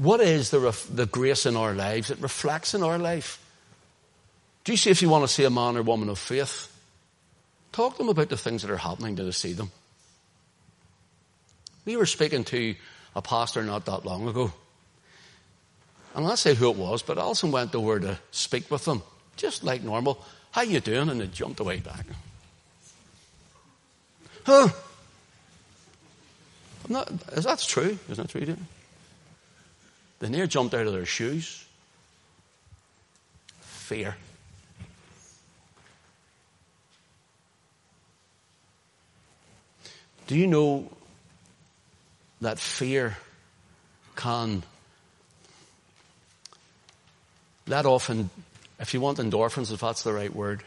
What 0.00 0.22
is 0.22 0.48
the, 0.48 0.60
ref- 0.60 0.88
the 0.90 1.04
grace 1.04 1.44
in 1.44 1.58
our 1.58 1.74
lives? 1.74 2.10
It 2.10 2.22
reflects 2.22 2.72
in 2.72 2.82
our 2.82 2.96
life. 2.96 3.38
Do 4.64 4.72
you 4.72 4.78
see 4.78 4.88
if 4.88 5.02
you 5.02 5.10
want 5.10 5.24
to 5.24 5.28
see 5.28 5.44
a 5.44 5.50
man 5.50 5.76
or 5.76 5.82
woman 5.82 6.08
of 6.08 6.18
faith? 6.18 6.74
Talk 7.72 7.92
to 7.92 7.98
them 7.98 8.08
about 8.08 8.30
the 8.30 8.38
things 8.38 8.62
that 8.62 8.70
are 8.70 8.78
happening 8.78 9.16
to 9.16 9.30
see 9.30 9.52
them. 9.52 9.70
We 11.84 11.96
were 11.96 12.06
speaking 12.06 12.44
to 12.44 12.76
a 13.14 13.20
pastor 13.20 13.62
not 13.62 13.84
that 13.84 14.06
long 14.06 14.26
ago. 14.26 14.54
And 16.14 16.26
I'll 16.26 16.38
say 16.38 16.54
who 16.54 16.70
it 16.70 16.78
was, 16.78 17.02
but 17.02 17.18
Alison 17.18 17.52
went 17.52 17.74
over 17.74 18.00
to 18.00 18.18
speak 18.30 18.70
with 18.70 18.86
them, 18.86 19.02
just 19.36 19.64
like 19.64 19.82
normal. 19.82 20.24
How 20.52 20.62
you 20.62 20.80
doing? 20.80 21.10
And 21.10 21.20
they 21.20 21.26
jumped 21.26 21.60
away 21.60 21.80
back. 21.80 22.06
Huh? 24.46 24.68
Not, 26.88 27.10
is 27.32 27.44
that 27.44 27.58
true? 27.58 27.98
Isn't 28.08 28.32
that 28.32 28.46
true? 28.46 28.56
They 30.20 30.28
near 30.28 30.46
jumped 30.46 30.74
out 30.74 30.86
of 30.86 30.92
their 30.92 31.06
shoes. 31.06 31.64
Fear. 33.60 34.16
Do 40.26 40.36
you 40.36 40.46
know 40.46 40.88
that 42.40 42.58
fear 42.60 43.16
can 44.14 44.62
off, 47.70 48.10
in, 48.10 48.30
if 48.78 48.94
you 48.94 49.00
want 49.00 49.18
endorphins, 49.18 49.72
if 49.72 49.80
that's 49.80 50.02
the 50.02 50.12
right 50.12 50.34
word, 50.34 50.62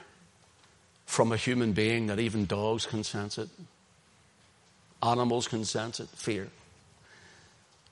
from 1.05 1.31
a 1.31 1.37
human 1.37 1.73
being 1.73 2.07
that 2.07 2.19
even 2.19 2.45
dogs 2.45 2.85
can 2.85 3.03
sense 3.03 3.37
it? 3.37 3.49
Animals 5.01 5.47
can 5.47 5.65
sense 5.65 5.99
it. 5.99 6.09
Fear. 6.09 6.49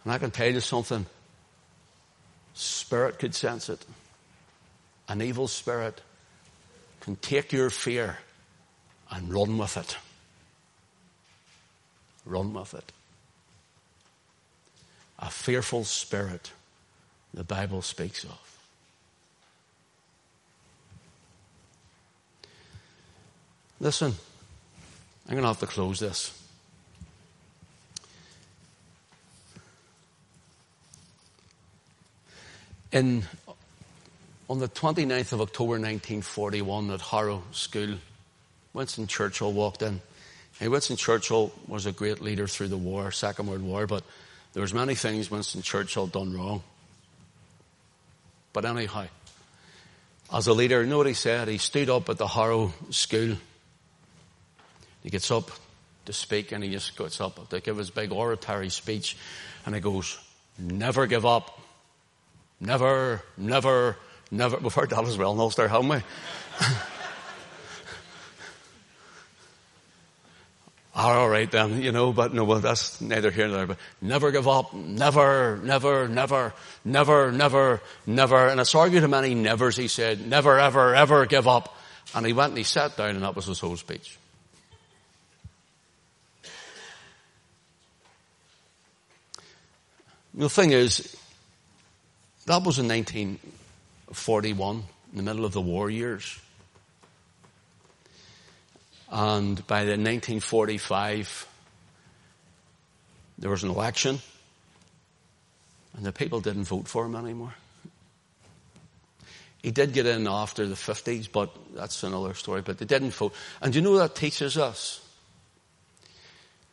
And 0.03 0.13
I 0.13 0.17
can 0.17 0.31
tell 0.31 0.51
you 0.51 0.59
something. 0.59 1.05
Spirit 2.91 3.19
could 3.19 3.33
sense 3.33 3.69
it. 3.69 3.85
An 5.07 5.21
evil 5.21 5.47
spirit 5.47 6.01
can 6.99 7.15
take 7.15 7.53
your 7.53 7.69
fear 7.69 8.17
and 9.09 9.33
run 9.33 9.57
with 9.57 9.77
it. 9.77 9.95
Run 12.25 12.53
with 12.53 12.73
it. 12.73 12.91
A 15.19 15.29
fearful 15.29 15.85
spirit 15.85 16.51
the 17.33 17.45
Bible 17.45 17.81
speaks 17.81 18.25
of. 18.25 18.59
Listen, 23.79 24.13
I'm 25.29 25.31
going 25.31 25.43
to 25.43 25.47
have 25.47 25.61
to 25.61 25.65
close 25.65 26.01
this. 26.01 26.40
In, 32.91 33.23
on 34.49 34.59
the 34.59 34.67
29th 34.67 35.31
of 35.31 35.39
October 35.41 35.79
1941 35.79 36.91
at 36.91 36.99
Harrow 36.99 37.41
School, 37.53 37.95
Winston 38.73 39.07
Churchill 39.07 39.53
walked 39.53 39.81
in. 39.81 40.01
Now, 40.59 40.69
Winston 40.69 40.97
Churchill 40.97 41.53
was 41.67 41.85
a 41.85 41.93
great 41.93 42.21
leader 42.21 42.47
through 42.47 42.67
the 42.67 42.77
war, 42.77 43.11
Second 43.11 43.47
World 43.47 43.61
War, 43.61 43.87
but 43.87 44.03
there 44.51 44.61
was 44.61 44.73
many 44.73 44.95
things 44.95 45.31
Winston 45.31 45.61
Churchill 45.61 46.07
done 46.07 46.33
wrong. 46.33 46.63
But 48.51 48.65
anyhow, 48.65 49.05
as 50.33 50.47
a 50.47 50.53
leader, 50.53 50.81
you 50.81 50.89
know 50.89 50.97
what 50.97 51.07
he 51.07 51.13
said? 51.13 51.47
He 51.47 51.59
stood 51.59 51.89
up 51.89 52.09
at 52.09 52.17
the 52.17 52.27
Harrow 52.27 52.73
School. 52.89 53.37
He 55.01 55.09
gets 55.09 55.31
up 55.31 55.49
to 56.05 56.13
speak 56.13 56.51
and 56.51 56.61
he 56.61 56.71
just 56.71 56.97
gets 56.97 57.21
up 57.21 57.47
to 57.49 57.61
give 57.61 57.77
his 57.77 57.89
big 57.89 58.11
oratory 58.11 58.69
speech 58.69 59.15
and 59.65 59.73
he 59.73 59.79
goes, 59.79 60.19
never 60.59 61.07
give 61.07 61.25
up. 61.25 61.60
Never, 62.61 63.23
never, 63.37 63.97
never. 64.29 64.57
We've 64.57 64.71
heard 64.71 64.91
that 64.91 65.03
as 65.03 65.17
well 65.17 65.33
in 65.33 65.39
Ulster, 65.39 65.67
haven't 65.67 65.89
we? 65.89 65.97
all 70.95 71.27
right 71.27 71.49
then, 71.49 71.81
you 71.81 71.91
know, 71.91 72.13
but 72.13 72.35
no, 72.35 72.43
well, 72.43 72.59
that's 72.59 73.01
neither 73.01 73.31
here 73.31 73.47
nor 73.47 73.57
there, 73.57 73.65
but 73.65 73.77
never 73.99 74.29
give 74.29 74.47
up, 74.47 74.75
never, 74.75 75.59
never, 75.63 76.07
never, 76.07 76.53
never, 76.85 77.31
never, 77.31 77.81
never. 78.05 78.47
And 78.47 78.59
it's 78.59 78.75
argued 78.75 79.01
to 79.01 79.07
many 79.07 79.33
nevers, 79.33 79.75
he 79.75 79.87
said, 79.87 80.27
never, 80.27 80.59
ever, 80.59 80.93
ever 80.93 81.25
give 81.25 81.47
up. 81.47 81.75
And 82.13 82.27
he 82.27 82.33
went 82.33 82.49
and 82.49 82.59
he 82.59 82.63
sat 82.63 82.95
down 82.95 83.15
and 83.15 83.23
that 83.23 83.35
was 83.35 83.45
his 83.45 83.59
whole 83.59 83.75
speech. 83.75 84.19
The 90.35 90.49
thing 90.49 90.71
is, 90.71 91.17
that 92.51 92.63
was 92.63 92.79
in 92.79 92.87
1941, 92.89 94.83
in 95.11 95.17
the 95.17 95.23
middle 95.23 95.45
of 95.45 95.53
the 95.53 95.61
war 95.61 95.89
years. 95.89 96.37
And 99.09 99.65
by 99.67 99.85
the 99.85 99.91
1945, 99.91 101.47
there 103.39 103.49
was 103.49 103.63
an 103.63 103.69
election, 103.69 104.19
and 105.95 106.05
the 106.05 106.11
people 106.11 106.41
didn't 106.41 106.65
vote 106.65 106.89
for 106.89 107.05
him 107.05 107.15
anymore. 107.15 107.53
He 109.63 109.71
did 109.71 109.93
get 109.93 110.05
in 110.05 110.27
after 110.27 110.67
the 110.67 110.75
50s, 110.75 111.31
but 111.31 111.55
that's 111.73 112.03
another 112.03 112.33
story. 112.33 112.61
But 112.63 112.79
they 112.79 112.85
didn't 112.85 113.13
vote. 113.13 113.33
And 113.61 113.73
you 113.73 113.81
know 113.81 113.97
that 113.97 114.13
teaches 114.13 114.57
us? 114.57 114.99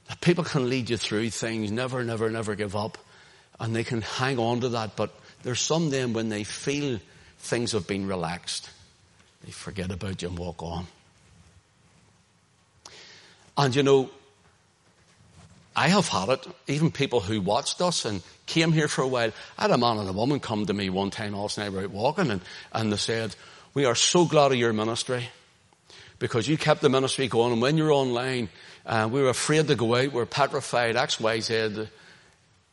That 0.09 0.21
people 0.21 0.43
can 0.43 0.69
lead 0.69 0.91
you 0.91 0.97
through 0.97 1.31
things, 1.31 1.71
never, 1.71 2.03
never, 2.03 2.31
never 2.31 2.57
give 2.57 2.75
up. 2.75 2.99
And 3.61 3.77
they 3.77 3.85
can 3.85 4.03
hang 4.03 4.41
on 4.41 4.61
to 4.63 4.71
that, 4.71 4.97
but 4.97 5.15
there's 5.43 5.61
some 5.61 5.91
then 5.91 6.13
when 6.13 6.29
they 6.29 6.45
feel 6.45 6.99
things 7.39 7.73
have 7.73 7.87
been 7.87 8.07
relaxed, 8.07 8.71
they 9.45 9.51
forget 9.51 9.91
about 9.91 10.21
you 10.23 10.29
and 10.29 10.39
walk 10.39 10.63
on. 10.63 10.87
And 13.57 13.75
you 13.75 13.83
know, 13.83 14.11
I 15.75 15.89
have 15.89 16.09
had 16.09 16.29
it, 16.29 16.47
even 16.67 16.91
people 16.91 17.21
who 17.21 17.41
watched 17.41 17.81
us 17.81 18.05
and 18.05 18.23
came 18.47 18.73
here 18.73 18.89
for 18.89 19.03
a 19.03 19.09
while. 19.09 19.33
I 19.57 19.63
had 19.63 19.71
a 19.71 19.79
man 19.79 19.99
and 19.99 20.09
a 20.09 20.13
woman 20.13 20.41
come 20.41 20.67
to 20.67 20.75
me 20.75 20.91
one 20.91 21.11
time, 21.11 21.35
Alison 21.35 21.63
and 21.63 21.73
I 21.73 21.77
were 21.77 21.85
out 21.85 21.91
walking, 21.91 22.31
and, 22.31 22.41
and 22.73 22.93
they 22.93 22.97
said, 22.97 23.37
we 23.75 23.85
are 23.85 23.95
so 23.95 24.25
glad 24.25 24.51
of 24.51 24.59
your 24.59 24.73
ministry 24.73 25.29
because 26.19 26.49
you 26.49 26.59
kept 26.59 26.81
the 26.81 26.89
ministry 26.89 27.29
going, 27.29 27.53
and 27.53 27.63
when 27.63 27.77
you're 27.77 27.93
online, 27.93 28.49
uh, 28.87 29.09
we 29.11 29.23
were 29.23 29.29
afraid 29.29 29.69
to 29.69 29.77
go 29.77 29.95
out, 29.95 30.13
we 30.13 30.21
are 30.21 30.27
petrified, 30.27 30.97
X, 30.97 31.21
Y, 31.21 31.41
Z. 31.41 31.87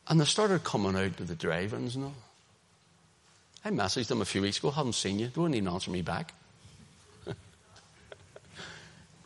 And 0.08 0.20
they 0.20 0.24
started 0.24 0.64
coming 0.64 0.96
out 0.96 1.16
to 1.18 1.24
the 1.24 1.36
drive-ins 1.36 1.94
and 1.94 2.06
all. 2.06 2.14
I 3.66 3.70
messaged 3.70 4.06
them 4.06 4.22
a 4.22 4.24
few 4.24 4.42
weeks 4.42 4.58
ago, 4.58 4.70
haven't 4.70 4.92
seen 4.92 5.18
you. 5.18 5.26
They 5.26 5.40
wouldn't 5.40 5.56
even 5.56 5.72
answer 5.72 5.90
me 5.90 6.00
back. 6.00 6.32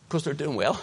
Because 0.09 0.25
they're 0.25 0.33
doing 0.33 0.57
well. 0.57 0.81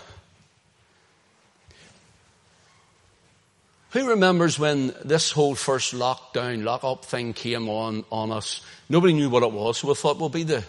Who 3.91 4.10
remembers 4.10 4.60
when 4.60 4.93
this 5.03 5.32
whole 5.32 5.55
first 5.55 5.95
lockdown, 5.95 6.66
lock 6.66 6.84
up 6.84 7.03
thing 7.03 7.34
came 7.34 7.68
on, 7.68 8.05
on 8.12 8.32
us? 8.32 8.62
Nobody 8.89 9.14
knew 9.14 9.32
what 9.32 9.41
it 9.41 9.51
was, 9.51 9.80
so 9.80 9.88
we 9.88 9.95
thought, 9.95 10.20
we'll 10.20 10.30
be 10.30 10.43
the, 10.43 10.64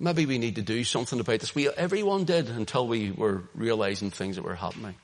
maybe 0.00 0.24
we 0.24 0.38
need 0.38 0.54
to 0.54 0.62
do 0.62 0.84
something 0.84 1.20
about 1.20 1.40
this. 1.40 1.54
We, 1.54 1.68
everyone 1.68 2.24
did 2.24 2.48
until 2.48 2.88
we 2.88 3.10
were 3.10 3.42
realizing 3.54 4.10
things 4.10 4.36
that 4.36 4.46
were 4.46 4.54
happening. 4.54 4.94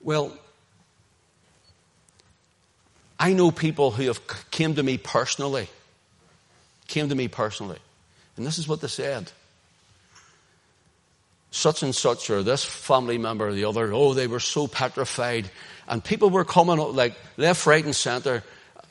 Well, 0.00 0.32
I 3.18 3.32
know 3.32 3.50
people 3.50 3.90
who 3.90 4.04
have 4.04 4.20
came 4.50 4.74
to 4.74 4.82
me 4.82 4.98
personally, 4.98 5.68
came 6.88 7.08
to 7.08 7.14
me 7.14 7.28
personally, 7.28 7.78
and 8.36 8.46
this 8.46 8.58
is 8.58 8.66
what 8.66 8.80
they 8.80 8.88
said. 8.88 9.30
Such 11.50 11.84
and 11.84 11.94
such, 11.94 12.30
or 12.30 12.42
this 12.42 12.64
family 12.64 13.16
member 13.16 13.48
or 13.48 13.52
the 13.52 13.66
other, 13.66 13.92
oh, 13.92 14.12
they 14.12 14.26
were 14.26 14.40
so 14.40 14.66
petrified. 14.66 15.48
And 15.86 16.02
people 16.02 16.30
were 16.30 16.44
coming 16.44 16.80
up 16.80 16.94
like 16.94 17.14
left, 17.36 17.64
right, 17.66 17.84
and 17.84 17.94
center, 17.94 18.42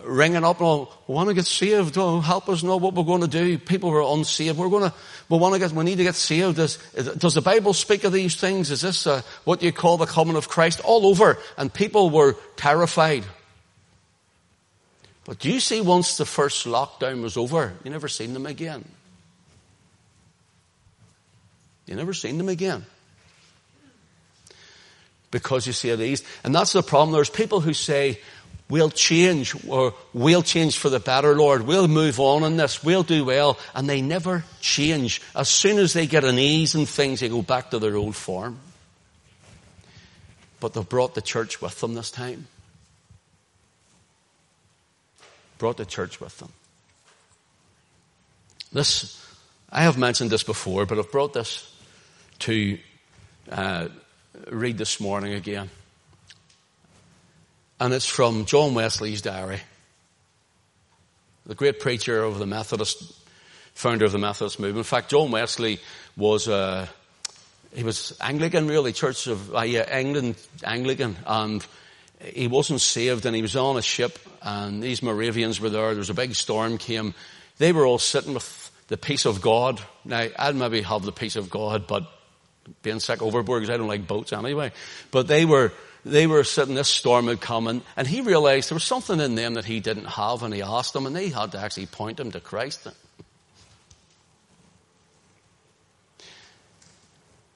ringing 0.01 0.45
up, 0.45 0.61
oh, 0.61 0.89
we 1.07 1.13
want 1.13 1.27
to 1.27 1.35
get 1.35 1.45
saved. 1.45 1.97
Oh, 1.97 2.21
help 2.21 2.47
us 2.47 2.63
know 2.63 2.77
what 2.77 2.93
we're 2.93 3.03
going 3.03 3.21
to 3.21 3.27
do. 3.27 3.57
People 3.57 3.91
were 3.91 4.01
unsaved. 4.01 4.57
We're 4.57 4.69
going 4.69 4.89
to, 4.89 4.95
we 5.27 5.37
want 5.37 5.55
to 5.55 5.59
get, 5.59 5.71
we 5.71 5.83
need 5.83 5.97
to 5.97 6.03
get 6.03 6.15
saved. 6.15 6.55
Does, 6.55 6.77
does 7.17 7.33
the 7.33 7.41
Bible 7.41 7.73
speak 7.73 8.05
of 8.05 8.13
these 8.13 8.35
things? 8.35 8.71
Is 8.71 8.81
this 8.81 9.07
uh, 9.07 9.21
what 9.43 9.61
you 9.61 9.73
call 9.73 9.97
the 9.97 10.05
coming 10.05 10.37
of 10.37 10.47
Christ? 10.47 10.79
All 10.85 11.05
over. 11.05 11.37
And 11.57 11.73
people 11.73 12.09
were 12.09 12.37
terrified. 12.55 13.25
But 15.25 15.39
do 15.39 15.51
you 15.51 15.59
see, 15.59 15.79
once 15.79 16.17
the 16.17 16.25
first 16.25 16.65
lockdown 16.65 17.21
was 17.21 17.37
over, 17.37 17.73
you 17.83 17.91
never 17.91 18.07
seen 18.07 18.33
them 18.33 18.45
again. 18.45 18.83
You 21.85 21.95
never 21.95 22.13
seen 22.13 22.37
them 22.37 22.49
again. 22.49 22.85
Because 25.31 25.65
you 25.65 25.73
see, 25.73 25.91
at 25.91 25.99
ease. 25.99 26.23
And 26.43 26.53
that's 26.53 26.73
the 26.73 26.83
problem. 26.83 27.13
There's 27.13 27.29
people 27.29 27.61
who 27.61 27.73
say, 27.73 28.19
We'll 28.69 28.89
change 28.89 29.53
or 29.67 29.93
we'll 30.13 30.41
change 30.41 30.77
for 30.77 30.89
the 30.89 30.99
better, 30.99 31.35
Lord. 31.35 31.63
We'll 31.63 31.87
move 31.87 32.19
on 32.19 32.43
in 32.43 32.57
this. 32.57 32.83
We'll 32.83 33.03
do 33.03 33.25
well. 33.25 33.59
And 33.75 33.89
they 33.89 34.01
never 34.01 34.45
change. 34.61 35.21
As 35.35 35.49
soon 35.49 35.77
as 35.77 35.93
they 35.93 36.07
get 36.07 36.23
an 36.23 36.39
ease 36.39 36.73
in 36.73 36.85
things, 36.85 37.19
they 37.19 37.29
go 37.29 37.41
back 37.41 37.71
to 37.71 37.79
their 37.79 37.95
old 37.95 38.15
form. 38.15 38.57
But 40.59 40.73
they've 40.73 40.87
brought 40.87 41.13
the 41.13 41.21
church 41.21 41.61
with 41.61 41.79
them 41.81 41.93
this 41.93 42.09
time. 42.09 42.47
Brought 45.63 45.77
the 45.77 45.85
church 45.85 46.19
with 46.19 46.37
them. 46.39 46.51
This, 48.73 49.25
I 49.69 49.83
have 49.83 49.97
mentioned 49.97 50.29
this 50.29 50.43
before, 50.43 50.85
but 50.85 50.99
I've 50.99 51.09
brought 51.09 51.31
this 51.31 51.73
to 52.39 52.77
uh, 53.49 53.87
read 54.49 54.77
this 54.77 54.99
morning 54.99 55.31
again. 55.31 55.69
And 57.79 57.93
it's 57.93 58.05
from 58.05 58.43
John 58.43 58.73
Wesley's 58.73 59.21
diary. 59.21 59.61
The 61.45 61.55
great 61.55 61.79
preacher 61.79 62.21
of 62.21 62.39
the 62.39 62.45
Methodist, 62.45 63.13
founder 63.73 64.03
of 64.03 64.11
the 64.11 64.17
Methodist 64.17 64.59
movement. 64.59 64.79
In 64.79 64.83
fact, 64.83 65.11
John 65.11 65.31
Wesley 65.31 65.79
was, 66.17 66.49
uh, 66.49 66.87
he 67.73 67.83
was 67.83 68.17
Anglican 68.19 68.67
really, 68.67 68.91
Church 68.91 69.27
of, 69.27 69.55
uh, 69.55 69.61
yeah, 69.61 69.97
England, 69.97 70.35
Anglican, 70.65 71.15
and 71.25 71.65
he 72.23 72.47
wasn't 72.47 72.81
saved 72.81 73.25
and 73.25 73.35
he 73.35 73.41
was 73.41 73.55
on 73.55 73.77
a 73.77 73.81
ship 73.81 74.19
and 74.41 74.81
these 74.81 75.01
Moravians 75.01 75.59
were 75.59 75.69
there. 75.69 75.89
There 75.89 75.97
was 75.97 76.09
a 76.09 76.13
big 76.13 76.35
storm 76.35 76.77
came. 76.77 77.13
They 77.57 77.71
were 77.71 77.85
all 77.85 77.99
sitting 77.99 78.33
with 78.33 78.71
the 78.87 78.97
peace 78.97 79.25
of 79.25 79.41
God. 79.41 79.81
Now, 80.05 80.27
I'd 80.37 80.55
maybe 80.55 80.81
have 80.81 81.03
the 81.03 81.11
peace 81.11 81.35
of 81.35 81.49
God, 81.49 81.87
but 81.87 82.05
being 82.81 82.99
sick 82.99 83.21
overboard 83.21 83.61
because 83.61 83.73
I 83.73 83.77
don't 83.77 83.87
like 83.87 84.07
boats 84.07 84.33
anyway. 84.33 84.71
But 85.11 85.27
they 85.27 85.45
were, 85.45 85.73
they 86.05 86.27
were 86.27 86.43
sitting, 86.43 86.75
this 86.75 86.89
storm 86.89 87.27
had 87.27 87.41
come 87.41 87.67
and, 87.67 87.81
and 87.95 88.07
he 88.07 88.21
realized 88.21 88.69
there 88.69 88.75
was 88.75 88.83
something 88.83 89.19
in 89.19 89.35
them 89.35 89.55
that 89.55 89.65
he 89.65 89.79
didn't 89.79 90.05
have 90.05 90.43
and 90.43 90.53
he 90.53 90.61
asked 90.61 90.93
them 90.93 91.05
and 91.05 91.15
they 91.15 91.29
had 91.29 91.51
to 91.53 91.59
actually 91.59 91.87
point 91.87 92.19
him 92.19 92.31
to 92.31 92.39
Christ. 92.39 92.87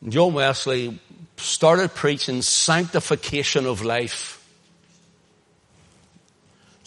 John 0.08 0.34
Wesley 0.34 1.00
started 1.38 1.94
preaching 1.94 2.42
sanctification 2.42 3.66
of 3.66 3.84
life. 3.84 4.37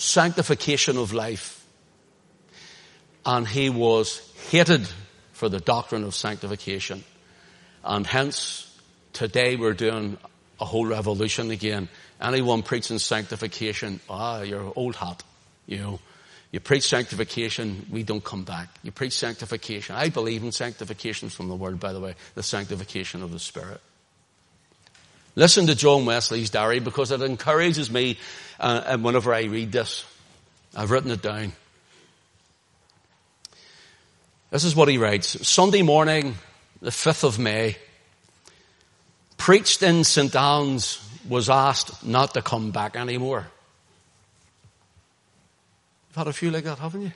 Sanctification 0.00 0.96
of 0.96 1.12
life. 1.12 1.62
And 3.26 3.46
he 3.46 3.68
was 3.68 4.32
hated 4.48 4.88
for 5.32 5.50
the 5.50 5.60
doctrine 5.60 6.04
of 6.04 6.14
sanctification. 6.14 7.04
And 7.84 8.06
hence, 8.06 8.74
today 9.12 9.56
we're 9.56 9.74
doing 9.74 10.16
a 10.58 10.64
whole 10.64 10.86
revolution 10.86 11.50
again. 11.50 11.90
Anyone 12.18 12.62
preaching 12.62 12.98
sanctification, 12.98 14.00
ah, 14.08 14.40
you're 14.40 14.72
old 14.74 14.96
hat. 14.96 15.22
You 15.66 15.76
know, 15.76 16.00
you 16.50 16.60
preach 16.60 16.84
sanctification, 16.88 17.84
we 17.90 18.02
don't 18.02 18.24
come 18.24 18.44
back. 18.44 18.70
You 18.82 18.92
preach 18.92 19.12
sanctification. 19.12 19.96
I 19.96 20.08
believe 20.08 20.42
in 20.42 20.50
sanctification 20.50 21.28
from 21.28 21.48
the 21.48 21.54
word, 21.54 21.78
by 21.78 21.92
the 21.92 22.00
way, 22.00 22.14
the 22.34 22.42
sanctification 22.42 23.22
of 23.22 23.32
the 23.32 23.38
Spirit. 23.38 23.82
Listen 25.36 25.66
to 25.68 25.74
John 25.74 26.06
Wesley's 26.06 26.50
diary 26.50 26.80
because 26.80 27.10
it 27.12 27.22
encourages 27.22 27.90
me 27.90 28.18
uh, 28.58 28.82
and 28.86 29.04
whenever 29.04 29.32
I 29.32 29.44
read 29.44 29.72
this. 29.72 30.04
I've 30.76 30.90
written 30.90 31.10
it 31.10 31.22
down. 31.22 31.52
This 34.50 34.64
is 34.64 34.74
what 34.74 34.88
he 34.88 34.98
writes. 34.98 35.46
Sunday 35.46 35.82
morning, 35.82 36.36
the 36.82 36.90
5th 36.90 37.24
of 37.24 37.38
May, 37.38 37.76
preached 39.36 39.82
in 39.82 40.04
St. 40.04 40.34
Anne's, 40.34 41.06
was 41.28 41.48
asked 41.48 42.04
not 42.04 42.34
to 42.34 42.42
come 42.42 42.72
back 42.72 42.96
anymore. 42.96 43.46
You've 46.08 46.16
had 46.16 46.26
a 46.26 46.32
few 46.32 46.50
like 46.50 46.64
that, 46.64 46.78
haven't 46.78 47.02
you? 47.02 47.12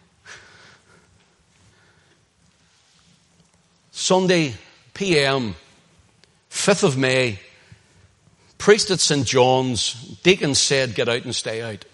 Sunday 3.91 4.55
PM, 4.93 5.57
5th 6.51 6.85
of 6.85 6.97
May, 6.97 7.41
preached 8.59 8.91
at 8.91 9.01
St. 9.01 9.27
John's, 9.27 9.95
deacon 10.23 10.55
said, 10.55 10.95
get 10.95 11.09
out 11.09 11.25
and 11.25 11.35
stay 11.35 11.63
out. 11.63 11.85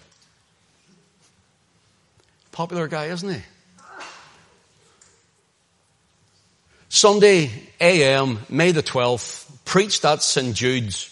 Popular 2.51 2.87
guy, 2.87 3.05
isn't 3.07 3.33
he? 3.33 3.41
Sunday 6.89 7.49
AM, 7.79 8.39
May 8.49 8.71
the 8.71 8.83
12th, 8.83 9.49
preached 9.65 10.03
at 10.05 10.21
St. 10.21 10.55
Jude's. 10.55 11.07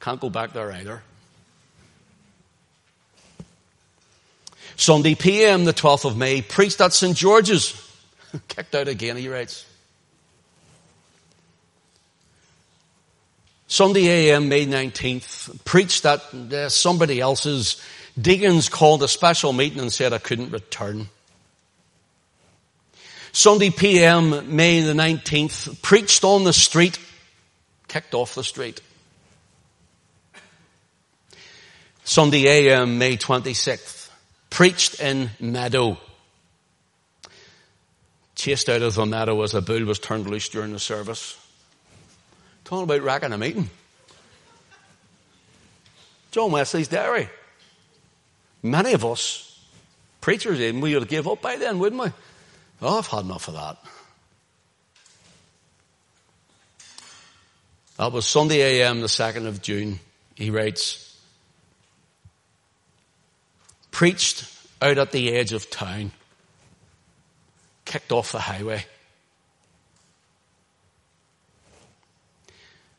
Can't 0.00 0.20
go 0.20 0.30
back 0.30 0.52
there 0.52 0.70
either. 0.70 1.02
Sunday 4.76 5.14
PM, 5.14 5.64
the 5.64 5.72
12th 5.72 6.04
of 6.04 6.16
May, 6.16 6.42
preached 6.42 6.80
at 6.80 6.92
St. 6.92 7.16
George's. 7.16 7.82
Kicked 8.48 8.74
out 8.74 8.88
again, 8.88 9.16
he 9.16 9.28
writes. 9.28 9.65
Sunday 13.68 14.06
AM, 14.06 14.48
May 14.48 14.64
19th, 14.64 15.64
preached 15.64 16.04
at 16.06 16.20
uh, 16.32 16.68
somebody 16.68 17.20
else's. 17.20 17.82
Deacons 18.20 18.68
called 18.68 19.02
a 19.02 19.08
special 19.08 19.52
meeting 19.52 19.80
and 19.80 19.92
said 19.92 20.12
I 20.12 20.18
couldn't 20.18 20.50
return. 20.50 21.08
Sunday 23.32 23.70
PM, 23.70 24.56
May 24.56 24.80
the 24.80 24.94
19th, 24.94 25.82
preached 25.82 26.24
on 26.24 26.44
the 26.44 26.52
street, 26.52 26.98
kicked 27.88 28.14
off 28.14 28.34
the 28.34 28.44
street. 28.44 28.80
Sunday 32.04 32.46
AM, 32.46 32.98
May 32.98 33.16
26th, 33.16 34.08
preached 34.48 35.00
in 35.00 35.30
Meadow. 35.40 35.98
Chased 38.36 38.68
out 38.68 38.82
of 38.82 38.94
the 38.94 39.04
meadow 39.04 39.42
as 39.42 39.54
a 39.54 39.60
bull 39.60 39.84
was 39.84 39.98
turned 39.98 40.30
loose 40.30 40.48
during 40.48 40.72
the 40.72 40.78
service. 40.78 41.36
Talking 42.66 42.82
about 42.82 43.02
wrecking 43.02 43.32
a 43.32 43.38
meeting. 43.38 43.70
John 46.32 46.50
Wesley's 46.50 46.88
diary. 46.88 47.28
Many 48.60 48.92
of 48.92 49.04
us, 49.04 49.64
preachers 50.20 50.58
even, 50.58 50.80
we 50.80 50.92
would 50.92 51.02
have 51.02 51.08
give 51.08 51.28
up 51.28 51.40
by 51.40 51.56
then, 51.56 51.78
wouldn't 51.78 52.02
we? 52.02 52.10
Oh, 52.82 52.98
I've 52.98 53.06
had 53.06 53.24
enough 53.24 53.46
of 53.46 53.54
that. 53.54 53.76
That 57.98 58.12
was 58.12 58.26
Sunday 58.26 58.80
AM, 58.80 59.00
the 59.00 59.06
2nd 59.06 59.46
of 59.46 59.62
June. 59.62 60.00
He 60.34 60.50
writes, 60.50 61.18
preached 63.92 64.44
out 64.82 64.98
at 64.98 65.12
the 65.12 65.32
edge 65.34 65.52
of 65.52 65.70
town, 65.70 66.10
kicked 67.84 68.10
off 68.10 68.32
the 68.32 68.40
highway. 68.40 68.84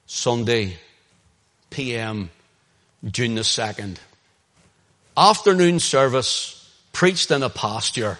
Sunday 0.07 0.77
PM, 1.69 2.29
June 3.05 3.35
the 3.35 3.41
2nd. 3.41 3.97
Afternoon 5.15 5.79
service, 5.79 6.53
preached 6.93 7.29
in 7.29 7.43
a 7.43 7.49
pasture. 7.49 8.17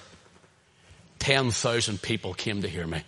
10,000 1.19 2.01
people 2.01 2.33
came 2.33 2.61
to 2.61 2.67
hear 2.67 2.85
me. 2.85 3.01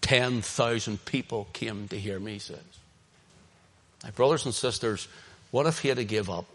10,000 0.00 1.04
people 1.04 1.46
came 1.52 1.88
to 1.88 1.98
hear 1.98 2.18
me, 2.18 2.34
he 2.34 2.38
says. 2.38 2.58
My 4.02 4.10
brothers 4.10 4.44
and 4.44 4.54
sisters, 4.54 5.08
what 5.50 5.66
if 5.66 5.80
he 5.80 5.88
had 5.88 5.98
to 5.98 6.04
give 6.04 6.30
up? 6.30 6.46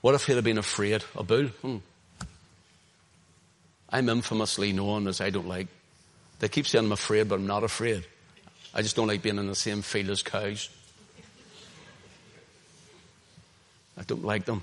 What 0.00 0.14
if 0.14 0.26
he'd 0.26 0.34
have 0.34 0.44
been 0.44 0.58
afraid? 0.58 1.04
A 1.14 1.22
bull? 1.22 1.46
Hmm. 1.46 1.78
I'm 3.92 4.08
infamously 4.08 4.72
known 4.72 5.08
as 5.08 5.20
I 5.20 5.30
don't 5.30 5.48
like. 5.48 5.66
They 6.38 6.48
keep 6.48 6.66
saying 6.66 6.86
I'm 6.86 6.92
afraid, 6.92 7.28
but 7.28 7.36
I'm 7.36 7.46
not 7.46 7.64
afraid. 7.64 8.04
I 8.72 8.82
just 8.82 8.96
don't 8.96 9.08
like 9.08 9.22
being 9.22 9.38
in 9.38 9.46
the 9.46 9.54
same 9.54 9.82
field 9.82 10.10
as 10.10 10.22
cows. 10.22 10.70
I 13.98 14.02
don't 14.02 14.24
like 14.24 14.44
them. 14.44 14.62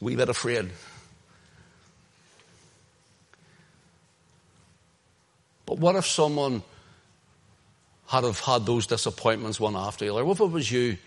We 0.00 0.14
bit 0.16 0.28
afraid. 0.28 0.70
But 5.66 5.78
what 5.78 5.96
if 5.96 6.06
someone 6.06 6.62
had 8.06 8.24
have 8.24 8.40
had 8.40 8.66
those 8.66 8.86
disappointments 8.86 9.60
one 9.60 9.76
after 9.76 10.04
the 10.04 10.12
other? 10.12 10.24
What 10.24 10.34
if 10.34 10.40
it 10.40 10.46
was 10.46 10.70
you? 10.70 10.98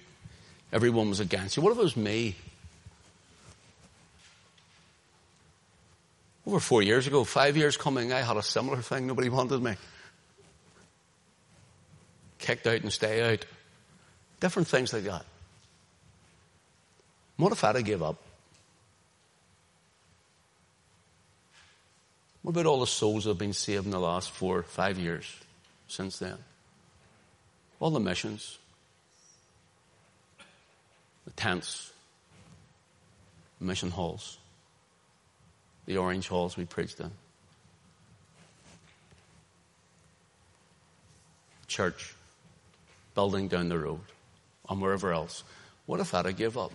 Everyone 0.71 1.09
was 1.09 1.19
against 1.19 1.57
you. 1.57 1.63
What 1.63 1.71
if 1.71 1.77
it 1.77 1.83
was 1.83 1.97
me? 1.97 2.35
Over 6.45 6.59
four 6.59 6.81
years 6.81 7.07
ago, 7.07 7.23
five 7.23 7.55
years 7.55 7.77
coming, 7.77 8.11
I 8.11 8.21
had 8.21 8.35
a 8.35 8.43
similar 8.43 8.81
thing. 8.81 9.07
Nobody 9.07 9.29
wanted 9.29 9.61
me. 9.61 9.75
Kicked 12.37 12.67
out 12.67 12.81
and 12.81 12.91
stay 12.91 13.33
out. 13.33 13.45
Different 14.41 14.67
things 14.67 14.91
like 14.91 15.03
that. 15.03 15.25
What 17.37 17.53
if 17.53 17.63
I'd 17.63 17.75
have 17.75 17.85
give 17.85 18.03
up? 18.03 18.17
What 22.41 22.51
about 22.51 22.65
all 22.65 22.81
the 22.81 22.87
souls 22.87 23.23
that 23.23 23.31
have 23.31 23.37
been 23.37 23.53
saved 23.53 23.85
in 23.85 23.91
the 23.91 23.99
last 23.99 24.29
four, 24.29 24.63
five 24.63 24.99
years 24.99 25.33
since 25.87 26.19
then? 26.19 26.37
All 27.79 27.89
the 27.89 28.01
missions, 28.01 28.57
the 31.23 31.31
tents, 31.31 31.93
mission 33.61 33.91
halls, 33.91 34.37
the 35.85 35.97
orange 35.97 36.27
halls 36.27 36.57
we 36.57 36.65
preached 36.65 36.99
in. 36.99 37.11
Church, 41.67 42.13
building 43.15 43.47
down 43.47 43.69
the 43.69 43.79
road, 43.79 44.01
and 44.69 44.81
wherever 44.81 45.11
else. 45.11 45.43
What 45.85 45.99
if 45.99 46.13
I'd 46.13 46.25
have 46.25 46.37
give 46.37 46.57
up? 46.57 46.71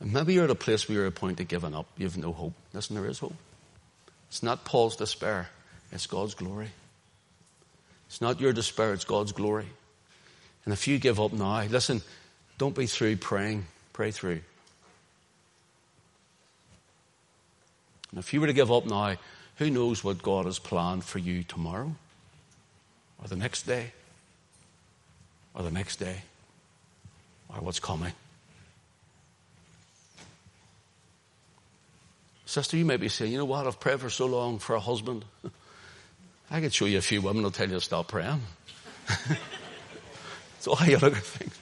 And 0.00 0.12
maybe 0.12 0.34
you're 0.34 0.44
at 0.44 0.50
a 0.50 0.54
place 0.54 0.88
where 0.88 0.96
you're 0.96 1.06
at 1.06 1.12
a 1.12 1.14
point 1.14 1.40
of 1.40 1.48
giving 1.48 1.74
up. 1.74 1.86
You 1.96 2.06
have 2.06 2.16
no 2.16 2.32
hope. 2.32 2.54
Listen, 2.72 2.96
there 2.96 3.06
is 3.06 3.18
hope. 3.18 3.34
It's 4.28 4.42
not 4.42 4.64
Paul's 4.64 4.96
despair. 4.96 5.48
It's 5.90 6.06
God's 6.06 6.34
glory. 6.34 6.68
It's 8.06 8.20
not 8.20 8.40
your 8.40 8.52
despair. 8.52 8.92
It's 8.92 9.04
God's 9.04 9.32
glory. 9.32 9.66
And 10.64 10.72
if 10.72 10.86
you 10.86 10.98
give 10.98 11.20
up 11.20 11.32
now, 11.32 11.64
listen, 11.64 12.02
don't 12.58 12.74
be 12.74 12.86
through 12.86 13.16
praying. 13.16 13.66
Pray 13.92 14.10
through. 14.10 14.40
And 18.10 18.18
if 18.18 18.32
you 18.32 18.40
were 18.40 18.46
to 18.46 18.52
give 18.52 18.72
up 18.72 18.86
now, 18.86 19.16
who 19.56 19.70
knows 19.70 20.02
what 20.02 20.22
God 20.22 20.46
has 20.46 20.58
planned 20.58 21.04
for 21.04 21.18
you 21.18 21.42
tomorrow? 21.42 21.94
Or 23.20 23.28
the 23.28 23.36
next 23.36 23.62
day? 23.62 23.92
Or 25.54 25.62
the 25.62 25.70
next 25.70 25.96
day? 25.96 26.22
Or 27.48 27.56
what's 27.60 27.80
coming? 27.80 28.12
Sister, 32.46 32.76
you 32.78 32.84
may 32.84 32.96
be 32.96 33.08
saying, 33.08 33.32
you 33.32 33.38
know 33.38 33.44
what, 33.44 33.66
I've 33.66 33.78
prayed 33.78 34.00
for 34.00 34.08
so 34.08 34.24
long 34.24 34.58
for 34.58 34.74
a 34.74 34.80
husband. 34.80 35.24
I 36.50 36.60
could 36.62 36.72
show 36.72 36.86
you 36.86 36.96
a 36.96 37.02
few 37.02 37.20
women 37.20 37.42
who'll 37.42 37.50
tell 37.50 37.68
you 37.68 37.74
to 37.74 37.80
stop 37.80 38.08
praying. 38.08 38.40
That's 39.08 40.66
all 40.66 40.78
you 40.86 40.96
look 40.96 41.14
at 41.14 41.22
things. 41.22 41.58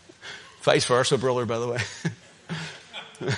Vice 0.61 0.85
versa, 0.85 1.19
brother, 1.19 1.45
by 1.45 1.59
the 1.59 1.69
way. 1.69 1.81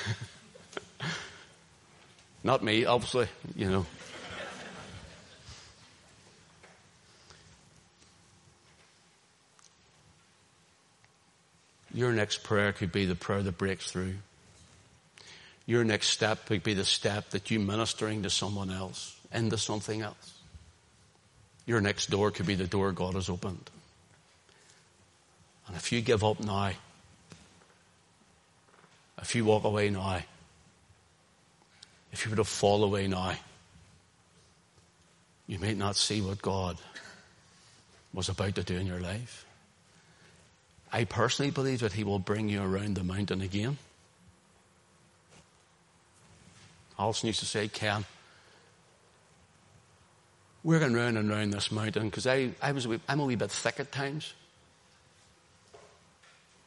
Not 2.43 2.63
me, 2.63 2.85
obviously, 2.85 3.29
you 3.57 3.71
know. 3.71 3.87
Your 11.93 12.13
next 12.13 12.45
prayer 12.45 12.73
could 12.73 12.93
be 12.93 13.07
the 13.07 13.15
prayer 13.15 13.43
that 13.43 13.59
breaks 13.59 13.91
through. 13.91 14.15
Your 15.67 15.85
next 15.85 16.09
step 16.09 16.47
could 16.47 16.63
be 16.63 16.75
the 16.75 16.85
step 16.85 17.31
that 17.31 17.51
you 17.51 17.59
ministering 17.59 18.23
to 18.23 18.31
someone 18.31 18.71
else, 18.71 19.19
into 19.33 19.59
something 19.59 20.01
else. 20.01 20.35
Your 21.67 21.81
next 21.81 22.09
door 22.09 22.31
could 22.31 22.47
be 22.47 22.55
the 22.55 22.67
door 22.67 22.93
God 22.93 23.15
has 23.15 23.29
opened. 23.29 23.69
And 25.67 25.77
if 25.77 25.93
you 25.93 26.01
give 26.01 26.25
up 26.25 26.41
now, 26.41 26.71
if 29.21 29.35
you 29.35 29.45
walk 29.45 29.65
away 29.65 29.91
now, 29.91 30.23
if 32.13 32.25
you 32.25 32.31
were 32.31 32.37
to 32.37 32.45
fall 32.45 32.85
away 32.85 33.07
now, 33.07 33.35
you 35.47 35.59
may 35.59 35.75
not 35.75 35.97
see 35.97 36.21
what 36.21 36.43
God 36.43 36.79
was 38.13 38.29
about 38.29 38.55
to 38.57 38.63
do 38.63 38.77
in 38.77 38.87
your 38.87 39.01
life. 39.01 39.47
I 40.93 41.05
personally 41.05 41.51
believe 41.51 41.81
that 41.81 41.93
He 41.93 42.05
will 42.05 42.19
bring 42.19 42.49
you 42.49 42.63
around 42.63 42.97
the 42.97 43.05
mountain 43.05 43.41
again. 43.41 43.79
Alison 46.99 47.29
used 47.29 47.41
to 47.41 47.47
say, 47.47 47.69
Ken, 47.69 48.05
we're 50.65 50.81
going 50.81 50.95
round 50.95 51.17
and 51.17 51.31
round 51.31 51.53
this 51.53 51.71
mountain 51.71 52.09
because 52.09 52.27
I, 52.27 52.51
I 52.61 52.73
was 52.73 52.87
a 52.87 52.89
wee, 52.91 53.01
I'm 53.09 53.21
a 53.21 53.25
wee 53.25 53.37
bit 53.37 53.51
thick 53.51 53.79
at 53.79 53.93
times. 53.93 54.35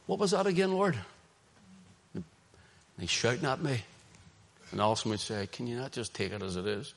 What 0.06 0.20
was 0.20 0.32
that 0.32 0.48
again, 0.48 0.72
Lord? 0.72 0.98
And 2.14 2.24
he's 3.00 3.10
shouting 3.10 3.46
at 3.46 3.62
me. 3.62 3.84
And 4.72 4.80
Alison 4.80 5.12
would 5.12 5.20
say, 5.20 5.48
Can 5.48 5.68
you 5.68 5.78
not 5.78 5.92
just 5.92 6.14
take 6.14 6.32
it 6.32 6.42
as 6.42 6.56
it 6.56 6.66
is? 6.66 6.94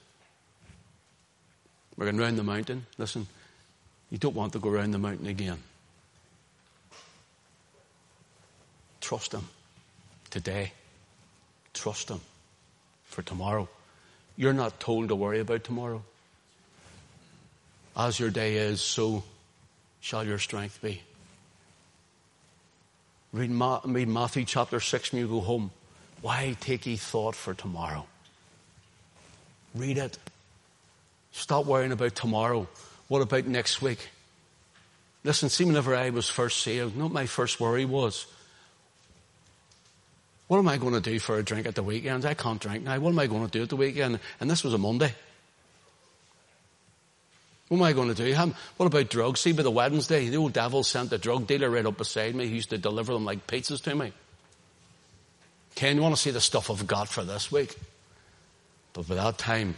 We're 1.97 2.07
going 2.07 2.19
round 2.19 2.39
the 2.39 2.45
mountain. 2.45 2.87
Listen, 2.99 3.27
you 4.11 4.19
don't 4.19 4.35
want 4.35 4.53
to 4.53 4.59
go 4.59 4.71
round 4.71 4.95
the 4.95 4.99
mountain 4.99 5.27
again. 5.27 5.59
Trust 9.01 9.33
Him 9.33 9.49
today. 10.31 10.73
Trust 11.73 12.09
Him 12.09 12.21
for 13.05 13.23
tomorrow. 13.23 13.69
You're 14.37 14.53
not 14.53 14.81
told 14.81 15.09
to 15.09 15.15
worry 15.15 15.41
about 15.41 15.63
tomorrow. 15.63 16.03
As 17.97 18.19
your 18.19 18.31
day 18.31 18.57
is, 18.57 18.81
so 18.81 19.23
shall 20.01 20.25
your 20.25 20.39
strength 20.39 20.81
be. 20.83 21.01
Read, 23.33 23.51
Ma- 23.51 23.81
read 23.85 24.09
Matthew 24.09 24.45
chapter 24.45 24.81
6 24.81 25.13
when 25.13 25.23
you 25.23 25.29
go 25.29 25.41
home. 25.41 25.71
Why 26.25 26.57
take 26.59 26.87
ye 26.87 26.97
thought 26.97 27.35
for 27.35 27.53
tomorrow? 27.53 28.07
Read 29.75 29.99
it. 29.99 30.17
Stop 31.33 31.67
worrying 31.67 31.93
about 31.93 32.15
tomorrow. 32.15 32.67
What 33.09 33.21
about 33.21 33.45
next 33.45 33.83
week? 33.83 34.09
Listen, 35.23 35.51
see, 35.51 35.67
whenever 35.67 35.95
I 35.95 36.09
was 36.09 36.27
first 36.27 36.63
saved, 36.63 36.97
not 36.97 37.13
my 37.13 37.27
first 37.27 37.61
worry 37.61 37.85
was, 37.85 38.25
what 40.49 40.57
am 40.57 40.67
I 40.67 40.79
going 40.79 40.95
to 40.95 41.01
do 41.03 41.19
for 41.19 41.37
a 41.37 41.43
drink 41.43 41.67
at 41.67 41.75
the 41.75 41.83
weekends? 41.83 42.25
I 42.25 42.33
can't 42.33 42.59
drink 42.59 42.85
now. 42.85 42.99
What 43.01 43.11
am 43.11 43.19
I 43.19 43.27
going 43.27 43.45
to 43.45 43.53
do 43.53 43.65
at 43.65 43.69
the 43.69 43.77
weekend? 43.77 44.19
And 44.41 44.51
this 44.51 44.65
was 44.65 44.73
a 44.73 44.79
Monday. 44.79 45.15
What 47.69 47.77
am 47.77 47.83
I 47.83 47.93
going 47.93 48.09
to 48.09 48.15
do? 48.15 48.35
What 48.79 48.87
about 48.87 49.11
drugs? 49.11 49.41
See, 49.41 49.53
by 49.53 49.63
the 49.63 49.71
Wednesday, 49.71 50.31
the 50.31 50.39
old 50.39 50.55
devil 50.55 50.85
sent 50.85 51.11
the 51.11 51.19
drug 51.19 51.47
dealer 51.47 51.69
right 51.69 51.85
up 51.85 51.99
beside 51.99 52.35
me. 52.35 52.47
He 52.47 52.55
used 52.55 52.71
to 52.71 52.79
deliver 52.79 53.13
them 53.13 53.27
like 53.27 53.47
pizzas 53.47 53.83
to 53.83 53.95
me. 53.95 54.15
Ken, 55.75 55.97
you 55.97 56.03
want 56.03 56.15
to 56.15 56.21
see 56.21 56.31
the 56.31 56.41
stuff 56.41 56.71
I've 56.71 56.87
got 56.87 57.09
for 57.09 57.25
this 57.25 57.51
week? 57.51 57.77
But 58.93 59.09
that 59.09 59.39
time, 59.39 59.75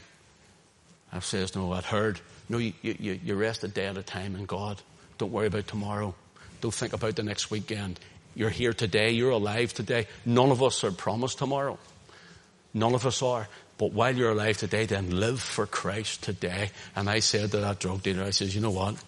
I 1.12 1.20
says, 1.20 1.54
no, 1.56 1.72
I'd 1.72 1.84
heard. 1.84 2.20
No, 2.48 2.58
you, 2.58 2.74
you, 2.82 3.18
you 3.24 3.34
rest 3.34 3.64
a 3.64 3.68
day 3.68 3.86
at 3.86 3.96
a 3.96 4.02
time 4.02 4.36
in 4.36 4.44
God. 4.44 4.80
Don't 5.18 5.32
worry 5.32 5.46
about 5.46 5.66
tomorrow. 5.66 6.14
Don't 6.60 6.74
think 6.74 6.92
about 6.92 7.16
the 7.16 7.22
next 7.22 7.50
weekend. 7.50 7.98
You're 8.34 8.50
here 8.50 8.74
today. 8.74 9.12
You're 9.12 9.30
alive 9.30 9.72
today. 9.72 10.06
None 10.26 10.50
of 10.50 10.62
us 10.62 10.84
are 10.84 10.92
promised 10.92 11.38
tomorrow. 11.38 11.78
None 12.74 12.94
of 12.94 13.06
us 13.06 13.22
are. 13.22 13.48
But 13.78 13.92
while 13.92 14.14
you're 14.14 14.32
alive 14.32 14.58
today, 14.58 14.84
then 14.84 15.18
live 15.18 15.40
for 15.40 15.66
Christ 15.66 16.22
today. 16.22 16.70
And 16.94 17.08
I 17.08 17.20
said 17.20 17.50
to 17.52 17.58
that 17.58 17.78
drug 17.78 18.02
dealer, 18.02 18.24
I 18.24 18.30
says, 18.30 18.54
you 18.54 18.60
know 18.60 18.70
what? 18.70 19.02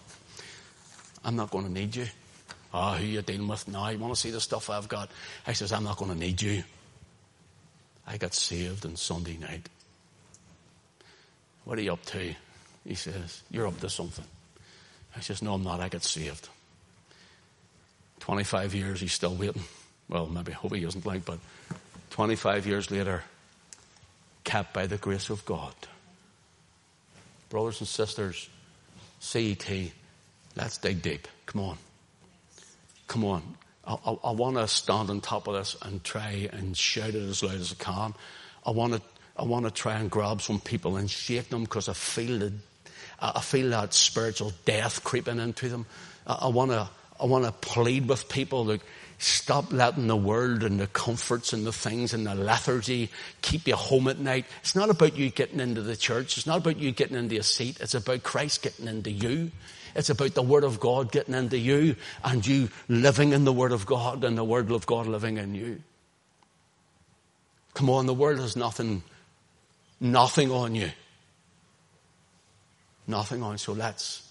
I'm 1.23 1.35
not 1.35 1.51
going 1.51 1.65
to 1.65 1.71
need 1.71 1.95
you. 1.95 2.07
Ah, 2.73 2.93
oh, 2.93 2.97
who 2.97 3.05
you 3.05 3.21
dealing 3.21 3.47
with 3.47 3.67
now? 3.67 3.89
You 3.89 3.99
want 3.99 4.13
to 4.13 4.19
see 4.19 4.31
the 4.31 4.41
stuff 4.41 4.69
I've 4.69 4.87
got? 4.87 5.09
I 5.45 5.53
says, 5.53 5.71
I'm 5.71 5.83
not 5.83 5.97
going 5.97 6.11
to 6.11 6.17
need 6.17 6.41
you. 6.41 6.63
I 8.09 8.17
got 8.17 8.33
saved 8.33 8.87
on 8.87 8.95
Sunday 8.95 9.37
night. 9.37 9.69
What 11.63 11.77
are 11.77 11.81
you 11.81 11.93
up 11.93 12.03
to? 12.07 12.33
He 12.83 12.95
says, 12.95 13.43
you're 13.51 13.67
up 13.67 13.79
to 13.81 13.89
something. 13.89 14.25
I 15.15 15.19
says, 15.19 15.43
no, 15.43 15.53
I'm 15.53 15.63
not. 15.63 15.79
I 15.79 15.89
got 15.89 16.03
saved. 16.03 16.49
25 18.21 18.73
years, 18.73 18.99
he's 18.99 19.13
still 19.13 19.35
waiting. 19.35 19.61
Well, 20.09 20.25
maybe, 20.25 20.51
hope 20.53 20.73
he 20.73 20.83
isn't 20.83 21.05
like, 21.05 21.23
but 21.23 21.37
25 22.09 22.65
years 22.65 22.89
later, 22.89 23.23
kept 24.43 24.73
by 24.73 24.87
the 24.87 24.97
grace 24.97 25.29
of 25.29 25.45
God. 25.45 25.75
Brothers 27.49 27.79
and 27.79 27.87
sisters, 27.87 28.49
CET, 29.19 29.69
let's 30.55 30.79
dig 30.79 31.03
deep. 31.03 31.27
Come 31.45 31.61
on. 31.61 31.77
Come 33.07 33.23
on. 33.23 33.43
I, 33.89 34.17
I, 34.23 34.31
want 34.31 34.57
to 34.57 34.67
stand 34.67 35.09
on 35.09 35.19
top 35.19 35.47
of 35.47 35.55
this 35.55 35.75
and 35.81 36.03
try 36.03 36.47
and 36.53 36.77
shout 36.77 37.09
it 37.09 37.15
as 37.15 37.41
loud 37.41 37.55
as 37.55 37.71
I 37.71 37.83
can. 37.83 38.13
I 38.63 38.69
want 38.69 38.93
to, 38.93 39.01
I 39.35 39.43
want 39.43 39.65
to 39.65 39.71
try 39.71 39.95
and 39.95 40.11
grab 40.11 40.41
some 40.43 40.59
people 40.59 40.97
and 40.97 41.09
shake 41.09 41.49
them 41.49 41.63
because 41.63 41.89
I 41.89 41.93
feel 41.93 42.37
the, 42.37 42.53
I 43.19 43.41
feel 43.41 43.71
that 43.71 43.95
spiritual 43.95 44.53
death 44.65 45.03
creeping 45.03 45.39
into 45.39 45.69
them. 45.69 45.87
I, 46.27 46.49
want 46.49 46.69
to, 46.69 46.87
I 47.19 47.25
want 47.25 47.45
to 47.45 47.51
plead 47.51 48.07
with 48.07 48.29
people 48.29 48.65
that 48.65 48.81
stop 49.17 49.73
letting 49.73 50.05
the 50.05 50.15
world 50.15 50.61
and 50.63 50.79
the 50.79 50.87
comforts 50.87 51.51
and 51.51 51.65
the 51.65 51.73
things 51.73 52.13
and 52.13 52.27
the 52.27 52.35
lethargy 52.35 53.09
keep 53.41 53.67
you 53.67 53.75
home 53.75 54.07
at 54.07 54.19
night. 54.19 54.45
It's 54.61 54.75
not 54.75 54.91
about 54.91 55.17
you 55.17 55.31
getting 55.31 55.59
into 55.59 55.81
the 55.81 55.97
church. 55.97 56.37
It's 56.37 56.45
not 56.45 56.59
about 56.59 56.77
you 56.77 56.91
getting 56.91 57.17
into 57.17 57.37
a 57.37 57.43
seat. 57.43 57.79
It's 57.81 57.95
about 57.95 58.21
Christ 58.21 58.61
getting 58.61 58.87
into 58.87 59.09
you. 59.09 59.51
It's 59.95 60.09
about 60.09 60.33
the 60.33 60.41
Word 60.41 60.63
of 60.63 60.79
God 60.79 61.11
getting 61.11 61.33
into 61.33 61.57
you 61.57 61.95
and 62.23 62.45
you 62.45 62.69
living 62.87 63.33
in 63.33 63.45
the 63.45 63.53
Word 63.53 63.71
of 63.71 63.85
God 63.85 64.23
and 64.23 64.37
the 64.37 64.43
Word 64.43 64.71
of 64.71 64.85
God 64.85 65.07
living 65.07 65.37
in 65.37 65.55
you. 65.55 65.81
Come 67.73 67.89
on, 67.89 68.05
the 68.05 68.13
world 68.13 68.39
has 68.39 68.55
nothing, 68.55 69.03
nothing 69.99 70.51
on 70.51 70.75
you. 70.75 70.91
Nothing 73.07 73.41
on. 73.41 73.53
You. 73.53 73.57
So 73.57 73.73
let's 73.73 74.27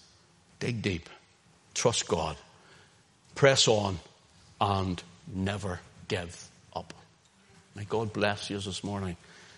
dig 0.59 0.81
deep. 0.81 1.09
Trust 1.73 2.07
God 2.07 2.37
press 3.39 3.69
on 3.69 3.97
and 4.59 5.01
never 5.33 5.79
give 6.09 6.49
up. 6.75 6.93
May 7.73 7.85
God 7.85 8.11
bless 8.11 8.49
you 8.49 8.59
this 8.59 8.83
morning. 8.83 9.15